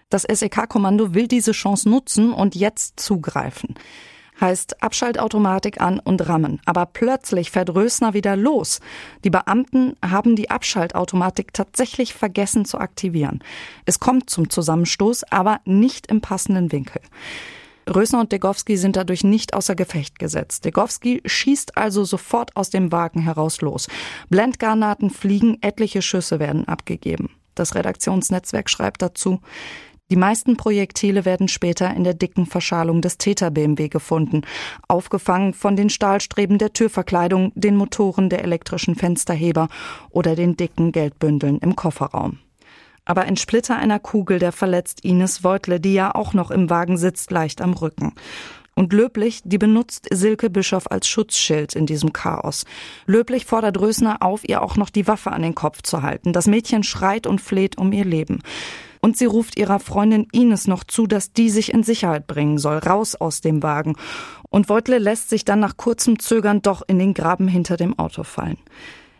Das 0.08 0.22
SEK-Kommando 0.22 1.14
will 1.14 1.28
diese 1.28 1.52
Chance 1.52 1.88
nutzen 1.88 2.32
und 2.32 2.54
jetzt 2.54 2.98
zugreifen 2.98 3.76
heißt 4.40 4.82
Abschaltautomatik 4.82 5.80
an 5.80 6.00
und 6.00 6.26
rammen. 6.28 6.60
Aber 6.64 6.86
plötzlich 6.86 7.50
fährt 7.50 7.74
Rösner 7.74 8.14
wieder 8.14 8.36
los. 8.36 8.80
Die 9.24 9.30
Beamten 9.30 9.94
haben 10.04 10.36
die 10.36 10.50
Abschaltautomatik 10.50 11.52
tatsächlich 11.52 12.14
vergessen 12.14 12.64
zu 12.64 12.78
aktivieren. 12.78 13.40
Es 13.84 14.00
kommt 14.00 14.30
zum 14.30 14.48
Zusammenstoß, 14.50 15.24
aber 15.30 15.60
nicht 15.64 16.06
im 16.06 16.20
passenden 16.20 16.72
Winkel. 16.72 17.02
Rösner 17.88 18.20
und 18.20 18.30
Degowski 18.30 18.76
sind 18.76 18.96
dadurch 18.96 19.24
nicht 19.24 19.54
außer 19.54 19.74
Gefecht 19.74 20.18
gesetzt. 20.18 20.64
Degowski 20.64 21.22
schießt 21.24 21.76
also 21.76 22.04
sofort 22.04 22.54
aus 22.56 22.70
dem 22.70 22.92
Wagen 22.92 23.22
heraus 23.22 23.62
los. 23.62 23.88
Blendgranaten 24.28 25.10
fliegen, 25.10 25.58
etliche 25.60 26.02
Schüsse 26.02 26.38
werden 26.38 26.68
abgegeben. 26.68 27.30
Das 27.54 27.74
Redaktionsnetzwerk 27.74 28.70
schreibt 28.70 29.02
dazu, 29.02 29.40
die 30.10 30.16
meisten 30.16 30.56
Projektile 30.56 31.24
werden 31.24 31.46
später 31.46 31.94
in 31.94 32.02
der 32.02 32.14
dicken 32.14 32.46
Verschalung 32.46 33.00
des 33.00 33.16
Täter-BMW 33.16 33.88
gefunden, 33.88 34.42
aufgefangen 34.88 35.54
von 35.54 35.76
den 35.76 35.88
Stahlstreben 35.88 36.58
der 36.58 36.72
Türverkleidung, 36.72 37.52
den 37.54 37.76
Motoren 37.76 38.28
der 38.28 38.42
elektrischen 38.42 38.96
Fensterheber 38.96 39.68
oder 40.10 40.34
den 40.34 40.56
dicken 40.56 40.90
Geldbündeln 40.90 41.58
im 41.58 41.76
Kofferraum. 41.76 42.38
Aber 43.04 43.22
ein 43.22 43.36
Splitter 43.36 43.76
einer 43.76 44.00
Kugel, 44.00 44.40
der 44.40 44.52
verletzt 44.52 45.04
Ines 45.04 45.44
Weutle, 45.44 45.80
die 45.80 45.94
ja 45.94 46.14
auch 46.14 46.34
noch 46.34 46.50
im 46.50 46.70
Wagen 46.70 46.96
sitzt, 46.96 47.30
leicht 47.30 47.60
am 47.62 47.72
Rücken. 47.72 48.12
Und 48.80 48.94
Löblich, 48.94 49.42
die 49.44 49.58
benutzt 49.58 50.06
Silke 50.10 50.48
Bischof 50.48 50.90
als 50.90 51.06
Schutzschild 51.06 51.76
in 51.76 51.84
diesem 51.84 52.14
Chaos. 52.14 52.64
Löblich 53.04 53.44
fordert 53.44 53.78
Rösner 53.78 54.22
auf, 54.22 54.48
ihr 54.48 54.62
auch 54.62 54.76
noch 54.76 54.88
die 54.88 55.06
Waffe 55.06 55.32
an 55.32 55.42
den 55.42 55.54
Kopf 55.54 55.82
zu 55.82 56.00
halten. 56.00 56.32
Das 56.32 56.46
Mädchen 56.46 56.82
schreit 56.82 57.26
und 57.26 57.42
fleht 57.42 57.76
um 57.76 57.92
ihr 57.92 58.06
Leben. 58.06 58.38
Und 59.02 59.18
sie 59.18 59.26
ruft 59.26 59.58
ihrer 59.58 59.80
Freundin 59.80 60.28
Ines 60.32 60.66
noch 60.66 60.82
zu, 60.82 61.06
dass 61.06 61.34
die 61.34 61.50
sich 61.50 61.74
in 61.74 61.82
Sicherheit 61.82 62.26
bringen 62.26 62.56
soll, 62.56 62.78
raus 62.78 63.14
aus 63.16 63.42
dem 63.42 63.62
Wagen. 63.62 63.96
Und 64.48 64.70
Weutle 64.70 64.96
lässt 64.96 65.28
sich 65.28 65.44
dann 65.44 65.60
nach 65.60 65.76
kurzem 65.76 66.18
Zögern 66.18 66.62
doch 66.62 66.80
in 66.86 66.98
den 66.98 67.12
Graben 67.12 67.48
hinter 67.48 67.76
dem 67.76 67.98
Auto 67.98 68.22
fallen. 68.22 68.56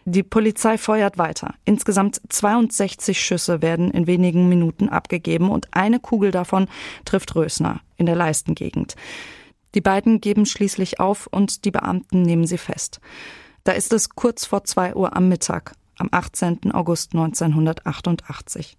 Die 0.06 0.22
Polizei 0.22 0.78
feuert 0.78 1.18
weiter. 1.18 1.52
Insgesamt 1.66 2.22
62 2.30 3.20
Schüsse 3.20 3.60
werden 3.60 3.90
in 3.90 4.06
wenigen 4.06 4.48
Minuten 4.48 4.88
abgegeben 4.88 5.50
und 5.50 5.68
eine 5.72 6.00
Kugel 6.00 6.30
davon 6.30 6.66
trifft 7.04 7.36
Rösner 7.36 7.82
in 7.98 8.06
der 8.06 8.16
Leistengegend. 8.16 8.96
Die 9.74 9.80
beiden 9.80 10.20
geben 10.20 10.46
schließlich 10.46 11.00
auf 11.00 11.26
und 11.26 11.64
die 11.64 11.70
Beamten 11.70 12.22
nehmen 12.22 12.46
sie 12.46 12.58
fest. 12.58 13.00
Da 13.64 13.72
ist 13.72 13.92
es 13.92 14.10
kurz 14.10 14.44
vor 14.44 14.64
zwei 14.64 14.94
Uhr 14.94 15.16
am 15.16 15.28
Mittag, 15.28 15.74
am 15.98 16.08
18. 16.10 16.72
August 16.72 17.14
1988. 17.14 18.76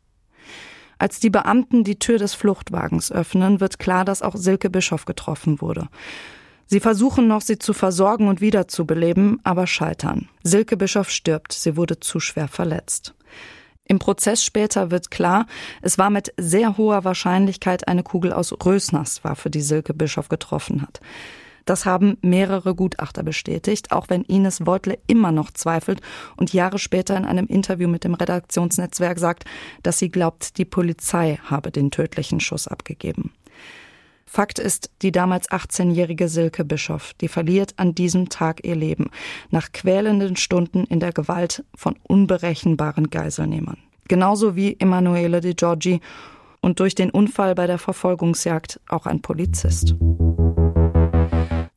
Als 0.97 1.19
die 1.19 1.29
Beamten 1.29 1.83
die 1.83 1.97
Tür 1.97 2.19
des 2.19 2.33
Fluchtwagens 2.33 3.11
öffnen, 3.11 3.59
wird 3.59 3.79
klar, 3.79 4.05
dass 4.05 4.21
auch 4.21 4.35
Silke 4.35 4.69
Bischof 4.69 5.05
getroffen 5.05 5.61
wurde. 5.61 5.87
Sie 6.67 6.79
versuchen 6.79 7.27
noch, 7.27 7.41
sie 7.41 7.57
zu 7.57 7.73
versorgen 7.73 8.27
und 8.27 8.39
wiederzubeleben, 8.39 9.39
aber 9.43 9.67
scheitern. 9.67 10.29
Silke 10.43 10.77
Bischof 10.77 11.09
stirbt, 11.09 11.53
sie 11.53 11.75
wurde 11.75 11.99
zu 11.99 12.19
schwer 12.19 12.47
verletzt. 12.47 13.13
Im 13.91 13.99
Prozess 13.99 14.41
später 14.41 14.89
wird 14.89 15.11
klar, 15.11 15.47
es 15.81 15.97
war 15.97 16.09
mit 16.09 16.33
sehr 16.37 16.77
hoher 16.77 17.03
Wahrscheinlichkeit 17.03 17.89
eine 17.89 18.03
Kugel 18.03 18.31
aus 18.31 18.55
Rösners 18.65 19.25
Waffe, 19.25 19.49
die 19.49 19.59
Silke 19.59 19.93
Bischof 19.93 20.29
getroffen 20.29 20.81
hat. 20.81 21.01
Das 21.65 21.85
haben 21.85 22.17
mehrere 22.21 22.73
Gutachter 22.73 23.21
bestätigt, 23.21 23.91
auch 23.91 24.05
wenn 24.07 24.23
Ines 24.23 24.59
Beutle 24.59 24.97
immer 25.07 25.33
noch 25.33 25.51
zweifelt 25.51 25.99
und 26.37 26.53
Jahre 26.53 26.79
später 26.79 27.17
in 27.17 27.25
einem 27.25 27.47
Interview 27.47 27.89
mit 27.89 28.05
dem 28.05 28.13
Redaktionsnetzwerk 28.13 29.19
sagt, 29.19 29.43
dass 29.83 29.99
sie 29.99 30.07
glaubt, 30.07 30.57
die 30.57 30.63
Polizei 30.63 31.41
habe 31.43 31.69
den 31.69 31.91
tödlichen 31.91 32.39
Schuss 32.39 32.69
abgegeben. 32.69 33.33
Fakt 34.33 34.59
ist, 34.59 34.91
die 35.01 35.11
damals 35.11 35.49
18-jährige 35.49 36.29
Silke 36.29 36.63
Bischof, 36.63 37.13
die 37.19 37.27
verliert 37.27 37.73
an 37.75 37.93
diesem 37.93 38.29
Tag 38.29 38.63
ihr 38.63 38.77
Leben 38.77 39.09
nach 39.49 39.73
quälenden 39.73 40.37
Stunden 40.37 40.85
in 40.85 41.01
der 41.01 41.11
Gewalt 41.11 41.65
von 41.75 41.97
unberechenbaren 42.03 43.09
Geiselnehmern. 43.09 43.75
Genauso 44.07 44.55
wie 44.55 44.79
Emanuele 44.79 45.41
Di 45.41 45.53
Giorgi 45.53 45.99
und 46.61 46.79
durch 46.79 46.95
den 46.95 47.09
Unfall 47.09 47.55
bei 47.55 47.67
der 47.67 47.77
Verfolgungsjagd 47.77 48.79
auch 48.87 49.05
ein 49.05 49.21
Polizist. 49.21 49.95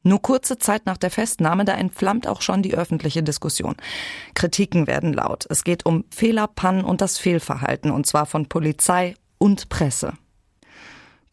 Nur 0.04 0.22
kurze 0.22 0.56
Zeit 0.56 0.86
nach 0.86 0.98
der 0.98 1.10
Festnahme, 1.10 1.64
da 1.64 1.72
entflammt 1.74 2.28
auch 2.28 2.40
schon 2.40 2.62
die 2.62 2.76
öffentliche 2.76 3.24
Diskussion. 3.24 3.74
Kritiken 4.34 4.86
werden 4.86 5.12
laut. 5.12 5.44
Es 5.50 5.64
geht 5.64 5.86
um 5.86 6.04
Fehler, 6.14 6.46
Pannen 6.46 6.84
und 6.84 7.00
das 7.00 7.18
Fehlverhalten, 7.18 7.90
und 7.90 8.06
zwar 8.06 8.26
von 8.26 8.46
Polizei 8.46 9.16
und 9.38 9.68
Presse. 9.70 10.12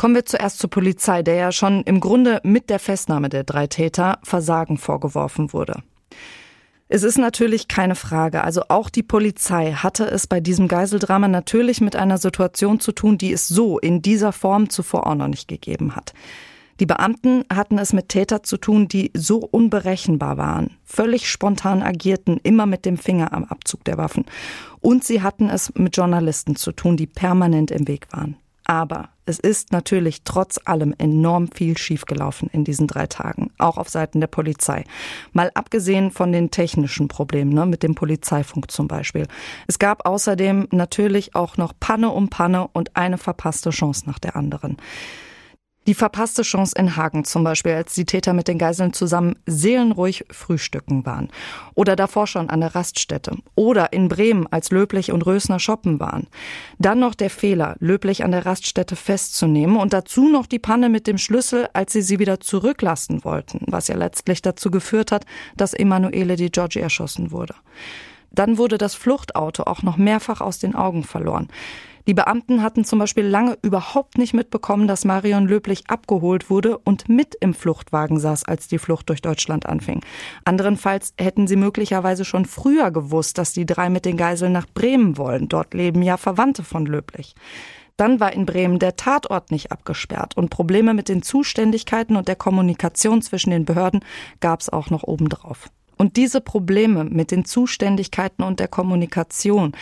Kommen 0.01 0.15
wir 0.15 0.25
zuerst 0.25 0.57
zur 0.57 0.71
Polizei, 0.71 1.21
der 1.21 1.35
ja 1.35 1.51
schon 1.51 1.83
im 1.83 1.99
Grunde 1.99 2.41
mit 2.41 2.71
der 2.71 2.79
Festnahme 2.79 3.29
der 3.29 3.43
drei 3.43 3.67
Täter 3.67 4.17
Versagen 4.23 4.79
vorgeworfen 4.79 5.53
wurde. 5.53 5.83
Es 6.89 7.03
ist 7.03 7.19
natürlich 7.19 7.67
keine 7.67 7.93
Frage. 7.93 8.43
Also 8.43 8.63
auch 8.69 8.89
die 8.89 9.03
Polizei 9.03 9.73
hatte 9.73 10.05
es 10.05 10.25
bei 10.25 10.39
diesem 10.39 10.67
Geiseldrama 10.67 11.27
natürlich 11.27 11.81
mit 11.81 11.95
einer 11.95 12.17
Situation 12.17 12.79
zu 12.79 12.93
tun, 12.93 13.19
die 13.19 13.31
es 13.31 13.47
so 13.47 13.77
in 13.77 14.01
dieser 14.01 14.31
Form 14.31 14.71
zuvor 14.71 15.05
auch 15.05 15.13
noch 15.13 15.27
nicht 15.27 15.47
gegeben 15.47 15.95
hat. 15.95 16.13
Die 16.79 16.87
Beamten 16.87 17.43
hatten 17.53 17.77
es 17.77 17.93
mit 17.93 18.09
Täter 18.09 18.41
zu 18.41 18.57
tun, 18.57 18.87
die 18.87 19.11
so 19.15 19.37
unberechenbar 19.37 20.35
waren, 20.35 20.77
völlig 20.83 21.29
spontan 21.29 21.83
agierten, 21.83 22.39
immer 22.41 22.65
mit 22.65 22.85
dem 22.85 22.97
Finger 22.97 23.33
am 23.33 23.43
Abzug 23.43 23.83
der 23.83 23.99
Waffen. 23.99 24.25
Und 24.79 25.03
sie 25.03 25.21
hatten 25.21 25.47
es 25.47 25.71
mit 25.75 25.95
Journalisten 25.95 26.55
zu 26.55 26.71
tun, 26.71 26.97
die 26.97 27.05
permanent 27.05 27.69
im 27.69 27.87
Weg 27.87 28.07
waren. 28.09 28.37
Aber 28.71 29.09
es 29.25 29.37
ist 29.37 29.73
natürlich 29.73 30.23
trotz 30.23 30.57
allem 30.63 30.95
enorm 30.97 31.49
viel 31.49 31.77
schiefgelaufen 31.77 32.49
in 32.53 32.63
diesen 32.63 32.87
drei 32.87 33.05
Tagen, 33.05 33.51
auch 33.57 33.77
auf 33.77 33.89
Seiten 33.89 34.21
der 34.21 34.27
Polizei. 34.27 34.85
Mal 35.33 35.51
abgesehen 35.55 36.09
von 36.09 36.31
den 36.31 36.51
technischen 36.51 37.09
Problemen, 37.09 37.51
ne, 37.51 37.65
mit 37.65 37.83
dem 37.83 37.95
Polizeifunk 37.95 38.71
zum 38.71 38.87
Beispiel. 38.87 39.27
Es 39.67 39.77
gab 39.77 40.05
außerdem 40.05 40.69
natürlich 40.71 41.35
auch 41.35 41.57
noch 41.57 41.73
Panne 41.77 42.11
um 42.11 42.29
Panne 42.29 42.69
und 42.71 42.95
eine 42.95 43.17
verpasste 43.17 43.71
Chance 43.71 44.03
nach 44.05 44.19
der 44.19 44.37
anderen. 44.37 44.77
Die 45.87 45.95
verpasste 45.95 46.43
Chance 46.43 46.75
in 46.77 46.95
Hagen 46.95 47.23
zum 47.25 47.43
Beispiel, 47.43 47.71
als 47.71 47.95
die 47.95 48.05
Täter 48.05 48.33
mit 48.33 48.47
den 48.47 48.59
Geiseln 48.59 48.93
zusammen 48.93 49.35
seelenruhig 49.47 50.25
frühstücken 50.29 51.07
waren. 51.07 51.29
Oder 51.73 51.95
davor 51.95 52.27
schon 52.27 52.51
an 52.51 52.61
der 52.61 52.75
Raststätte. 52.75 53.35
Oder 53.55 53.91
in 53.91 54.07
Bremen, 54.07 54.45
als 54.51 54.69
Löblich 54.69 55.11
und 55.11 55.25
Rösner 55.25 55.59
shoppen 55.59 55.99
waren. 55.99 56.27
Dann 56.77 56.99
noch 56.99 57.15
der 57.15 57.31
Fehler, 57.31 57.77
Löblich 57.79 58.23
an 58.23 58.29
der 58.29 58.45
Raststätte 58.45 58.95
festzunehmen 58.95 59.77
und 59.77 59.91
dazu 59.91 60.29
noch 60.29 60.45
die 60.45 60.59
Panne 60.59 60.87
mit 60.87 61.07
dem 61.07 61.17
Schlüssel, 61.17 61.67
als 61.73 61.93
sie 61.93 62.03
sie 62.03 62.19
wieder 62.19 62.39
zurücklassen 62.39 63.23
wollten, 63.23 63.61
was 63.65 63.87
ja 63.87 63.95
letztlich 63.95 64.43
dazu 64.43 64.69
geführt 64.69 65.11
hat, 65.11 65.25
dass 65.57 65.73
Emanuele 65.73 66.35
Di 66.35 66.51
Giorgi 66.51 66.79
erschossen 66.79 67.31
wurde. 67.31 67.55
Dann 68.31 68.59
wurde 68.59 68.77
das 68.77 68.93
Fluchtauto 68.93 69.63
auch 69.63 69.81
noch 69.81 69.97
mehrfach 69.97 70.41
aus 70.41 70.59
den 70.59 70.75
Augen 70.75 71.03
verloren. 71.03 71.49
Die 72.07 72.13
Beamten 72.13 72.63
hatten 72.63 72.83
zum 72.83 72.99
Beispiel 72.99 73.25
lange 73.25 73.57
überhaupt 73.61 74.17
nicht 74.17 74.33
mitbekommen, 74.33 74.87
dass 74.87 75.05
Marion 75.05 75.47
Löblich 75.47 75.83
abgeholt 75.87 76.49
wurde 76.49 76.77
und 76.77 77.09
mit 77.09 77.35
im 77.35 77.53
Fluchtwagen 77.53 78.19
saß, 78.19 78.45
als 78.45 78.67
die 78.67 78.79
Flucht 78.79 79.09
durch 79.09 79.21
Deutschland 79.21 79.65
anfing. 79.65 80.01
Anderenfalls 80.45 81.13
hätten 81.19 81.47
sie 81.47 81.55
möglicherweise 81.55 82.25
schon 82.25 82.45
früher 82.45 82.91
gewusst, 82.91 83.37
dass 83.37 83.53
die 83.53 83.65
drei 83.65 83.89
mit 83.89 84.05
den 84.05 84.17
Geiseln 84.17 84.51
nach 84.51 84.67
Bremen 84.73 85.17
wollen. 85.17 85.47
Dort 85.47 85.73
leben 85.73 86.01
ja 86.01 86.17
Verwandte 86.17 86.63
von 86.63 86.85
Löblich. 86.85 87.35
Dann 87.97 88.19
war 88.19 88.33
in 88.33 88.45
Bremen 88.45 88.79
der 88.79 88.95
Tatort 88.95 89.51
nicht 89.51 89.71
abgesperrt 89.71 90.35
und 90.35 90.49
Probleme 90.49 90.93
mit 90.93 91.07
den 91.07 91.21
Zuständigkeiten 91.21 92.15
und 92.15 92.27
der 92.27 92.35
Kommunikation 92.35 93.21
zwischen 93.21 93.51
den 93.51 93.65
Behörden 93.65 94.03
gab 94.39 94.61
es 94.61 94.69
auch 94.69 94.89
noch 94.89 95.03
obendrauf. 95.03 95.69
Und 95.97 96.17
diese 96.17 96.41
Probleme 96.41 97.03
mit 97.03 97.29
den 97.29 97.45
Zuständigkeiten 97.45 98.41
und 98.41 98.59
der 98.59 98.67
Kommunikation, 98.67 99.73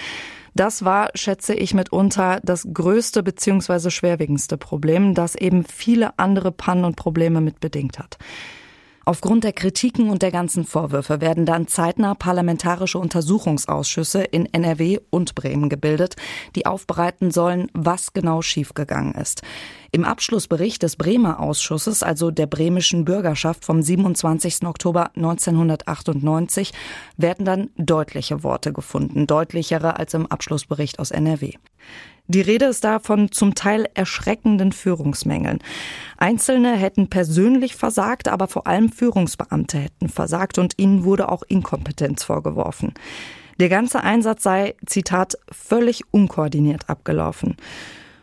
das 0.60 0.84
war, 0.84 1.10
schätze 1.16 1.54
ich, 1.54 1.74
mitunter 1.74 2.42
das 2.44 2.68
größte 2.74 3.24
bzw. 3.24 3.90
schwerwiegendste 3.90 4.58
Problem, 4.58 5.14
das 5.14 5.36
eben 5.36 5.64
viele 5.64 6.20
andere 6.20 6.52
Pannen 6.52 6.84
und 6.84 6.98
Probleme 6.98 7.40
mit 7.40 7.62
bedingt 7.62 7.98
hat. 7.98 8.18
Aufgrund 9.10 9.44
der 9.44 9.54
Kritiken 9.54 10.12
und 10.12 10.22
der 10.22 10.30
ganzen 10.30 10.66
Vorwürfe 10.66 11.20
werden 11.20 11.48
dann 11.48 11.68
zeitnah 11.68 12.14
parlamentarische 12.14 13.00
Untersuchungsausschüsse 13.00 14.22
in 14.22 14.46
NRW 14.46 15.00
und 15.10 15.34
Bremen 15.34 15.68
gebildet, 15.68 16.16
die 16.56 16.68
aufbereiten 16.68 17.32
sollen, 17.32 17.72
was 17.74 18.14
genau 18.14 18.44
schiefgegangen 18.44 19.16
ist. 19.16 19.42
Im 19.92 20.06
Abschlussbericht 20.06 20.84
des 20.84 20.96
Bremer 20.96 21.40
Ausschusses, 21.40 22.04
also 22.04 22.30
der 22.30 22.46
bremischen 22.46 23.04
Bürgerschaft 23.04 23.66
vom 23.66 23.82
27. 23.82 24.68
Oktober 24.68 25.10
1998, 25.16 26.72
werden 27.18 27.46
dann 27.46 27.72
deutliche 27.78 28.44
Worte 28.44 28.74
gefunden, 28.74 29.26
deutlichere 29.26 29.98
als 29.98 30.14
im 30.14 30.28
Abschlussbericht 30.28 31.00
aus 31.00 31.10
NRW. 31.10 31.54
Die 32.32 32.42
Rede 32.42 32.66
ist 32.66 32.84
da 32.84 33.00
von 33.00 33.32
zum 33.32 33.56
Teil 33.56 33.88
erschreckenden 33.96 34.72
Führungsmängeln. 34.72 35.58
Einzelne 36.16 36.78
hätten 36.78 37.10
persönlich 37.10 37.76
versagt, 37.76 38.28
aber 38.28 38.48
vor 38.48 38.68
allem 38.68 38.92
Führungsbeamte 38.92 39.80
hätten 39.80 40.10
versagt 40.10 40.60
und 40.60 40.76
ihnen 40.78 41.04
wurde 41.04 41.30
auch 41.30 41.42
Inkompetenz 41.48 42.24
vorgeworfen. 42.24 42.94
Der 43.60 43.68
ganze 43.68 44.04
Einsatz 44.04 44.44
sei, 44.44 44.76
Zitat, 44.86 45.40
völlig 45.52 46.04
unkoordiniert 46.12 46.88
abgelaufen. 46.88 47.58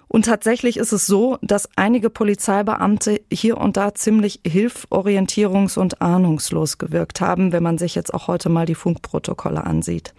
Und 0.06 0.26
tatsächlich 0.26 0.76
ist 0.76 0.92
es 0.92 1.08
so, 1.08 1.36
dass 1.42 1.68
einige 1.74 2.08
Polizeibeamte 2.08 3.22
hier 3.32 3.58
und 3.58 3.76
da 3.76 3.92
ziemlich 3.92 4.40
hilf-, 4.46 4.86
orientierungs- 4.90 5.76
und 5.76 6.00
ahnungslos 6.00 6.78
gewirkt 6.78 7.20
haben, 7.20 7.50
wenn 7.50 7.64
man 7.64 7.76
sich 7.76 7.96
jetzt 7.96 8.14
auch 8.14 8.28
heute 8.28 8.50
mal 8.50 8.66
die 8.66 8.76
Funkprotokolle 8.76 9.64
ansieht. 9.64 10.14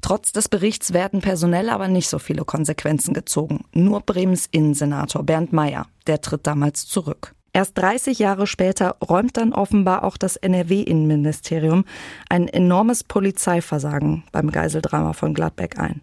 Trotz 0.00 0.32
des 0.32 0.48
Berichts 0.48 0.92
werden 0.92 1.20
personell 1.20 1.68
aber 1.70 1.88
nicht 1.88 2.08
so 2.08 2.18
viele 2.18 2.44
Konsequenzen 2.44 3.14
gezogen. 3.14 3.64
Nur 3.72 4.00
Bremens 4.00 4.46
Innensenator 4.50 5.24
Bernd 5.24 5.52
Meyer, 5.52 5.86
der 6.06 6.20
tritt 6.20 6.46
damals 6.46 6.86
zurück. 6.86 7.34
Erst 7.52 7.76
30 7.78 8.18
Jahre 8.18 8.46
später 8.46 8.96
räumt 9.06 9.36
dann 9.36 9.52
offenbar 9.52 10.04
auch 10.04 10.16
das 10.16 10.36
NRW-Innenministerium 10.36 11.84
ein 12.28 12.46
enormes 12.46 13.02
Polizeiversagen 13.02 14.22
beim 14.30 14.52
Geiseldrama 14.52 15.12
von 15.12 15.34
Gladbeck 15.34 15.78
ein. 15.78 16.02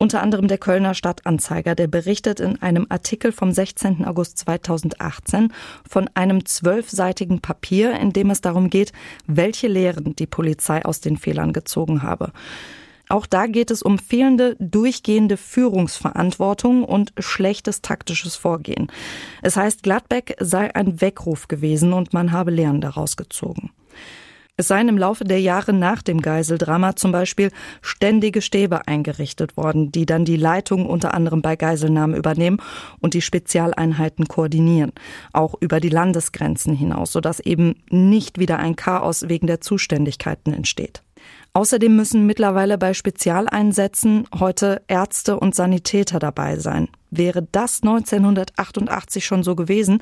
Unter 0.00 0.22
anderem 0.22 0.46
der 0.46 0.58
Kölner 0.58 0.94
Stadtanzeiger, 0.94 1.74
der 1.74 1.88
berichtet 1.88 2.38
in 2.38 2.62
einem 2.62 2.86
Artikel 2.88 3.32
vom 3.32 3.50
16. 3.50 4.04
August 4.04 4.38
2018 4.38 5.52
von 5.88 6.08
einem 6.14 6.46
zwölfseitigen 6.46 7.40
Papier, 7.40 7.98
in 7.98 8.12
dem 8.12 8.30
es 8.30 8.40
darum 8.40 8.70
geht, 8.70 8.92
welche 9.26 9.66
Lehren 9.66 10.14
die 10.14 10.28
Polizei 10.28 10.84
aus 10.84 11.00
den 11.00 11.16
Fehlern 11.16 11.52
gezogen 11.52 12.04
habe. 12.04 12.30
Auch 13.08 13.26
da 13.26 13.46
geht 13.46 13.70
es 13.70 13.82
um 13.82 13.98
fehlende 13.98 14.56
durchgehende 14.58 15.36
Führungsverantwortung 15.36 16.84
und 16.84 17.12
schlechtes 17.18 17.82
taktisches 17.82 18.36
Vorgehen. 18.36 18.90
Es 19.42 19.56
heißt, 19.56 19.82
Gladbeck 19.82 20.36
sei 20.40 20.74
ein 20.74 21.00
Weckruf 21.00 21.48
gewesen 21.48 21.92
und 21.92 22.12
man 22.12 22.32
habe 22.32 22.50
Lehren 22.50 22.80
daraus 22.80 23.16
gezogen. 23.16 23.70
Es 24.60 24.66
seien 24.66 24.88
im 24.88 24.98
Laufe 24.98 25.22
der 25.22 25.40
Jahre 25.40 25.72
nach 25.72 26.02
dem 26.02 26.20
Geiseldrama 26.20 26.96
zum 26.96 27.12
Beispiel 27.12 27.52
ständige 27.80 28.42
Stäbe 28.42 28.88
eingerichtet 28.88 29.56
worden, 29.56 29.92
die 29.92 30.04
dann 30.04 30.24
die 30.24 30.36
Leitung 30.36 30.86
unter 30.86 31.14
anderem 31.14 31.42
bei 31.42 31.54
Geiselnahmen 31.54 32.16
übernehmen 32.16 32.60
und 32.98 33.14
die 33.14 33.22
Spezialeinheiten 33.22 34.26
koordinieren, 34.26 34.90
auch 35.32 35.54
über 35.60 35.78
die 35.78 35.90
Landesgrenzen 35.90 36.74
hinaus, 36.74 37.12
sodass 37.12 37.38
eben 37.38 37.76
nicht 37.88 38.40
wieder 38.40 38.58
ein 38.58 38.74
Chaos 38.74 39.28
wegen 39.28 39.46
der 39.46 39.60
Zuständigkeiten 39.60 40.52
entsteht. 40.52 41.04
Außerdem 41.58 41.96
müssen 41.96 42.24
mittlerweile 42.24 42.78
bei 42.78 42.94
Spezialeinsätzen 42.94 44.28
heute 44.38 44.80
Ärzte 44.86 45.40
und 45.40 45.56
Sanitäter 45.56 46.20
dabei 46.20 46.56
sein. 46.56 46.86
Wäre 47.10 47.48
das 47.50 47.82
1988 47.82 49.26
schon 49.26 49.42
so 49.42 49.56
gewesen, 49.56 50.00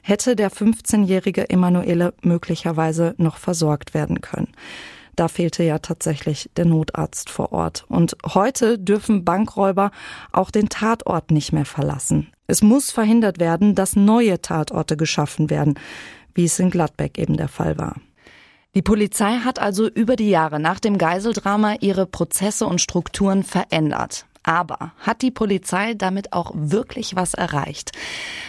hätte 0.00 0.34
der 0.34 0.50
15-jährige 0.50 1.50
Emanuele 1.50 2.14
möglicherweise 2.22 3.14
noch 3.18 3.36
versorgt 3.36 3.92
werden 3.92 4.22
können. 4.22 4.48
Da 5.14 5.28
fehlte 5.28 5.62
ja 5.62 5.78
tatsächlich 5.78 6.48
der 6.56 6.64
Notarzt 6.64 7.28
vor 7.28 7.52
Ort. 7.52 7.84
Und 7.88 8.16
heute 8.32 8.78
dürfen 8.78 9.26
Bankräuber 9.26 9.90
auch 10.32 10.50
den 10.50 10.70
Tatort 10.70 11.30
nicht 11.30 11.52
mehr 11.52 11.66
verlassen. 11.66 12.28
Es 12.46 12.62
muss 12.62 12.90
verhindert 12.90 13.40
werden, 13.40 13.74
dass 13.74 13.94
neue 13.94 14.40
Tatorte 14.40 14.96
geschaffen 14.96 15.50
werden, 15.50 15.74
wie 16.34 16.46
es 16.46 16.58
in 16.58 16.70
Gladbeck 16.70 17.18
eben 17.18 17.36
der 17.36 17.48
Fall 17.48 17.76
war. 17.76 17.96
Die 18.74 18.82
Polizei 18.82 19.38
hat 19.44 19.60
also 19.60 19.88
über 19.88 20.16
die 20.16 20.30
Jahre 20.30 20.58
nach 20.58 20.80
dem 20.80 20.98
Geiseldrama 20.98 21.76
ihre 21.80 22.06
Prozesse 22.06 22.66
und 22.66 22.80
Strukturen 22.80 23.44
verändert. 23.44 24.26
Aber 24.42 24.92
hat 24.98 25.22
die 25.22 25.30
Polizei 25.30 25.94
damit 25.94 26.32
auch 26.32 26.50
wirklich 26.54 27.14
was 27.14 27.34
erreicht? 27.34 27.92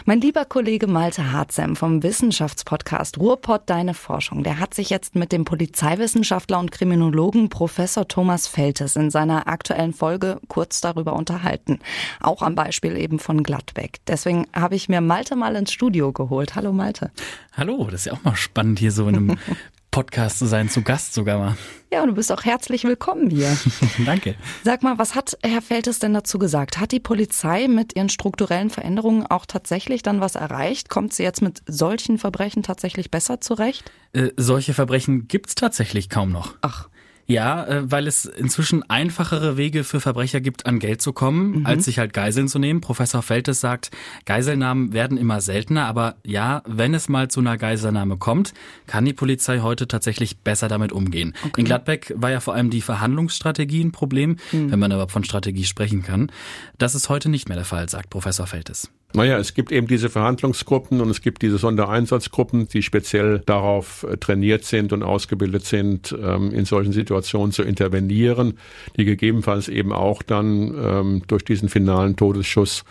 Mein 0.04 0.20
lieber 0.20 0.44
Kollege 0.44 0.88
Malte 0.88 1.32
Harzem 1.32 1.76
vom 1.76 2.04
Wissenschaftspodcast 2.04 3.20
Ruhrpott 3.20 3.62
Deine 3.68 3.94
Forschung, 3.94 4.44
der 4.44 4.60
hat 4.60 4.74
sich 4.74 4.90
jetzt 4.90 5.16
mit 5.16 5.32
dem 5.32 5.46
Polizeiwissenschaftler 5.46 6.60
und 6.60 6.72
Kriminologen 6.72 7.50
Professor 7.50 8.08
Thomas 8.08 8.48
Feltes 8.48 8.96
in 8.96 9.12
seiner 9.12 9.48
aktuellen 9.48 9.94
Folge 9.94 10.42
kurz 10.50 10.82
darüber 10.82 11.14
unterhalten. 11.14 11.80
Auch 12.20 12.42
am 12.42 12.56
Beispiel 12.56 12.98
eben 12.98 13.20
von 13.20 13.44
Gladbeck. 13.44 14.00
Deswegen 14.08 14.48
habe 14.54 14.76
ich 14.76 14.90
mir 14.90 15.02
Malte 15.02 15.36
mal 15.36 15.56
ins 15.56 15.72
Studio 15.72 16.12
geholt. 16.12 16.56
Hallo 16.56 16.74
Malte. 16.74 17.12
Hallo, 17.54 17.86
das 17.86 18.02
ist 18.02 18.06
ja 18.08 18.14
auch 18.14 18.24
mal 18.24 18.36
spannend 18.36 18.80
hier 18.80 18.92
so 18.92 19.08
in 19.08 19.16
einem 19.16 19.38
Podcast 19.96 20.40
zu 20.40 20.46
sein, 20.46 20.68
zu 20.68 20.82
Gast 20.82 21.14
sogar 21.14 21.40
mal. 21.40 21.58
Ja, 21.90 22.02
und 22.02 22.10
du 22.10 22.16
bist 22.16 22.30
auch 22.30 22.44
herzlich 22.44 22.84
willkommen 22.84 23.30
hier. 23.30 23.58
Danke. 24.06 24.36
Sag 24.62 24.84
mal, 24.84 24.98
was 24.98 25.16
hat 25.16 25.38
Herr 25.42 25.62
Feltes 25.62 26.00
denn 26.00 26.14
dazu 26.14 26.38
gesagt? 26.38 26.82
Hat 26.82 26.92
die 26.92 27.00
Polizei 27.00 27.70
mit 27.70 27.96
ihren 27.96 28.10
strukturellen 28.10 28.70
Veränderungen 28.70 29.26
auch 29.26 29.46
tatsächlich 29.46 30.04
dann 30.04 30.20
was 30.20 30.36
erreicht? 30.36 30.90
Kommt 30.90 31.14
sie 31.14 31.24
jetzt 31.24 31.42
mit 31.42 31.62
solchen 31.66 32.18
Verbrechen 32.18 32.62
tatsächlich 32.62 33.10
besser 33.10 33.40
zurecht? 33.40 33.90
Äh, 34.12 34.32
solche 34.36 34.74
Verbrechen 34.74 35.30
gibt's 35.30 35.56
tatsächlich 35.56 36.10
kaum 36.10 36.34
noch. 36.34 36.56
Ach. 36.60 36.90
Ja, 37.28 37.66
äh, 37.66 37.92
weil 37.92 38.08
es 38.08 38.26
inzwischen 38.26 38.88
einfachere 38.90 39.58
Wege 39.58 39.84
für 39.84 40.00
Verbrecher 40.00 40.42
gibt, 40.42 40.66
an 40.66 40.80
Geld 40.80 41.02
zu 41.02 41.12
kommen, 41.12 41.60
mhm. 41.60 41.66
als 41.66 41.86
sich 41.86 41.98
halt 41.98 42.14
Geiseln 42.14 42.48
zu 42.48 42.60
nehmen. 42.60 42.82
Professor 42.82 43.24
Feltes 43.24 43.60
sagt, 43.60 43.90
Geiselnahmen 44.26 44.94
werden 44.94 45.18
immer 45.18 45.42
seltener, 45.42 45.86
aber 45.88 46.16
ja, 46.24 46.62
wenn 46.68 46.94
es 46.94 47.10
mal 47.10 47.28
zu 47.30 47.40
einer 47.40 47.58
Geiselnahme 47.58 48.18
kommt, 48.18 48.54
kann 48.86 49.06
die 49.06 49.14
Polizei 49.14 49.60
heute 49.60 49.88
tatsächlich 49.88 50.38
besser 50.38 50.68
damit 50.68 50.92
umgehen. 50.92 51.34
Okay. 51.46 51.62
In 51.62 51.66
Gladbeck 51.66 52.14
war 52.16 52.30
ja 52.30 52.40
vor 52.40 52.54
allem 52.54 52.70
die 52.70 52.82
Verhandlungsstrategie 52.82 53.84
ein 53.84 53.92
Problem, 53.92 54.38
mhm. 54.52 54.72
wenn 54.72 54.80
man 54.80 54.92
überhaupt 54.92 55.12
von 55.12 55.24
Strategie 55.24 55.64
sprechen 55.64 56.04
kann. 56.04 56.32
Das 56.78 56.94
ist 56.94 57.10
heute 57.10 57.30
nicht 57.30 57.50
mehr 57.50 57.58
der 57.58 57.66
Fall, 57.66 57.90
sagt 57.90 58.12
Professor 58.12 58.46
Feltes. 58.46 58.92
Naja, 59.16 59.38
es 59.38 59.54
gibt 59.54 59.72
eben 59.72 59.88
diese 59.88 60.10
Verhandlungsgruppen 60.10 61.00
und 61.00 61.10
es 61.10 61.22
gibt 61.22 61.42
diese 61.42 61.58
Sondereinsatzgruppen, 61.58 62.68
die 62.68 62.82
speziell 62.82 63.40
darauf 63.46 64.04
äh, 64.04 64.18
trainiert 64.18 64.66
sind 64.66 64.92
und 64.92 65.04
ausgebildet 65.04 65.66
sind, 65.66 66.14
ähm, 66.22 66.52
in 66.52 66.66
solchen 66.66 66.92
Situationen 66.92 67.54
zu 67.54 67.64
intervenieren, 67.64 68.58
die 68.98 69.06
gegebenenfalls 69.06 69.70
eben 69.70 69.94
auch 69.94 70.22
dann 70.22 70.76
ähm, 70.78 71.22
durch 71.28 71.46
diesen 71.46 71.70
finalen 71.70 72.18
Todesschuss 72.18 72.84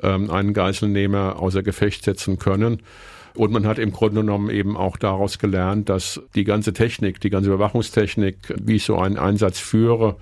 ähm, 0.00 0.30
einen 0.30 0.54
Geiselnehmer 0.54 1.40
außer 1.40 1.64
Gefecht 1.64 2.04
setzen 2.04 2.38
können. 2.38 2.78
Und 3.34 3.50
man 3.50 3.66
hat 3.66 3.80
im 3.80 3.90
Grunde 3.90 4.20
genommen 4.20 4.50
eben 4.50 4.76
auch 4.76 4.96
daraus 4.96 5.40
gelernt, 5.40 5.88
dass 5.88 6.22
die 6.36 6.44
ganze 6.44 6.72
Technik, 6.72 7.20
die 7.20 7.30
ganze 7.30 7.48
Überwachungstechnik, 7.48 8.36
wie 8.62 8.76
ich 8.76 8.84
so 8.84 8.96
einen 8.96 9.18
Einsatz 9.18 9.58
führe, 9.58 10.14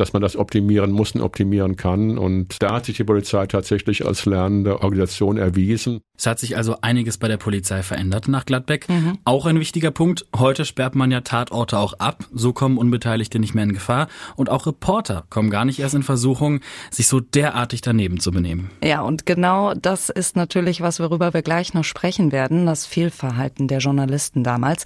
dass 0.00 0.12
man 0.12 0.22
das 0.22 0.36
optimieren 0.36 0.90
muss 0.90 1.12
und 1.12 1.20
optimieren 1.20 1.76
kann. 1.76 2.18
Und 2.18 2.62
da 2.62 2.74
hat 2.74 2.86
sich 2.86 2.96
die 2.96 3.04
Polizei 3.04 3.46
tatsächlich 3.46 4.06
als 4.06 4.26
lernende 4.26 4.82
Organisation 4.82 5.36
erwiesen. 5.36 6.00
Es 6.16 6.26
hat 6.26 6.38
sich 6.38 6.56
also 6.56 6.76
einiges 6.80 7.18
bei 7.18 7.28
der 7.28 7.36
Polizei 7.36 7.82
verändert 7.82 8.28
nach 8.28 8.46
Gladbeck. 8.46 8.88
Mhm. 8.88 9.18
Auch 9.24 9.46
ein 9.46 9.58
wichtiger 9.58 9.90
Punkt. 9.90 10.26
Heute 10.36 10.64
sperrt 10.64 10.94
man 10.94 11.10
ja 11.10 11.22
Tatorte 11.22 11.78
auch 11.78 11.94
ab. 11.94 12.24
So 12.32 12.52
kommen 12.52 12.78
Unbeteiligte 12.78 13.38
nicht 13.38 13.54
mehr 13.54 13.64
in 13.64 13.72
Gefahr. 13.72 14.08
Und 14.36 14.48
auch 14.48 14.66
Reporter 14.66 15.24
kommen 15.30 15.50
gar 15.50 15.64
nicht 15.64 15.80
erst 15.80 15.94
in 15.94 16.02
Versuchung, 16.02 16.60
sich 16.90 17.08
so 17.08 17.20
derartig 17.20 17.80
daneben 17.80 18.20
zu 18.20 18.30
benehmen. 18.30 18.70
Ja, 18.82 19.02
und 19.02 19.26
genau 19.26 19.74
das 19.74 20.08
ist 20.08 20.36
natürlich 20.36 20.80
was, 20.80 21.00
worüber 21.00 21.34
wir 21.34 21.42
gleich 21.42 21.74
noch 21.74 21.84
sprechen 21.84 22.32
werden. 22.32 22.66
Das 22.66 22.86
Fehlverhalten 22.86 23.68
der 23.68 23.78
Journalisten 23.78 24.44
damals. 24.44 24.84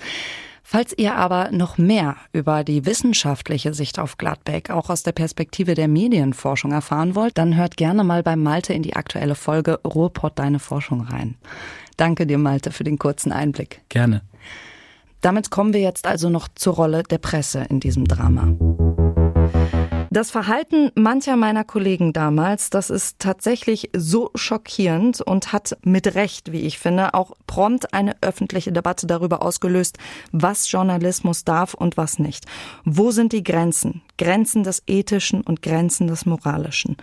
Falls 0.70 0.92
ihr 0.98 1.14
aber 1.14 1.50
noch 1.50 1.78
mehr 1.78 2.16
über 2.34 2.62
die 2.62 2.84
wissenschaftliche 2.84 3.72
Sicht 3.72 3.98
auf 3.98 4.18
Gladbeck, 4.18 4.68
auch 4.68 4.90
aus 4.90 5.02
der 5.02 5.12
Perspektive 5.12 5.74
der 5.74 5.88
Medienforschung 5.88 6.72
erfahren 6.72 7.14
wollt, 7.14 7.38
dann 7.38 7.56
hört 7.56 7.78
gerne 7.78 8.04
mal 8.04 8.22
bei 8.22 8.36
Malte 8.36 8.74
in 8.74 8.82
die 8.82 8.94
aktuelle 8.94 9.34
Folge 9.34 9.80
Ruhrpott 9.82 10.38
Deine 10.38 10.58
Forschung 10.58 11.00
rein. 11.00 11.36
Danke 11.96 12.26
dir, 12.26 12.36
Malte, 12.36 12.70
für 12.70 12.84
den 12.84 12.98
kurzen 12.98 13.32
Einblick. 13.32 13.80
Gerne. 13.88 14.20
Damit 15.22 15.50
kommen 15.50 15.72
wir 15.72 15.80
jetzt 15.80 16.06
also 16.06 16.28
noch 16.28 16.48
zur 16.54 16.74
Rolle 16.74 17.02
der 17.02 17.16
Presse 17.16 17.64
in 17.70 17.80
diesem 17.80 18.06
Drama. 18.06 18.54
Das 20.10 20.30
Verhalten 20.30 20.90
mancher 20.94 21.36
meiner 21.36 21.64
Kollegen 21.64 22.14
damals, 22.14 22.70
das 22.70 22.88
ist 22.88 23.18
tatsächlich 23.18 23.90
so 23.94 24.30
schockierend 24.34 25.20
und 25.20 25.52
hat 25.52 25.76
mit 25.82 26.14
Recht, 26.14 26.50
wie 26.50 26.62
ich 26.62 26.78
finde, 26.78 27.12
auch 27.12 27.32
prompt 27.46 27.92
eine 27.92 28.16
öffentliche 28.22 28.72
Debatte 28.72 29.06
darüber 29.06 29.42
ausgelöst, 29.42 29.98
was 30.32 30.70
Journalismus 30.70 31.44
darf 31.44 31.74
und 31.74 31.98
was 31.98 32.18
nicht. 32.18 32.46
Wo 32.84 33.10
sind 33.10 33.32
die 33.32 33.42
Grenzen? 33.42 34.00
Grenzen 34.16 34.62
des 34.62 34.82
Ethischen 34.86 35.42
und 35.42 35.60
Grenzen 35.60 36.06
des 36.06 36.24
Moralischen. 36.24 36.96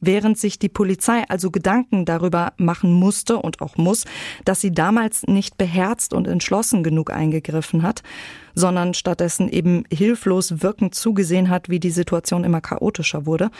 Während 0.00 0.38
sich 0.38 0.58
die 0.58 0.68
Polizei 0.68 1.24
also 1.28 1.50
Gedanken 1.50 2.04
darüber 2.04 2.52
machen 2.56 2.92
musste 2.92 3.38
und 3.38 3.60
auch 3.60 3.76
muss, 3.76 4.04
dass 4.44 4.60
sie 4.60 4.72
damals 4.72 5.24
nicht 5.26 5.58
beherzt 5.58 6.12
und 6.12 6.28
entschlossen 6.28 6.82
genug 6.82 7.10
eingegriffen 7.10 7.82
hat, 7.82 8.02
sondern 8.54 8.94
stattdessen 8.94 9.48
eben 9.48 9.84
hilflos 9.92 10.62
wirkend 10.62 10.94
zugesehen 10.94 11.48
hat, 11.48 11.68
wie 11.68 11.80
die 11.80 11.90
Situation 11.90 12.44
immer 12.44 12.60
chaotischer 12.60 13.26
wurde, 13.26 13.50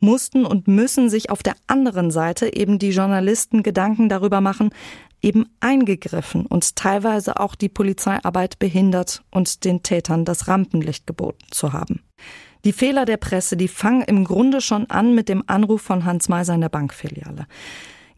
mussten 0.00 0.44
und 0.44 0.68
müssen 0.68 1.08
sich 1.08 1.30
auf 1.30 1.42
der 1.42 1.54
anderen 1.66 2.10
Seite 2.10 2.54
eben 2.54 2.78
die 2.78 2.90
Journalisten 2.90 3.62
Gedanken 3.62 4.08
darüber 4.08 4.40
machen, 4.40 4.70
eben 5.22 5.46
eingegriffen 5.60 6.46
und 6.46 6.76
teilweise 6.76 7.38
auch 7.38 7.54
die 7.54 7.68
Polizeiarbeit 7.68 8.58
behindert 8.58 9.22
und 9.30 9.64
den 9.64 9.82
Tätern 9.82 10.24
das 10.24 10.48
Rampenlicht 10.48 11.06
geboten 11.06 11.46
zu 11.50 11.72
haben. 11.72 12.00
Die 12.64 12.72
Fehler 12.72 13.04
der 13.04 13.16
Presse, 13.16 13.56
die 13.56 13.68
fangen 13.68 14.02
im 14.02 14.24
Grunde 14.24 14.60
schon 14.60 14.88
an 14.88 15.14
mit 15.14 15.28
dem 15.28 15.42
Anruf 15.46 15.82
von 15.82 16.04
Hans 16.04 16.28
Meiser 16.28 16.54
in 16.54 16.60
der 16.60 16.68
Bankfiliale. 16.68 17.46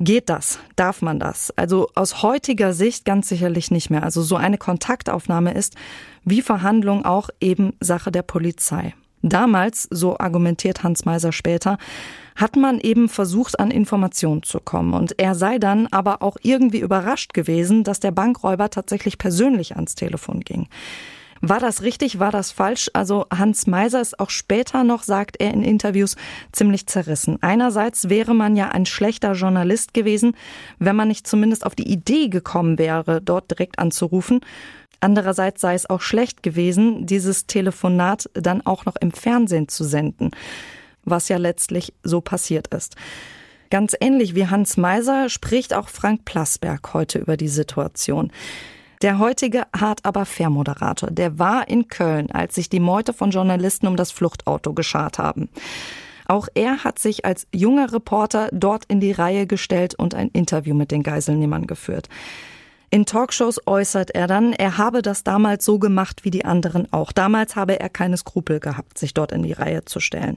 Geht 0.01 0.29
das? 0.29 0.59
Darf 0.77 1.03
man 1.03 1.19
das? 1.19 1.51
Also 1.57 1.89
aus 1.95 2.23
heutiger 2.23 2.75
Sicht 2.75 3.05
ganz 3.05 3.29
sicherlich 3.29 3.71
nicht 3.71 3.91
mehr. 3.91 4.03
Also 4.03 4.23
so 4.23 4.37
eine 4.37 4.59
Kontaktaufnahme 4.59 5.55
ist, 5.55 5.77
wie 6.25 6.43
Verhandlung 6.43 7.05
auch 7.05 7.31
eben 7.41 7.75
Sache 7.81 8.11
der 8.11 8.23
Polizei. 8.23 8.95
Damals, 9.23 9.89
so 9.91 10.19
argumentiert 10.19 10.83
Hans 10.83 11.07
Meiser 11.07 11.33
später, 11.33 11.79
hat 12.37 12.57
man 12.57 12.79
eben 12.81 13.09
versucht, 13.09 13.59
an 13.59 13.71
Informationen 13.71 14.43
zu 14.43 14.61
kommen. 14.61 14.93
Und 14.93 15.19
er 15.19 15.35
sei 15.35 15.59
dann 15.59 15.87
aber 15.87 16.21
auch 16.21 16.37
irgendwie 16.43 16.81
überrascht 16.81 17.33
gewesen, 17.33 17.85
dass 17.85 18.01
der 18.01 18.11
Bankräuber 18.11 18.69
tatsächlich 18.69 19.17
persönlich 19.17 19.77
ans 19.77 19.95
Telefon 19.95 20.41
ging. 20.41 20.69
War 21.47 21.61
das 21.61 21.83
richtig? 21.83 22.19
War 22.19 22.31
das 22.31 22.53
falsch? 22.53 22.91
Also 22.95 23.27
Hans 23.31 23.67
Meiser 23.67 24.01
ist 24.01 24.19
auch 24.19 24.31
später 24.31 24.83
noch, 24.83 25.03
sagt 25.03 25.37
er 25.41 25.53
in 25.53 25.63
Interviews, 25.63 26.17
ziemlich 26.53 26.87
zerrissen. 26.87 27.37
Einerseits 27.43 28.09
wäre 28.09 28.35
man 28.35 28.57
ja 28.57 28.69
ein 28.71 28.87
schlechter 28.87 29.33
Journalist 29.33 29.93
gewesen, 29.93 30.37
wenn 30.79 30.97
man 30.97 31.09
nicht 31.09 31.27
zumindest 31.27 31.67
auf 31.67 31.75
die 31.75 31.93
Idee 31.93 32.29
gekommen 32.29 32.79
wäre, 32.79 33.21
dort 33.21 33.51
direkt 33.51 33.79
anzurufen. 33.79 34.41
Andererseits 35.01 35.61
sei 35.61 35.75
es 35.75 35.91
auch 35.91 36.01
schlecht 36.01 36.43
gewesen, 36.43 37.05
dieses 37.05 37.47
Telefonat 37.47 38.31
dann 38.33 38.65
auch 38.65 38.87
noch 38.87 38.97
im 38.97 39.13
Fernsehen 39.13 39.69
zu 39.69 39.85
senden, 39.85 40.31
was 41.05 41.29
ja 41.29 41.37
letztlich 41.37 41.93
so 42.03 42.23
passiert 42.23 42.69
ist. 42.69 42.97
Ganz 43.69 43.95
ähnlich 44.01 44.35
wie 44.35 44.47
Hans 44.47 44.79
Meiser 44.79 45.29
spricht 45.29 45.75
auch 45.75 45.91
Frank 45.91 46.25
Plasberg 46.25 46.95
heute 46.95 47.19
über 47.19 47.37
die 47.37 47.49
Situation. 47.49 48.33
Der 49.03 49.19
heutige 49.19 49.65
Hart 49.77 50.05
aber 50.05 50.25
Fair 50.25 50.51
Moderator, 50.51 51.11
der 51.11 51.39
war 51.39 51.69
in 51.69 51.89
Köln, 51.89 52.31
als 52.31 52.55
sich 52.55 52.69
die 52.69 52.81
Meute 52.81 53.13
von 53.13 53.31
Journalisten 53.31 53.87
um 53.87 53.97
das 53.97 54.11
Fluchtauto 54.11 54.73
geschart 54.73 55.19
haben. 55.19 55.49
Auch 56.27 56.49
er 56.55 56.85
hat 56.85 56.99
sich 56.99 57.25
als 57.25 57.47
junger 57.53 57.93
Reporter 57.93 58.49
dort 58.53 58.85
in 58.87 59.01
die 59.01 59.13
Reihe 59.13 59.47
gestellt 59.47 59.95
und 59.95 60.15
ein 60.15 60.29
Interview 60.29 60.75
mit 60.75 60.91
den 60.91 61.03
Geiselnehmern 61.03 61.67
geführt. 61.67 62.09
In 62.91 63.07
Talkshows 63.07 63.67
äußert 63.67 64.13
er 64.13 64.27
dann, 64.29 64.53
er 64.53 64.79
habe 64.79 65.03
das 65.03 65.25
damals 65.25 65.65
so 65.65 65.79
gemacht 65.79 66.25
wie 66.25 66.31
die 66.31 66.45
anderen 66.45 66.93
auch. 66.93 67.13
Damals 67.13 67.57
habe 67.57 67.81
er 67.81 67.89
keine 67.89 68.17
Skrupel 68.17 68.61
gehabt, 68.61 68.99
sich 68.99 69.13
dort 69.13 69.33
in 69.33 69.43
die 69.43 69.53
Reihe 69.53 69.85
zu 69.85 70.01
stellen. 70.01 70.37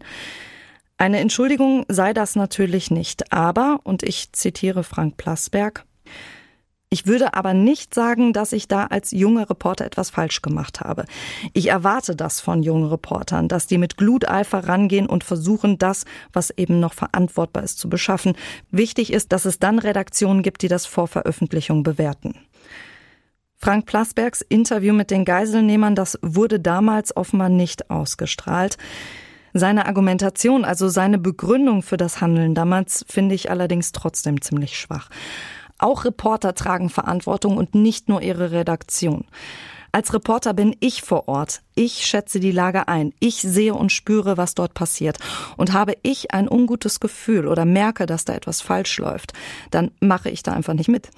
Eine 0.97 1.19
Entschuldigung 1.19 1.85
sei 1.87 2.13
das 2.13 2.35
natürlich 2.35 2.89
nicht, 2.89 3.31
aber, 3.31 3.81
und 3.83 4.01
ich 4.01 4.31
zitiere 4.33 4.83
Frank 4.83 5.17
Plasberg, 5.17 5.85
ich 6.89 7.05
würde 7.05 7.33
aber 7.33 7.53
nicht 7.53 7.93
sagen, 7.93 8.31
dass 8.31 8.53
ich 8.53 8.69
da 8.69 8.85
als 8.85 9.11
junger 9.11 9.49
Reporter 9.49 9.85
etwas 9.85 10.09
falsch 10.09 10.41
gemacht 10.41 10.79
habe. 10.79 11.05
Ich 11.53 11.69
erwarte 11.69 12.15
das 12.15 12.39
von 12.39 12.63
jungen 12.63 12.88
Reportern, 12.88 13.49
dass 13.49 13.67
die 13.67 13.77
mit 13.77 13.97
Gluteifer 13.97 14.69
rangehen 14.69 15.07
und 15.07 15.25
versuchen, 15.25 15.77
das, 15.77 16.05
was 16.31 16.49
eben 16.51 16.79
noch 16.79 16.93
verantwortbar 16.93 17.63
ist, 17.63 17.77
zu 17.77 17.89
beschaffen. 17.89 18.35
Wichtig 18.71 19.11
ist, 19.11 19.33
dass 19.33 19.43
es 19.43 19.59
dann 19.59 19.79
Redaktionen 19.79 20.43
gibt, 20.43 20.61
die 20.61 20.69
das 20.69 20.85
vor 20.85 21.07
Veröffentlichung 21.09 21.83
bewerten. 21.83 22.35
Frank 23.57 23.85
Plasbergs 23.85 24.41
Interview 24.41 24.93
mit 24.93 25.11
den 25.11 25.25
Geiselnehmern, 25.25 25.95
das 25.95 26.17
wurde 26.21 26.59
damals 26.59 27.17
offenbar 27.17 27.49
nicht 27.49 27.89
ausgestrahlt. 27.89 28.77
Seine 29.53 29.88
Argumentation, 29.88 30.63
also 30.63 30.88
seine 30.88 31.17
Begründung 31.17 31.81
für 31.81 31.97
das 31.97 32.21
Handeln 32.21 32.53
damals, 32.53 33.03
finde 33.09 33.35
ich 33.35 33.49
allerdings 33.49 33.91
trotzdem 33.91 34.41
ziemlich 34.41 34.77
schwach. 34.77 35.09
Auch 35.78 36.05
Reporter 36.05 36.53
tragen 36.55 36.89
Verantwortung 36.89 37.57
und 37.57 37.75
nicht 37.75 38.09
nur 38.09 38.21
ihre 38.21 38.51
Redaktion. 38.51 39.25
Als 39.91 40.13
Reporter 40.13 40.53
bin 40.53 40.75
ich 40.80 41.01
vor 41.01 41.28
Ort. 41.28 41.61
Ich 41.73 42.05
schätze 42.05 42.39
die 42.39 42.51
Lage 42.51 42.88
ein. 42.88 43.13
Ich 43.19 43.41
sehe 43.41 43.73
und 43.73 43.91
spüre, 43.91 44.38
was 44.38 44.53
dort 44.53 44.73
passiert. 44.73 45.17
Und 45.55 45.73
habe 45.73 45.95
ich 46.03 46.34
ein 46.34 46.49
ungutes 46.49 46.99
Gefühl 46.99 47.47
oder 47.47 47.65
merke, 47.65 48.05
dass 48.05 48.25
da 48.25 48.34
etwas 48.34 48.61
falsch 48.61 48.97
läuft, 48.97 49.34
dann 49.71 49.91
mache 49.99 50.30
ich 50.30 50.43
da 50.43 50.53
einfach 50.53 50.73
nicht 50.73 50.89
mit. 50.89 51.09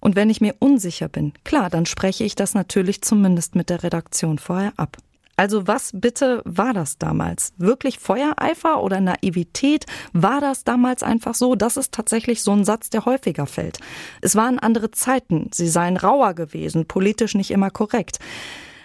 Und 0.00 0.16
wenn 0.16 0.30
ich 0.30 0.40
mir 0.40 0.54
unsicher 0.60 1.08
bin, 1.08 1.32
klar, 1.44 1.68
dann 1.68 1.84
spreche 1.84 2.24
ich 2.24 2.34
das 2.34 2.54
natürlich 2.54 3.02
zumindest 3.02 3.54
mit 3.54 3.68
der 3.68 3.82
Redaktion 3.82 4.38
vorher 4.38 4.72
ab. 4.76 4.96
Also 5.36 5.66
was 5.66 5.90
bitte 5.92 6.40
war 6.44 6.72
das 6.72 6.96
damals? 6.96 7.52
Wirklich 7.58 7.98
Feuereifer 7.98 8.82
oder 8.82 9.00
Naivität? 9.00 9.84
War 10.12 10.40
das 10.40 10.64
damals 10.64 11.02
einfach 11.02 11.34
so? 11.34 11.54
Das 11.54 11.76
ist 11.76 11.92
tatsächlich 11.92 12.42
so 12.42 12.52
ein 12.52 12.64
Satz, 12.64 12.88
der 12.88 13.04
häufiger 13.04 13.46
fällt. 13.46 13.78
Es 14.22 14.34
waren 14.34 14.58
andere 14.58 14.90
Zeiten. 14.90 15.50
Sie 15.52 15.68
seien 15.68 15.98
rauer 15.98 16.32
gewesen, 16.34 16.86
politisch 16.86 17.34
nicht 17.34 17.50
immer 17.50 17.70
korrekt. 17.70 18.18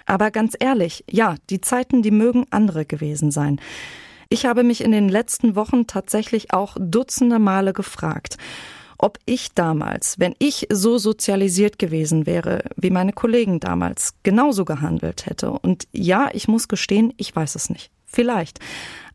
Aber 0.05 0.29
ganz 0.29 0.55
ehrlich, 0.59 1.05
ja, 1.09 1.35
die 1.49 1.61
Zeiten, 1.61 2.01
die 2.01 2.11
mögen 2.11 2.45
andere 2.49 2.85
gewesen 2.85 3.31
sein. 3.31 3.61
Ich 4.27 4.45
habe 4.45 4.63
mich 4.63 4.83
in 4.83 4.91
den 4.91 5.09
letzten 5.09 5.55
Wochen 5.55 5.87
tatsächlich 5.87 6.53
auch 6.53 6.75
dutzende 6.79 7.39
Male 7.39 7.73
gefragt, 7.73 8.37
ob 9.01 9.17
ich 9.25 9.53
damals, 9.53 10.19
wenn 10.19 10.35
ich 10.37 10.67
so 10.71 10.97
sozialisiert 10.97 11.79
gewesen 11.79 12.25
wäre, 12.25 12.63
wie 12.75 12.91
meine 12.91 13.13
Kollegen 13.13 13.59
damals, 13.59 14.13
genauso 14.23 14.63
gehandelt 14.63 15.25
hätte. 15.25 15.51
Und 15.51 15.87
ja, 15.91 16.29
ich 16.33 16.47
muss 16.47 16.67
gestehen, 16.67 17.13
ich 17.17 17.35
weiß 17.35 17.55
es 17.55 17.69
nicht. 17.69 17.91
Vielleicht. 18.05 18.59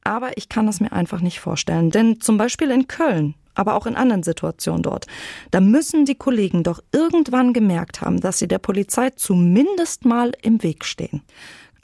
Aber 0.02 0.36
ich 0.36 0.48
kann 0.48 0.68
es 0.68 0.80
mir 0.80 0.92
einfach 0.92 1.20
nicht 1.20 1.40
vorstellen. 1.40 1.90
Denn 1.90 2.20
zum 2.20 2.36
Beispiel 2.36 2.70
in 2.70 2.88
Köln, 2.88 3.34
aber 3.54 3.74
auch 3.74 3.86
in 3.86 3.96
anderen 3.96 4.22
Situationen 4.22 4.82
dort. 4.82 5.06
Da 5.50 5.60
müssen 5.60 6.04
die 6.04 6.14
Kollegen 6.14 6.62
doch 6.62 6.80
irgendwann 6.92 7.52
gemerkt 7.52 8.00
haben, 8.00 8.20
dass 8.20 8.38
sie 8.38 8.48
der 8.48 8.58
Polizei 8.58 9.10
zumindest 9.10 10.04
mal 10.04 10.32
im 10.42 10.62
Weg 10.62 10.84
stehen. 10.84 11.22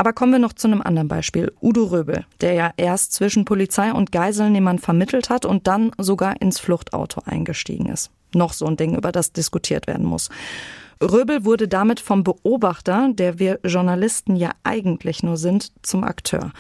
Aber 0.03 0.13
kommen 0.13 0.33
wir 0.33 0.41
noch 0.41 0.55
zu 0.55 0.67
einem 0.67 0.83
anderen 0.83 1.07
Beispiel. 1.07 1.53
Udo 1.63 1.85
Röbel, 1.85 2.27
der 2.41 2.55
ja 2.55 2.73
erst 2.77 3.13
zwischen 3.13 3.45
Polizei 3.45 3.93
und 3.93 4.11
Geiselnehmern 4.11 4.81
vermittelt 4.81 5.31
hat 5.31 5.45
und 5.45 5.69
dann 5.69 5.93
sogar 5.97 6.43
ins 6.43 6.59
Fluchtauto 6.59 7.23
eingestiegen 7.25 7.87
ist. 7.87 8.11
Noch 8.35 8.53
so 8.53 8.67
ein 8.67 8.77
Ding, 8.77 8.97
über 8.97 9.13
das 9.13 9.31
diskutiert 9.33 9.87
werden 9.87 10.05
muss. 10.05 10.29
Röbel 11.01 11.45
wurde 11.45 11.69
damit 11.69 12.01
vom 12.01 12.25
Beobachter, 12.25 13.11
der 13.13 13.39
wir 13.39 13.61
Journalisten 13.63 14.35
ja 14.35 14.51
eigentlich 14.65 15.23
nur 15.23 15.37
sind, 15.37 15.71
zum 15.83 16.03
Akteur. 16.03 16.51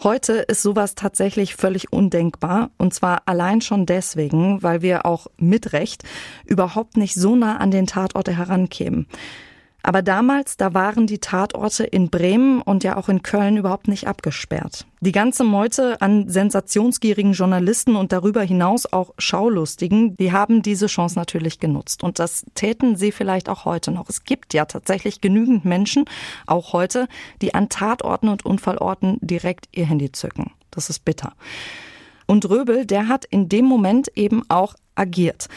Heute 0.00 0.34
ist 0.34 0.62
sowas 0.62 0.94
tatsächlich 0.94 1.56
völlig 1.56 1.92
undenkbar. 1.92 2.70
Und 2.78 2.94
zwar 2.94 3.22
allein 3.26 3.60
schon 3.60 3.86
deswegen, 3.86 4.62
weil 4.62 4.82
wir 4.82 5.04
auch 5.04 5.26
mit 5.36 5.72
Recht 5.72 6.04
überhaupt 6.44 6.96
nicht 6.96 7.14
so 7.16 7.34
nah 7.34 7.56
an 7.56 7.72
den 7.72 7.88
Tatorte 7.88 8.36
herankämen. 8.36 9.08
Aber 9.82 10.02
damals, 10.02 10.56
da 10.56 10.74
waren 10.74 11.06
die 11.06 11.18
Tatorte 11.18 11.84
in 11.84 12.08
Bremen 12.08 12.62
und 12.62 12.84
ja 12.84 12.96
auch 12.96 13.08
in 13.08 13.22
Köln 13.22 13.56
überhaupt 13.56 13.88
nicht 13.88 14.06
abgesperrt. 14.06 14.86
Die 15.00 15.12
ganze 15.12 15.42
Meute 15.42 16.00
an 16.00 16.28
sensationsgierigen 16.28 17.32
Journalisten 17.32 17.96
und 17.96 18.12
darüber 18.12 18.42
hinaus 18.42 18.92
auch 18.92 19.12
Schaulustigen, 19.18 20.16
die 20.16 20.32
haben 20.32 20.62
diese 20.62 20.86
Chance 20.86 21.16
natürlich 21.16 21.58
genutzt. 21.58 22.04
Und 22.04 22.20
das 22.20 22.44
täten 22.54 22.96
sie 22.96 23.10
vielleicht 23.10 23.48
auch 23.48 23.64
heute 23.64 23.90
noch. 23.90 24.08
Es 24.08 24.24
gibt 24.24 24.54
ja 24.54 24.64
tatsächlich 24.64 25.20
genügend 25.20 25.64
Menschen, 25.64 26.04
auch 26.46 26.72
heute, 26.72 27.08
die 27.40 27.54
an 27.54 27.68
Tatorten 27.68 28.28
und 28.28 28.44
Unfallorten 28.44 29.18
direkt 29.20 29.68
ihr 29.72 29.86
Handy 29.86 30.12
zücken. 30.12 30.52
Das 30.70 30.90
ist 30.90 31.04
bitter. 31.04 31.32
Und 32.26 32.48
Röbel, 32.48 32.86
der 32.86 33.08
hat 33.08 33.24
in 33.24 33.48
dem 33.48 33.64
Moment 33.64 34.08
eben 34.16 34.42
auch 34.48 34.74
agiert. 34.94 35.48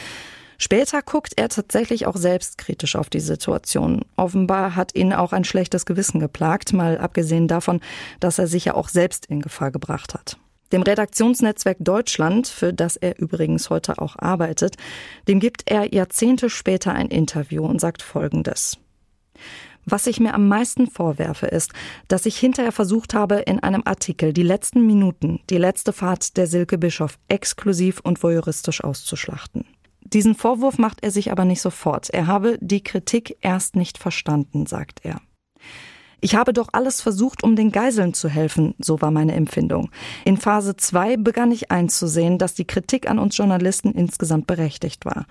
Später 0.57 1.01
guckt 1.01 1.33
er 1.35 1.49
tatsächlich 1.49 2.07
auch 2.07 2.15
selbstkritisch 2.15 2.95
auf 2.95 3.09
die 3.09 3.19
Situation. 3.19 4.01
Offenbar 4.15 4.75
hat 4.75 4.95
ihn 4.95 5.13
auch 5.13 5.33
ein 5.33 5.43
schlechtes 5.43 5.85
Gewissen 5.85 6.19
geplagt, 6.19 6.73
mal 6.73 6.97
abgesehen 6.97 7.47
davon, 7.47 7.81
dass 8.19 8.39
er 8.39 8.47
sich 8.47 8.65
ja 8.65 8.73
auch 8.73 8.89
selbst 8.89 9.25
in 9.27 9.41
Gefahr 9.41 9.71
gebracht 9.71 10.13
hat. 10.13 10.37
Dem 10.71 10.81
Redaktionsnetzwerk 10.81 11.77
Deutschland, 11.79 12.47
für 12.47 12.73
das 12.73 12.95
er 12.95 13.19
übrigens 13.19 13.69
heute 13.69 13.99
auch 13.99 14.17
arbeitet, 14.17 14.75
dem 15.27 15.39
gibt 15.39 15.69
er 15.69 15.93
Jahrzehnte 15.93 16.49
später 16.49 16.93
ein 16.93 17.07
Interview 17.07 17.63
und 17.65 17.79
sagt 17.79 18.01
Folgendes. 18.01 18.77
Was 19.85 20.07
ich 20.07 20.19
mir 20.19 20.33
am 20.33 20.47
meisten 20.47 20.87
vorwerfe, 20.87 21.45
ist, 21.45 21.71
dass 22.07 22.25
ich 22.25 22.39
hinterher 22.39 22.71
versucht 22.71 23.13
habe, 23.13 23.35
in 23.35 23.59
einem 23.59 23.83
Artikel 23.85 24.33
die 24.33 24.43
letzten 24.43 24.87
Minuten, 24.87 25.41
die 25.51 25.59
letzte 25.59 25.93
Fahrt 25.93 26.37
der 26.37 26.47
Silke 26.47 26.79
Bischof 26.79 27.19
exklusiv 27.27 27.99
und 27.99 28.23
voyeuristisch 28.23 28.83
auszuschlachten. 28.83 29.65
Diesen 30.15 30.33
Vorwurf 30.33 30.77
macht 30.77 31.03
er 31.03 31.11
sich 31.11 31.29
aber 31.29 31.43
nicht 31.43 31.59
sofort. 31.59 32.09
Er 32.09 32.25
habe 32.25 32.57
die 32.61 32.81
Kritik 32.81 33.35
erst 33.41 33.75
nicht 33.75 33.97
verstanden, 33.97 34.65
sagt 34.65 35.01
er. 35.03 35.19
Ich 36.21 36.35
habe 36.35 36.53
doch 36.53 36.69
alles 36.71 37.01
versucht, 37.01 37.43
um 37.43 37.57
den 37.57 37.69
Geiseln 37.69 38.13
zu 38.13 38.29
helfen, 38.29 38.75
so 38.79 39.01
war 39.01 39.11
meine 39.11 39.35
Empfindung. 39.35 39.91
In 40.23 40.37
Phase 40.37 40.77
2 40.77 41.17
begann 41.17 41.51
ich 41.51 41.69
einzusehen, 41.69 42.37
dass 42.37 42.53
die 42.53 42.65
Kritik 42.65 43.09
an 43.09 43.19
uns 43.19 43.35
Journalisten 43.35 43.91
insgesamt 43.91 44.47
berechtigt 44.47 45.03
war. 45.03 45.25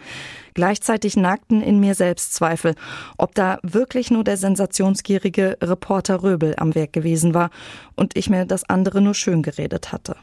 Gleichzeitig 0.52 1.16
nagten 1.16 1.62
in 1.62 1.80
mir 1.80 1.94
selbst 1.94 2.34
Zweifel, 2.34 2.74
ob 3.16 3.34
da 3.34 3.60
wirklich 3.62 4.10
nur 4.10 4.22
der 4.22 4.36
sensationsgierige 4.36 5.56
Reporter 5.62 6.22
Röbel 6.22 6.56
am 6.58 6.74
Werk 6.74 6.92
gewesen 6.92 7.32
war 7.32 7.48
und 7.96 8.18
ich 8.18 8.28
mir 8.28 8.44
das 8.44 8.68
andere 8.68 9.00
nur 9.00 9.14
schön 9.14 9.42
geredet 9.42 9.92
hatte. 9.92 10.16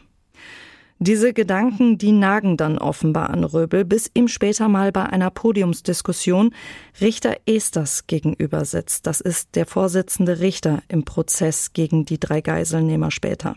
Diese 1.03 1.33
Gedanken, 1.33 1.97
die 1.97 2.11
nagen 2.11 2.57
dann 2.57 2.77
offenbar 2.77 3.31
an 3.31 3.43
Röbel, 3.43 3.85
bis 3.85 4.11
ihm 4.13 4.27
später 4.27 4.67
mal 4.69 4.91
bei 4.91 5.03
einer 5.03 5.31
Podiumsdiskussion 5.31 6.53
Richter 7.01 7.37
Esters 7.47 8.05
gegenüber 8.05 8.65
sitzt. 8.65 9.07
Das 9.07 9.19
ist 9.19 9.55
der 9.55 9.65
Vorsitzende 9.65 10.41
Richter 10.41 10.83
im 10.89 11.03
Prozess 11.03 11.73
gegen 11.73 12.05
die 12.05 12.19
drei 12.19 12.41
Geiselnehmer 12.41 13.09
später. 13.09 13.55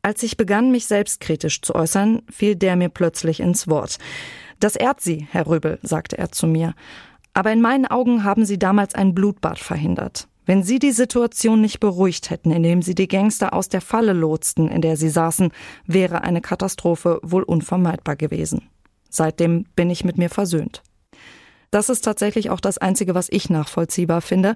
Als 0.00 0.22
ich 0.22 0.38
begann, 0.38 0.72
mich 0.72 0.86
selbstkritisch 0.86 1.60
zu 1.60 1.74
äußern, 1.74 2.22
fiel 2.30 2.56
der 2.56 2.76
mir 2.76 2.88
plötzlich 2.88 3.40
ins 3.40 3.68
Wort. 3.68 3.98
Das 4.58 4.76
ehrt 4.76 5.02
Sie, 5.02 5.28
Herr 5.30 5.46
Röbel, 5.46 5.78
sagte 5.82 6.16
er 6.16 6.32
zu 6.32 6.46
mir. 6.46 6.72
Aber 7.34 7.52
in 7.52 7.60
meinen 7.60 7.84
Augen 7.84 8.24
haben 8.24 8.46
Sie 8.46 8.58
damals 8.58 8.94
ein 8.94 9.14
Blutbad 9.14 9.58
verhindert. 9.58 10.26
Wenn 10.46 10.62
Sie 10.62 10.78
die 10.78 10.92
Situation 10.92 11.60
nicht 11.60 11.80
beruhigt 11.80 12.30
hätten, 12.30 12.52
indem 12.52 12.80
Sie 12.80 12.94
die 12.94 13.08
Gangster 13.08 13.52
aus 13.52 13.68
der 13.68 13.80
Falle 13.80 14.12
lotsten, 14.12 14.68
in 14.68 14.80
der 14.80 14.96
sie 14.96 15.08
saßen, 15.08 15.50
wäre 15.86 16.22
eine 16.22 16.40
Katastrophe 16.40 17.18
wohl 17.22 17.42
unvermeidbar 17.42 18.14
gewesen. 18.14 18.68
Seitdem 19.10 19.64
bin 19.74 19.90
ich 19.90 20.04
mit 20.04 20.18
mir 20.18 20.30
versöhnt. 20.30 20.82
Das 21.72 21.88
ist 21.88 22.02
tatsächlich 22.02 22.48
auch 22.50 22.60
das 22.60 22.78
Einzige, 22.78 23.16
was 23.16 23.28
ich 23.28 23.50
nachvollziehbar 23.50 24.20
finde. 24.20 24.54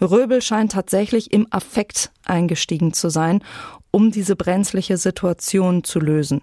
Röbel 0.00 0.42
scheint 0.42 0.72
tatsächlich 0.72 1.32
im 1.32 1.46
Affekt 1.50 2.10
eingestiegen 2.24 2.92
zu 2.92 3.08
sein, 3.08 3.44
um 3.92 4.10
diese 4.10 4.34
brenzliche 4.34 4.96
Situation 4.96 5.84
zu 5.84 6.00
lösen. 6.00 6.42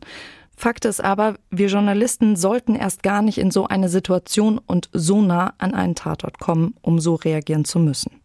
Fakt 0.56 0.86
ist 0.86 1.04
aber, 1.04 1.36
wir 1.52 1.68
Journalisten 1.68 2.38
sollten 2.38 2.76
erst 2.76 3.04
gar 3.04 3.22
nicht 3.22 3.38
in 3.38 3.52
so 3.52 3.68
eine 3.68 3.90
Situation 3.90 4.58
und 4.58 4.90
so 4.94 5.22
nah 5.22 5.54
an 5.58 5.74
einen 5.74 5.96
Tatort 5.96 6.40
kommen, 6.40 6.76
um 6.82 7.00
so 7.00 7.16
reagieren 7.16 7.66
zu 7.66 7.78
müssen. 7.78 8.22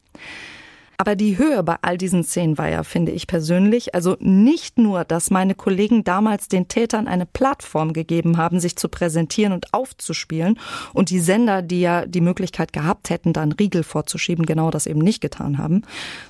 Aber 1.01 1.17
die 1.17 1.39
Höhe 1.39 1.63
bei 1.63 1.77
all 1.81 1.97
diesen 1.97 2.25
Szenen 2.25 2.59
war 2.59 2.69
ja, 2.69 2.83
finde 2.83 3.11
ich 3.13 3.27
persönlich, 3.27 3.95
also 3.95 4.19
nicht 4.21 4.77
nur, 4.77 5.07
dass 5.07 5.31
meine 5.31 5.55
Kollegen 5.55 6.05
damals 6.05 6.47
den 6.49 6.69
Tätern 6.69 7.09
eine 7.09 7.25
Plattform 7.25 7.95
gegeben 7.95 8.37
haben, 8.37 8.61
sich 8.61 8.77
zu 8.77 8.91
präsentieren 8.91 9.55
und 9.55 9.73
aufzuspielen 9.73 10.59
und 10.93 11.09
die 11.09 11.21
Sender, 11.21 11.63
die 11.63 11.81
ja 11.81 12.05
die 12.05 12.21
Möglichkeit 12.21 12.75
gehabt 12.75 13.09
hätten, 13.09 13.33
da 13.33 13.41
einen 13.41 13.53
Riegel 13.53 13.83
vorzuschieben, 13.83 14.45
genau 14.45 14.71
das 14.71 14.85
eben 14.85 15.01
nicht 15.01 15.23
getan 15.23 15.57
haben, 15.57 15.85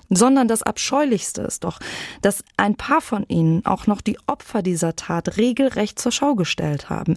sondern 0.09 0.47
das 0.47 0.63
Abscheulichste 0.63 1.43
ist 1.43 1.65
doch, 1.65 1.81
dass 2.23 2.45
ein 2.57 2.77
paar 2.77 3.01
von 3.01 3.25
ihnen 3.27 3.67
auch 3.67 3.89
noch 3.89 4.01
die 4.01 4.19
Opfer 4.29 4.63
dieser 4.63 4.95
Tat 4.95 5.37
regelrecht 5.37 5.99
zur 5.99 6.13
Schau 6.13 6.37
gestellt 6.37 6.91
haben. 6.91 7.17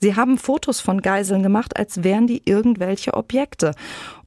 Sie 0.00 0.14
haben 0.14 0.38
Fotos 0.38 0.80
von 0.80 1.02
Geiseln 1.02 1.42
gemacht, 1.42 1.76
als 1.76 2.04
wären 2.04 2.26
die 2.28 2.42
irgendwelche 2.44 3.14
Objekte. 3.14 3.74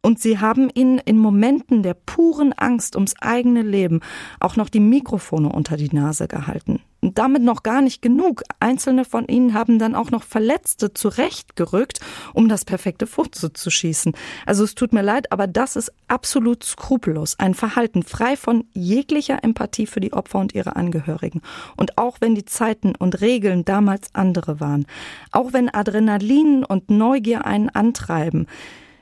Und 0.03 0.19
sie 0.19 0.39
haben 0.39 0.69
ihnen 0.73 0.97
in 0.97 1.17
Momenten 1.17 1.83
der 1.83 1.93
puren 1.93 2.53
Angst 2.53 2.95
ums 2.95 3.13
eigene 3.21 3.61
Leben 3.61 3.99
auch 4.39 4.55
noch 4.55 4.69
die 4.69 4.79
Mikrofone 4.79 5.49
unter 5.49 5.77
die 5.77 5.93
Nase 5.93 6.27
gehalten. 6.27 6.81
Und 7.01 7.17
damit 7.17 7.41
noch 7.43 7.63
gar 7.63 7.81
nicht 7.81 8.01
genug. 8.01 8.43
Einzelne 8.59 9.05
von 9.05 9.27
ihnen 9.27 9.53
haben 9.53 9.79
dann 9.79 9.95
auch 9.95 10.11
noch 10.11 10.23
Verletzte 10.23 10.93
zurechtgerückt, 10.93 11.99
um 12.33 12.47
das 12.47 12.65
perfekte 12.65 13.07
Foto 13.07 13.49
zu 13.49 13.69
schießen. 13.71 14.13
Also 14.45 14.63
es 14.63 14.75
tut 14.75 14.93
mir 14.93 15.01
leid, 15.01 15.31
aber 15.31 15.47
das 15.47 15.75
ist 15.75 15.91
absolut 16.07 16.63
skrupellos. 16.63 17.37
Ein 17.39 17.53
Verhalten 17.53 18.03
frei 18.03 18.37
von 18.37 18.65
jeglicher 18.73 19.43
Empathie 19.43 19.87
für 19.87 19.99
die 19.99 20.13
Opfer 20.13 20.39
und 20.39 20.53
ihre 20.53 20.75
Angehörigen. 20.75 21.41
Und 21.75 21.97
auch 21.99 22.17
wenn 22.21 22.35
die 22.35 22.45
Zeiten 22.45 22.95
und 22.95 23.21
Regeln 23.21 23.65
damals 23.65 24.13
andere 24.13 24.59
waren, 24.59 24.85
auch 25.31 25.53
wenn 25.53 25.73
Adrenalin 25.73 26.63
und 26.63 26.89
Neugier 26.89 27.45
einen 27.45 27.69
antreiben, 27.69 28.47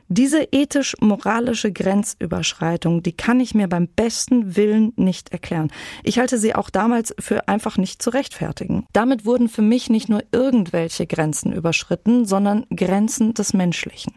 diese 0.10 0.48
ethisch-moralische 0.52 1.72
Grenzüberschreitung, 1.72 3.04
die 3.04 3.14
kann 3.14 3.40
ich 3.40 3.54
mir 3.54 3.68
beim 3.68 3.88
besten 3.88 4.56
Willen 4.56 4.92
nicht 4.96 5.32
erklären. 5.32 5.72
Ich 6.04 6.18
halte 6.18 6.40
sie 6.40 6.56
auch 6.56 6.72
damals 6.72 7.14
für 7.20 7.48
einfach 7.48 7.78
nicht 7.78 8.02
zu 8.02 8.10
rechtfertigen. 8.10 8.88
Damit 8.92 9.26
wurden 9.26 9.50
für 9.50 9.62
mich 9.62 9.90
nicht 9.92 10.10
nur 10.10 10.24
irgendwelche 10.32 11.06
Grenzen 11.06 11.54
überschritten, 11.54 12.26
sondern 12.26 12.66
Grenzen 12.76 13.36
des 13.36 13.54
Menschlichen. 13.54 14.14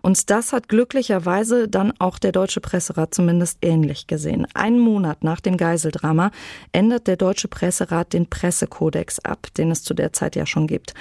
Und 0.00 0.28
das 0.28 0.52
hat 0.52 0.68
glücklicherweise 0.68 1.68
dann 1.68 1.92
auch 1.98 2.18
der 2.18 2.32
Deutsche 2.32 2.60
Presserat 2.60 3.14
zumindest 3.14 3.58
ähnlich 3.62 4.06
gesehen. 4.06 4.46
Einen 4.52 4.78
Monat 4.78 5.24
nach 5.24 5.40
dem 5.40 5.56
Geiseldrama 5.56 6.30
ändert 6.72 7.06
der 7.06 7.16
Deutsche 7.16 7.48
Presserat 7.48 8.12
den 8.12 8.28
Pressekodex 8.28 9.18
ab, 9.20 9.46
den 9.56 9.70
es 9.70 9.82
zu 9.82 9.94
der 9.94 10.12
Zeit 10.12 10.36
ja 10.36 10.44
schon 10.44 10.66
gibt. 10.66 10.92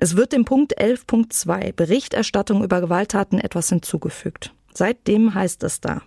Es 0.00 0.14
wird 0.14 0.32
dem 0.32 0.44
Punkt 0.44 0.80
11.2 0.80 1.72
Berichterstattung 1.72 2.62
über 2.62 2.80
Gewalttaten 2.80 3.40
etwas 3.40 3.68
hinzugefügt. 3.68 4.54
Seitdem 4.72 5.34
heißt 5.34 5.64
es 5.64 5.80
da. 5.80 6.02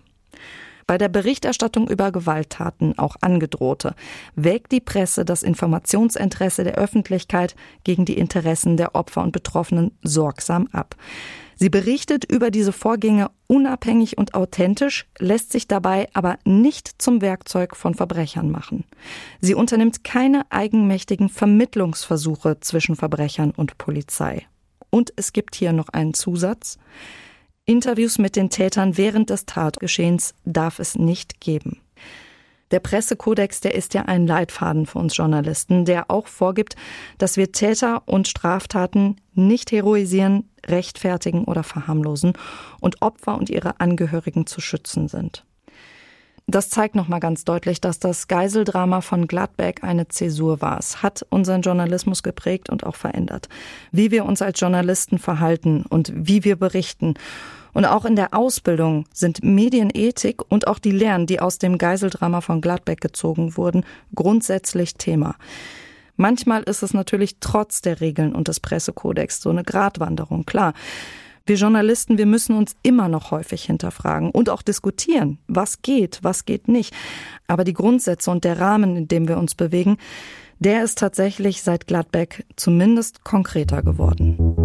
Bei 0.86 0.96
der 0.96 1.10
Berichterstattung 1.10 1.88
über 1.88 2.10
Gewalttaten, 2.10 2.98
auch 2.98 3.16
angedrohte, 3.20 3.94
wägt 4.34 4.72
die 4.72 4.80
Presse 4.80 5.26
das 5.26 5.42
Informationsinteresse 5.42 6.64
der 6.64 6.76
Öffentlichkeit 6.76 7.54
gegen 7.84 8.06
die 8.06 8.16
Interessen 8.16 8.78
der 8.78 8.94
Opfer 8.94 9.22
und 9.22 9.32
Betroffenen 9.32 9.92
sorgsam 10.02 10.68
ab. 10.72 10.96
Sie 11.62 11.70
berichtet 11.70 12.24
über 12.24 12.50
diese 12.50 12.72
Vorgänge 12.72 13.30
unabhängig 13.46 14.18
und 14.18 14.34
authentisch, 14.34 15.06
lässt 15.20 15.52
sich 15.52 15.68
dabei 15.68 16.08
aber 16.12 16.40
nicht 16.44 17.00
zum 17.00 17.20
Werkzeug 17.20 17.76
von 17.76 17.94
Verbrechern 17.94 18.50
machen. 18.50 18.82
Sie 19.40 19.54
unternimmt 19.54 20.02
keine 20.02 20.42
eigenmächtigen 20.50 21.28
Vermittlungsversuche 21.28 22.58
zwischen 22.58 22.96
Verbrechern 22.96 23.52
und 23.52 23.78
Polizei. 23.78 24.44
Und 24.90 25.12
es 25.14 25.32
gibt 25.32 25.54
hier 25.54 25.72
noch 25.72 25.90
einen 25.90 26.14
Zusatz. 26.14 26.78
Interviews 27.64 28.18
mit 28.18 28.34
den 28.34 28.50
Tätern 28.50 28.96
während 28.96 29.30
des 29.30 29.46
Tatgeschehens 29.46 30.34
darf 30.44 30.80
es 30.80 30.96
nicht 30.96 31.40
geben. 31.40 31.80
Der 32.72 32.80
Pressekodex, 32.80 33.60
der 33.60 33.74
ist 33.74 33.94
ja 33.94 34.02
ein 34.02 34.26
Leitfaden 34.26 34.86
für 34.86 34.98
uns 34.98 35.16
Journalisten, 35.16 35.84
der 35.84 36.10
auch 36.10 36.26
vorgibt, 36.26 36.74
dass 37.18 37.36
wir 37.36 37.52
Täter 37.52 38.02
und 38.06 38.26
Straftaten 38.26 39.16
nicht 39.34 39.70
heroisieren, 39.72 40.48
rechtfertigen 40.66 41.44
oder 41.44 41.62
verharmlosen 41.62 42.32
und 42.80 43.02
Opfer 43.02 43.36
und 43.36 43.50
ihre 43.50 43.78
Angehörigen 43.80 44.46
zu 44.46 44.60
schützen 44.60 45.08
sind. 45.08 45.44
Das 46.46 46.70
zeigt 46.70 46.94
nochmal 46.96 47.20
ganz 47.20 47.44
deutlich, 47.44 47.80
dass 47.80 47.98
das 47.98 48.26
Geiseldrama 48.26 49.00
von 49.00 49.28
Gladbeck 49.28 49.84
eine 49.84 50.08
Zäsur 50.08 50.60
war. 50.60 50.78
Es 50.78 51.02
hat 51.02 51.24
unseren 51.30 51.62
Journalismus 51.62 52.22
geprägt 52.22 52.68
und 52.68 52.84
auch 52.84 52.96
verändert. 52.96 53.48
Wie 53.92 54.10
wir 54.10 54.24
uns 54.24 54.42
als 54.42 54.58
Journalisten 54.58 55.18
verhalten 55.18 55.84
und 55.88 56.12
wie 56.14 56.42
wir 56.44 56.56
berichten. 56.56 57.14
Und 57.72 57.86
auch 57.86 58.04
in 58.04 58.16
der 58.16 58.34
Ausbildung 58.34 59.06
sind 59.12 59.42
Medienethik 59.42 60.42
und 60.50 60.66
auch 60.66 60.78
die 60.78 60.90
Lehren, 60.90 61.26
die 61.26 61.40
aus 61.40 61.58
dem 61.58 61.78
Geiseldrama 61.78 62.40
von 62.40 62.60
Gladbeck 62.60 63.00
gezogen 63.00 63.56
wurden, 63.56 63.84
grundsätzlich 64.14 64.94
Thema. 64.94 65.36
Manchmal 66.16 66.62
ist 66.64 66.82
es 66.82 66.92
natürlich 66.94 67.36
trotz 67.40 67.80
der 67.80 68.00
Regeln 68.00 68.34
und 68.34 68.48
des 68.48 68.60
Pressekodex 68.60 69.40
so 69.40 69.50
eine 69.50 69.64
Gratwanderung, 69.64 70.44
klar. 70.44 70.74
Wir 71.44 71.56
Journalisten, 71.56 72.18
wir 72.18 72.26
müssen 72.26 72.56
uns 72.56 72.76
immer 72.84 73.08
noch 73.08 73.32
häufig 73.32 73.64
hinterfragen 73.64 74.30
und 74.30 74.48
auch 74.48 74.62
diskutieren, 74.62 75.38
was 75.48 75.82
geht, 75.82 76.20
was 76.22 76.44
geht 76.44 76.68
nicht. 76.68 76.94
Aber 77.48 77.64
die 77.64 77.72
Grundsätze 77.72 78.30
und 78.30 78.44
der 78.44 78.60
Rahmen, 78.60 78.96
in 78.96 79.08
dem 79.08 79.26
wir 79.26 79.38
uns 79.38 79.56
bewegen, 79.56 79.96
der 80.60 80.84
ist 80.84 80.98
tatsächlich 80.98 81.62
seit 81.62 81.88
Gladbeck 81.88 82.46
zumindest 82.54 83.24
konkreter 83.24 83.82
geworden. 83.82 84.61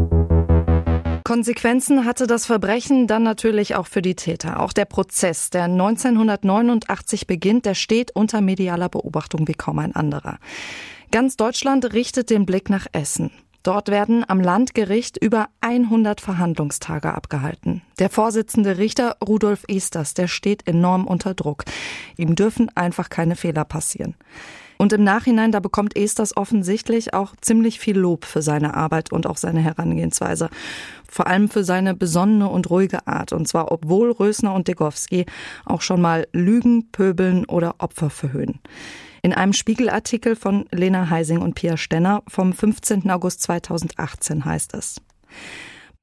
Konsequenzen 1.27 2.05
hatte 2.05 2.25
das 2.25 2.45
Verbrechen 2.45 3.05
dann 3.05 3.21
natürlich 3.21 3.75
auch 3.75 3.87
für 3.87 4.01
die 4.01 4.15
Täter. 4.15 4.61
Auch 4.61 4.71
der 4.71 4.85
Prozess, 4.85 5.49
der 5.49 5.65
1989 5.65 7.27
beginnt, 7.27 7.65
der 7.65 7.73
steht 7.73 8.15
unter 8.15 8.39
medialer 8.39 8.87
Beobachtung 8.87 9.45
wie 9.45 9.53
kaum 9.53 9.79
ein 9.79 9.93
anderer. 9.93 10.39
Ganz 11.11 11.35
Deutschland 11.35 11.91
richtet 11.91 12.29
den 12.29 12.45
Blick 12.45 12.69
nach 12.69 12.87
Essen. 12.93 13.31
Dort 13.61 13.89
werden 13.89 14.23
am 14.25 14.39
Landgericht 14.39 15.21
über 15.21 15.49
100 15.59 16.21
Verhandlungstage 16.21 17.13
abgehalten. 17.13 17.81
Der 17.99 18.09
Vorsitzende 18.09 18.77
Richter 18.77 19.17
Rudolf 19.21 19.65
Esters, 19.67 20.13
der 20.13 20.29
steht 20.29 20.65
enorm 20.65 21.05
unter 21.05 21.33
Druck. 21.33 21.65
Ihm 22.15 22.35
dürfen 22.35 22.71
einfach 22.73 23.09
keine 23.09 23.35
Fehler 23.35 23.65
passieren. 23.65 24.15
Und 24.77 24.93
im 24.93 25.03
Nachhinein, 25.03 25.51
da 25.51 25.59
bekommt 25.59 25.95
Esters 25.95 26.37
offensichtlich 26.37 27.13
auch 27.13 27.35
ziemlich 27.41 27.79
viel 27.79 27.97
Lob 27.97 28.25
für 28.25 28.41
seine 28.41 28.75
Arbeit 28.75 29.11
und 29.11 29.25
auch 29.25 29.37
seine 29.37 29.59
Herangehensweise. 29.59 30.49
Vor 31.09 31.27
allem 31.27 31.49
für 31.49 31.63
seine 31.63 31.95
besonnene 31.95 32.47
und 32.47 32.69
ruhige 32.69 33.07
Art. 33.07 33.33
Und 33.33 33.47
zwar 33.47 33.71
obwohl 33.71 34.11
Rösner 34.11 34.53
und 34.53 34.67
Degowski 34.67 35.25
auch 35.65 35.81
schon 35.81 36.01
mal 36.01 36.27
lügen, 36.31 36.91
pöbeln 36.91 37.45
oder 37.45 37.75
Opfer 37.79 38.09
verhöhnen. 38.09 38.59
In 39.23 39.33
einem 39.33 39.53
Spiegelartikel 39.53 40.35
von 40.35 40.65
Lena 40.71 41.09
Heising 41.09 41.41
und 41.41 41.55
Pia 41.55 41.75
Stenner 41.75 42.23
vom 42.27 42.53
15. 42.53 43.09
August 43.09 43.41
2018 43.41 44.45
heißt 44.45 44.73
es. 44.75 45.01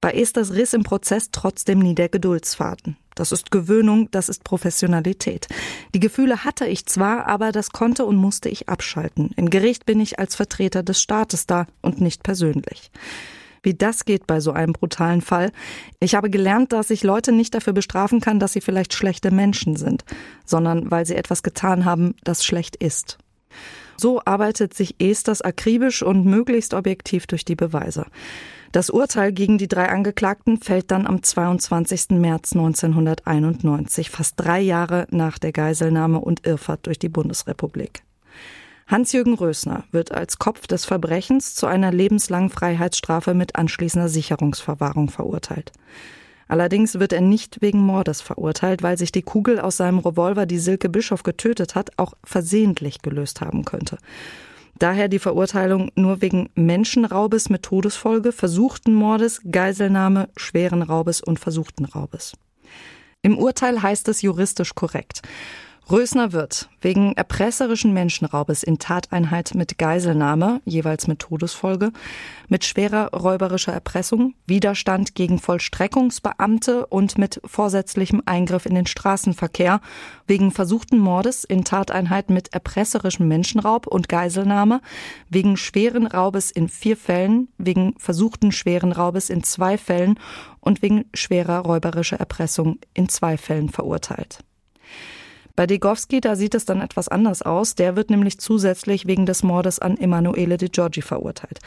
Bei 0.01 0.11
Esthers 0.11 0.53
Riss 0.53 0.75
im 0.75 0.83
Prozess 0.83 1.31
trotzdem 1.31 1.79
nie 1.79 1.95
der 1.95 2.11
Geduldsfaden. 2.11 2.99
Das 3.15 3.33
ist 3.33 3.51
Gewöhnung, 3.51 4.11
das 4.11 4.29
ist 4.29 4.45
Professionalität. 4.45 5.49
Die 5.95 6.01
Gefühle 6.01 6.45
hatte 6.45 6.67
ich 6.67 6.87
zwar, 6.87 7.27
aber 7.27 7.53
das 7.53 7.71
konnte 7.71 8.05
und 8.05 8.17
musste 8.17 8.49
ich 8.49 8.69
abschalten. 8.69 9.31
Im 9.37 9.51
Gericht 9.51 9.87
bin 9.87 10.01
ich 10.01 10.19
als 10.19 10.35
Vertreter 10.35 10.83
des 10.83 11.01
Staates 11.01 11.47
da 11.47 11.67
und 11.83 12.01
nicht 12.01 12.23
persönlich. 12.23 12.91
Wie 13.63 13.75
das 13.75 14.05
geht 14.05 14.27
bei 14.27 14.41
so 14.41 14.53
einem 14.53 14.75
brutalen 14.75 15.23
Fall. 15.23 15.51
Ich 15.99 16.15
habe 16.15 16.29
gelernt, 16.29 16.73
dass 16.73 16.91
ich 16.91 17.03
Leute 17.03 17.33
nicht 17.33 17.55
dafür 17.55 17.73
bestrafen 17.73 18.21
kann, 18.21 18.39
dass 18.39 18.53
sie 18.53 18.61
vielleicht 18.61 18.93
schlechte 18.93 19.31
Menschen 19.31 19.77
sind, 19.77 20.05
sondern 20.45 20.91
weil 20.91 21.07
sie 21.07 21.17
etwas 21.17 21.43
getan 21.43 21.87
haben, 21.87 22.15
das 22.25 22.45
schlecht 22.45 22.77
ist. 22.77 23.19
So 23.97 24.21
arbeitet 24.25 24.75
sich 24.75 24.97
Esters 24.99 25.41
akribisch 25.41 26.03
und 26.03 26.27
möglichst 26.27 26.75
objektiv 26.75 27.27
durch 27.27 27.45
die 27.45 27.57
Beweise. 27.57 28.05
Das 28.75 28.91
Urteil 28.91 29.31
gegen 29.33 29.57
die 29.57 29.69
drei 29.69 29.89
Angeklagten 29.89 30.59
fällt 30.59 30.91
dann 30.91 31.07
am 31.07 31.23
22. 31.23 32.19
März 32.19 32.55
1991, 32.55 34.11
fast 34.11 34.35
drei 34.35 34.59
Jahre 34.59 35.07
nach 35.13 35.39
der 35.39 35.53
Geiselnahme 35.53 36.19
und 36.19 36.45
Irrfahrt 36.45 36.85
durch 36.87 36.99
die 36.99 37.09
Bundesrepublik. 37.09 38.03
Hans-Jürgen 38.89 39.35
Rösner 39.35 39.85
wird 39.93 40.11
als 40.11 40.41
Kopf 40.41 40.67
des 40.67 40.87
Verbrechens 40.87 41.55
zu 41.55 41.69
einer 41.69 41.93
lebenslangen 41.93 42.51
Freiheitsstrafe 42.51 43.33
mit 43.33 43.55
anschließender 43.55 44.09
Sicherungsverwahrung 44.09 45.09
verurteilt. 45.09 45.71
Allerdings 46.49 46.99
wird 46.99 47.13
er 47.13 47.21
nicht 47.21 47.63
wegen 47.63 47.79
Mordes 47.79 48.23
verurteilt, 48.23 48.83
weil 48.83 48.99
sich 48.99 49.13
die 49.13 49.23
Kugel 49.23 49.61
aus 49.61 49.77
seinem 49.77 50.01
Revolver, 50.01 50.47
die 50.47 50.59
Silke 50.59 50.89
Bischof 50.89 51.23
getötet 51.23 51.77
hat, 51.77 51.93
auch 51.97 52.15
versehentlich 52.25 53.03
gelöst 53.03 53.41
haben 53.41 53.65
könnte. 53.65 53.99
Daher 54.79 55.09
die 55.09 55.19
Verurteilung 55.19 55.91
nur 55.95 56.21
wegen 56.21 56.51
Menschenraubes 56.55 57.49
mit 57.49 57.63
Todesfolge, 57.63 58.33
versuchten 58.33 58.95
Mordes, 58.95 59.41
Geiselnahme, 59.51 60.29
schweren 60.37 60.83
Raubes 60.83 61.21
und 61.21 61.39
versuchten 61.39 61.85
Raubes. 61.85 62.33
Im 63.23 63.39
Urteil 63.39 63.83
heißt 63.83 64.09
es 64.09 64.23
juristisch 64.23 64.75
korrekt. 64.75 65.23
Rösner 65.91 66.33
wird 66.33 66.71
wegen 66.81 67.13
erpresserischen 67.13 67.93
Menschenraubes 67.93 68.63
in 68.63 68.79
Tateinheit 68.79 69.55
mit 69.55 69.77
Geiselnahme, 69.77 70.63
jeweils 70.65 71.07
mit 71.09 71.19
Todesfolge, 71.19 71.93
mit 72.49 72.65
schwerer 72.65 73.11
räuberischer 73.13 73.75
Erpressung, 73.75 74.33
Widerstand 74.47 75.15
gegen 75.15 75.39
Vollstreckungsbeamte 75.39 76.87
und 76.87 77.19
mit 77.19 77.39
vorsätzlichem 77.45 78.23
Eingriff 78.25 78.65
in 78.65 78.75
den 78.75 78.87
Straßenverkehr, 78.87 79.83
wegen 80.27 80.53
versuchten 80.53 80.99
Mordes 80.99 81.45
in 81.45 81.65
Tateinheit 81.65 82.31
mit 82.31 82.55
erpresserischem 82.55 83.29
Menschenraub 83.29 83.87
und 83.87 84.09
Geiselnahme, 84.09 84.81
wegen 85.29 85.59
schweren 85.59 86.07
Raubes 86.07 86.51
in 86.51 86.71
vier 86.71 86.97
Fällen, 86.97 87.49
wegen 87.59 87.95
versuchten 87.99 88.53
schweren 88.53 88.93
Raubes 88.93 89.29
in 89.29 89.43
zwei 89.43 89.77
Fällen 89.77 90.19
und 90.61 90.81
wegen 90.81 91.05
schwerer 91.13 91.59
räuberischer 91.59 92.17
Erpressung 92.17 92.79
in 92.95 93.11
zwei 93.11 93.37
Fällen 93.37 93.69
verurteilt. 93.69 94.39
Bei 95.57 95.67
Degowski, 95.67 96.21
da 96.21 96.35
sieht 96.35 96.55
es 96.55 96.65
dann 96.65 96.81
etwas 96.81 97.09
anders 97.09 97.43
aus. 97.43 97.77
Der 97.77 97.95
wird 97.95 98.11
nämlich 98.11 98.39
zusätzlich 98.39 99.07
wegen 99.07 99.25
des 99.25 99.43
Mordes 99.43 99.79
an 99.79 99.97
Emanuele 99.97 100.57
de 100.57 100.69
Giorgi 100.69 101.03
verurteilt. 101.03 101.61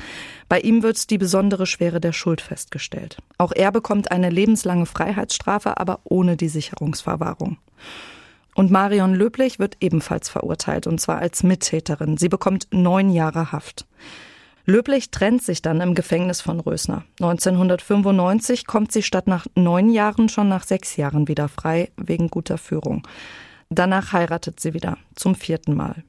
Bei 0.49 0.59
ihm 0.59 0.83
wird 0.83 1.09
die 1.09 1.17
besondere 1.17 1.65
Schwere 1.65 2.01
der 2.01 2.11
Schuld 2.11 2.41
festgestellt. 2.41 3.17
Auch 3.37 3.53
er 3.53 3.71
bekommt 3.71 4.11
eine 4.11 4.29
lebenslange 4.29 4.85
Freiheitsstrafe, 4.85 5.77
aber 5.77 5.99
ohne 6.03 6.35
die 6.35 6.49
Sicherungsverwahrung. 6.49 7.57
Und 8.55 8.71
Marion 8.71 9.13
Löblich 9.13 9.59
wird 9.59 9.77
ebenfalls 9.79 10.29
verurteilt, 10.29 10.87
und 10.87 10.99
zwar 10.99 11.19
als 11.19 11.43
Mittäterin. 11.43 12.17
Sie 12.17 12.27
bekommt 12.27 12.67
neun 12.71 13.11
Jahre 13.11 13.51
Haft. 13.51 13.85
Löblich 14.65 15.11
trennt 15.11 15.43
sich 15.43 15.61
dann 15.61 15.79
im 15.79 15.95
Gefängnis 15.95 16.41
von 16.41 16.59
Rösner. 16.59 17.03
1995 17.21 18.67
kommt 18.67 18.91
sie 18.91 19.03
statt 19.03 19.27
nach 19.27 19.45
neun 19.55 19.89
Jahren 19.89 20.27
schon 20.27 20.49
nach 20.49 20.63
sechs 20.63 20.97
Jahren 20.97 21.29
wieder 21.29 21.47
frei, 21.47 21.89
wegen 21.95 22.29
guter 22.29 22.57
Führung. 22.57 23.07
Danach 23.69 24.13
heiratet 24.13 24.59
sie 24.59 24.73
wieder, 24.73 24.97
zum 25.15 25.35
vierten 25.35 25.75
Mal. 25.75 26.03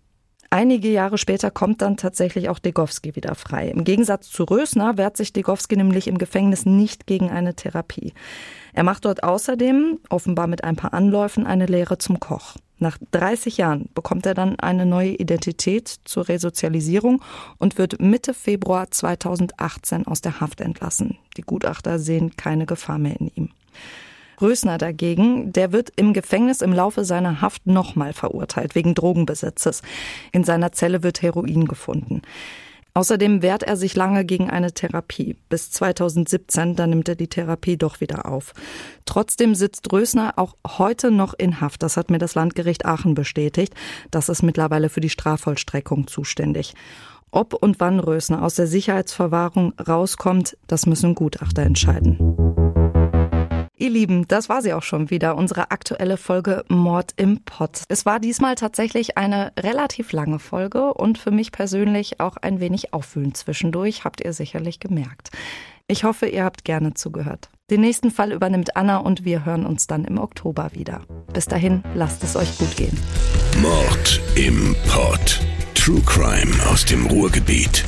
Einige 0.50 0.90
Jahre 0.90 1.18
später 1.18 1.50
kommt 1.50 1.82
dann 1.82 1.98
tatsächlich 1.98 2.48
auch 2.48 2.58
Degowski 2.58 3.14
wieder 3.16 3.34
frei. 3.34 3.68
Im 3.68 3.84
Gegensatz 3.84 4.30
zu 4.30 4.44
Rösner 4.44 4.96
wehrt 4.96 5.18
sich 5.18 5.34
Degowski 5.34 5.76
nämlich 5.76 6.08
im 6.08 6.16
Gefängnis 6.16 6.64
nicht 6.64 7.06
gegen 7.06 7.28
eine 7.28 7.54
Therapie. 7.54 8.14
Er 8.72 8.82
macht 8.82 9.04
dort 9.04 9.24
außerdem, 9.24 9.98
offenbar 10.08 10.46
mit 10.46 10.64
ein 10.64 10.76
paar 10.76 10.94
Anläufen, 10.94 11.46
eine 11.46 11.66
Lehre 11.66 11.98
zum 11.98 12.18
Koch. 12.18 12.56
Nach 12.78 12.96
30 13.10 13.58
Jahren 13.58 13.90
bekommt 13.94 14.24
er 14.24 14.34
dann 14.34 14.58
eine 14.58 14.86
neue 14.86 15.10
Identität 15.10 15.96
zur 16.04 16.28
Resozialisierung 16.28 17.22
und 17.58 17.76
wird 17.76 18.00
Mitte 18.00 18.32
Februar 18.32 18.90
2018 18.90 20.06
aus 20.06 20.22
der 20.22 20.40
Haft 20.40 20.62
entlassen. 20.62 21.18
Die 21.36 21.42
Gutachter 21.42 21.98
sehen 21.98 22.36
keine 22.36 22.64
Gefahr 22.64 22.98
mehr 22.98 23.20
in 23.20 23.30
ihm. 23.34 23.50
Rösner 24.40 24.78
dagegen, 24.78 25.52
der 25.52 25.72
wird 25.72 25.92
im 25.96 26.12
Gefängnis 26.12 26.60
im 26.60 26.72
Laufe 26.72 27.04
seiner 27.04 27.40
Haft 27.40 27.66
nochmal 27.66 28.12
verurteilt, 28.12 28.74
wegen 28.74 28.94
Drogenbesitzes. 28.94 29.82
In 30.32 30.44
seiner 30.44 30.72
Zelle 30.72 31.02
wird 31.02 31.22
Heroin 31.22 31.66
gefunden. 31.66 32.22
Außerdem 32.94 33.42
wehrt 33.42 33.62
er 33.62 33.76
sich 33.76 33.94
lange 33.94 34.24
gegen 34.24 34.50
eine 34.50 34.72
Therapie. 34.72 35.36
Bis 35.48 35.70
2017, 35.70 36.74
da 36.74 36.88
nimmt 36.88 37.08
er 37.08 37.14
die 37.14 37.28
Therapie 37.28 37.76
doch 37.76 38.00
wieder 38.00 38.26
auf. 38.26 38.54
Trotzdem 39.04 39.54
sitzt 39.54 39.92
Rösner 39.92 40.32
auch 40.34 40.56
heute 40.66 41.12
noch 41.12 41.34
in 41.34 41.60
Haft. 41.60 41.84
Das 41.84 41.96
hat 41.96 42.10
mir 42.10 42.18
das 42.18 42.34
Landgericht 42.34 42.86
Aachen 42.86 43.14
bestätigt. 43.14 43.74
Das 44.10 44.28
ist 44.28 44.42
mittlerweile 44.42 44.88
für 44.88 45.00
die 45.00 45.10
Strafvollstreckung 45.10 46.08
zuständig. 46.08 46.74
Ob 47.30 47.54
und 47.54 47.78
wann 47.78 48.00
Rösner 48.00 48.42
aus 48.42 48.56
der 48.56 48.66
Sicherheitsverwahrung 48.66 49.74
rauskommt, 49.78 50.56
das 50.66 50.86
müssen 50.86 51.14
Gutachter 51.14 51.62
entscheiden. 51.62 52.67
Ihr 53.80 53.90
Lieben, 53.90 54.26
das 54.26 54.48
war 54.48 54.60
sie 54.60 54.72
auch 54.72 54.82
schon 54.82 55.08
wieder, 55.08 55.36
unsere 55.36 55.70
aktuelle 55.70 56.16
Folge 56.16 56.64
Mord 56.66 57.12
im 57.16 57.44
Pott. 57.44 57.84
Es 57.88 58.04
war 58.04 58.18
diesmal 58.18 58.56
tatsächlich 58.56 59.16
eine 59.16 59.52
relativ 59.56 60.10
lange 60.10 60.40
Folge 60.40 60.92
und 60.94 61.16
für 61.16 61.30
mich 61.30 61.52
persönlich 61.52 62.18
auch 62.18 62.36
ein 62.38 62.58
wenig 62.58 62.92
aufwühlend 62.92 63.36
zwischendurch, 63.36 64.02
habt 64.02 64.20
ihr 64.20 64.32
sicherlich 64.32 64.80
gemerkt. 64.80 65.30
Ich 65.86 66.02
hoffe, 66.02 66.26
ihr 66.26 66.42
habt 66.42 66.64
gerne 66.64 66.94
zugehört. 66.94 67.50
Den 67.70 67.82
nächsten 67.82 68.10
Fall 68.10 68.32
übernimmt 68.32 68.74
Anna 68.76 68.96
und 68.96 69.24
wir 69.24 69.44
hören 69.44 69.64
uns 69.64 69.86
dann 69.86 70.04
im 70.04 70.18
Oktober 70.18 70.70
wieder. 70.74 71.02
Bis 71.32 71.46
dahin, 71.46 71.84
lasst 71.94 72.24
es 72.24 72.34
euch 72.34 72.58
gut 72.58 72.74
gehen. 72.76 72.98
Mord 73.62 74.20
im 74.34 74.74
Pott. 74.88 75.40
True 75.74 76.02
Crime 76.04 76.52
aus 76.68 76.84
dem 76.84 77.06
Ruhrgebiet. 77.06 77.84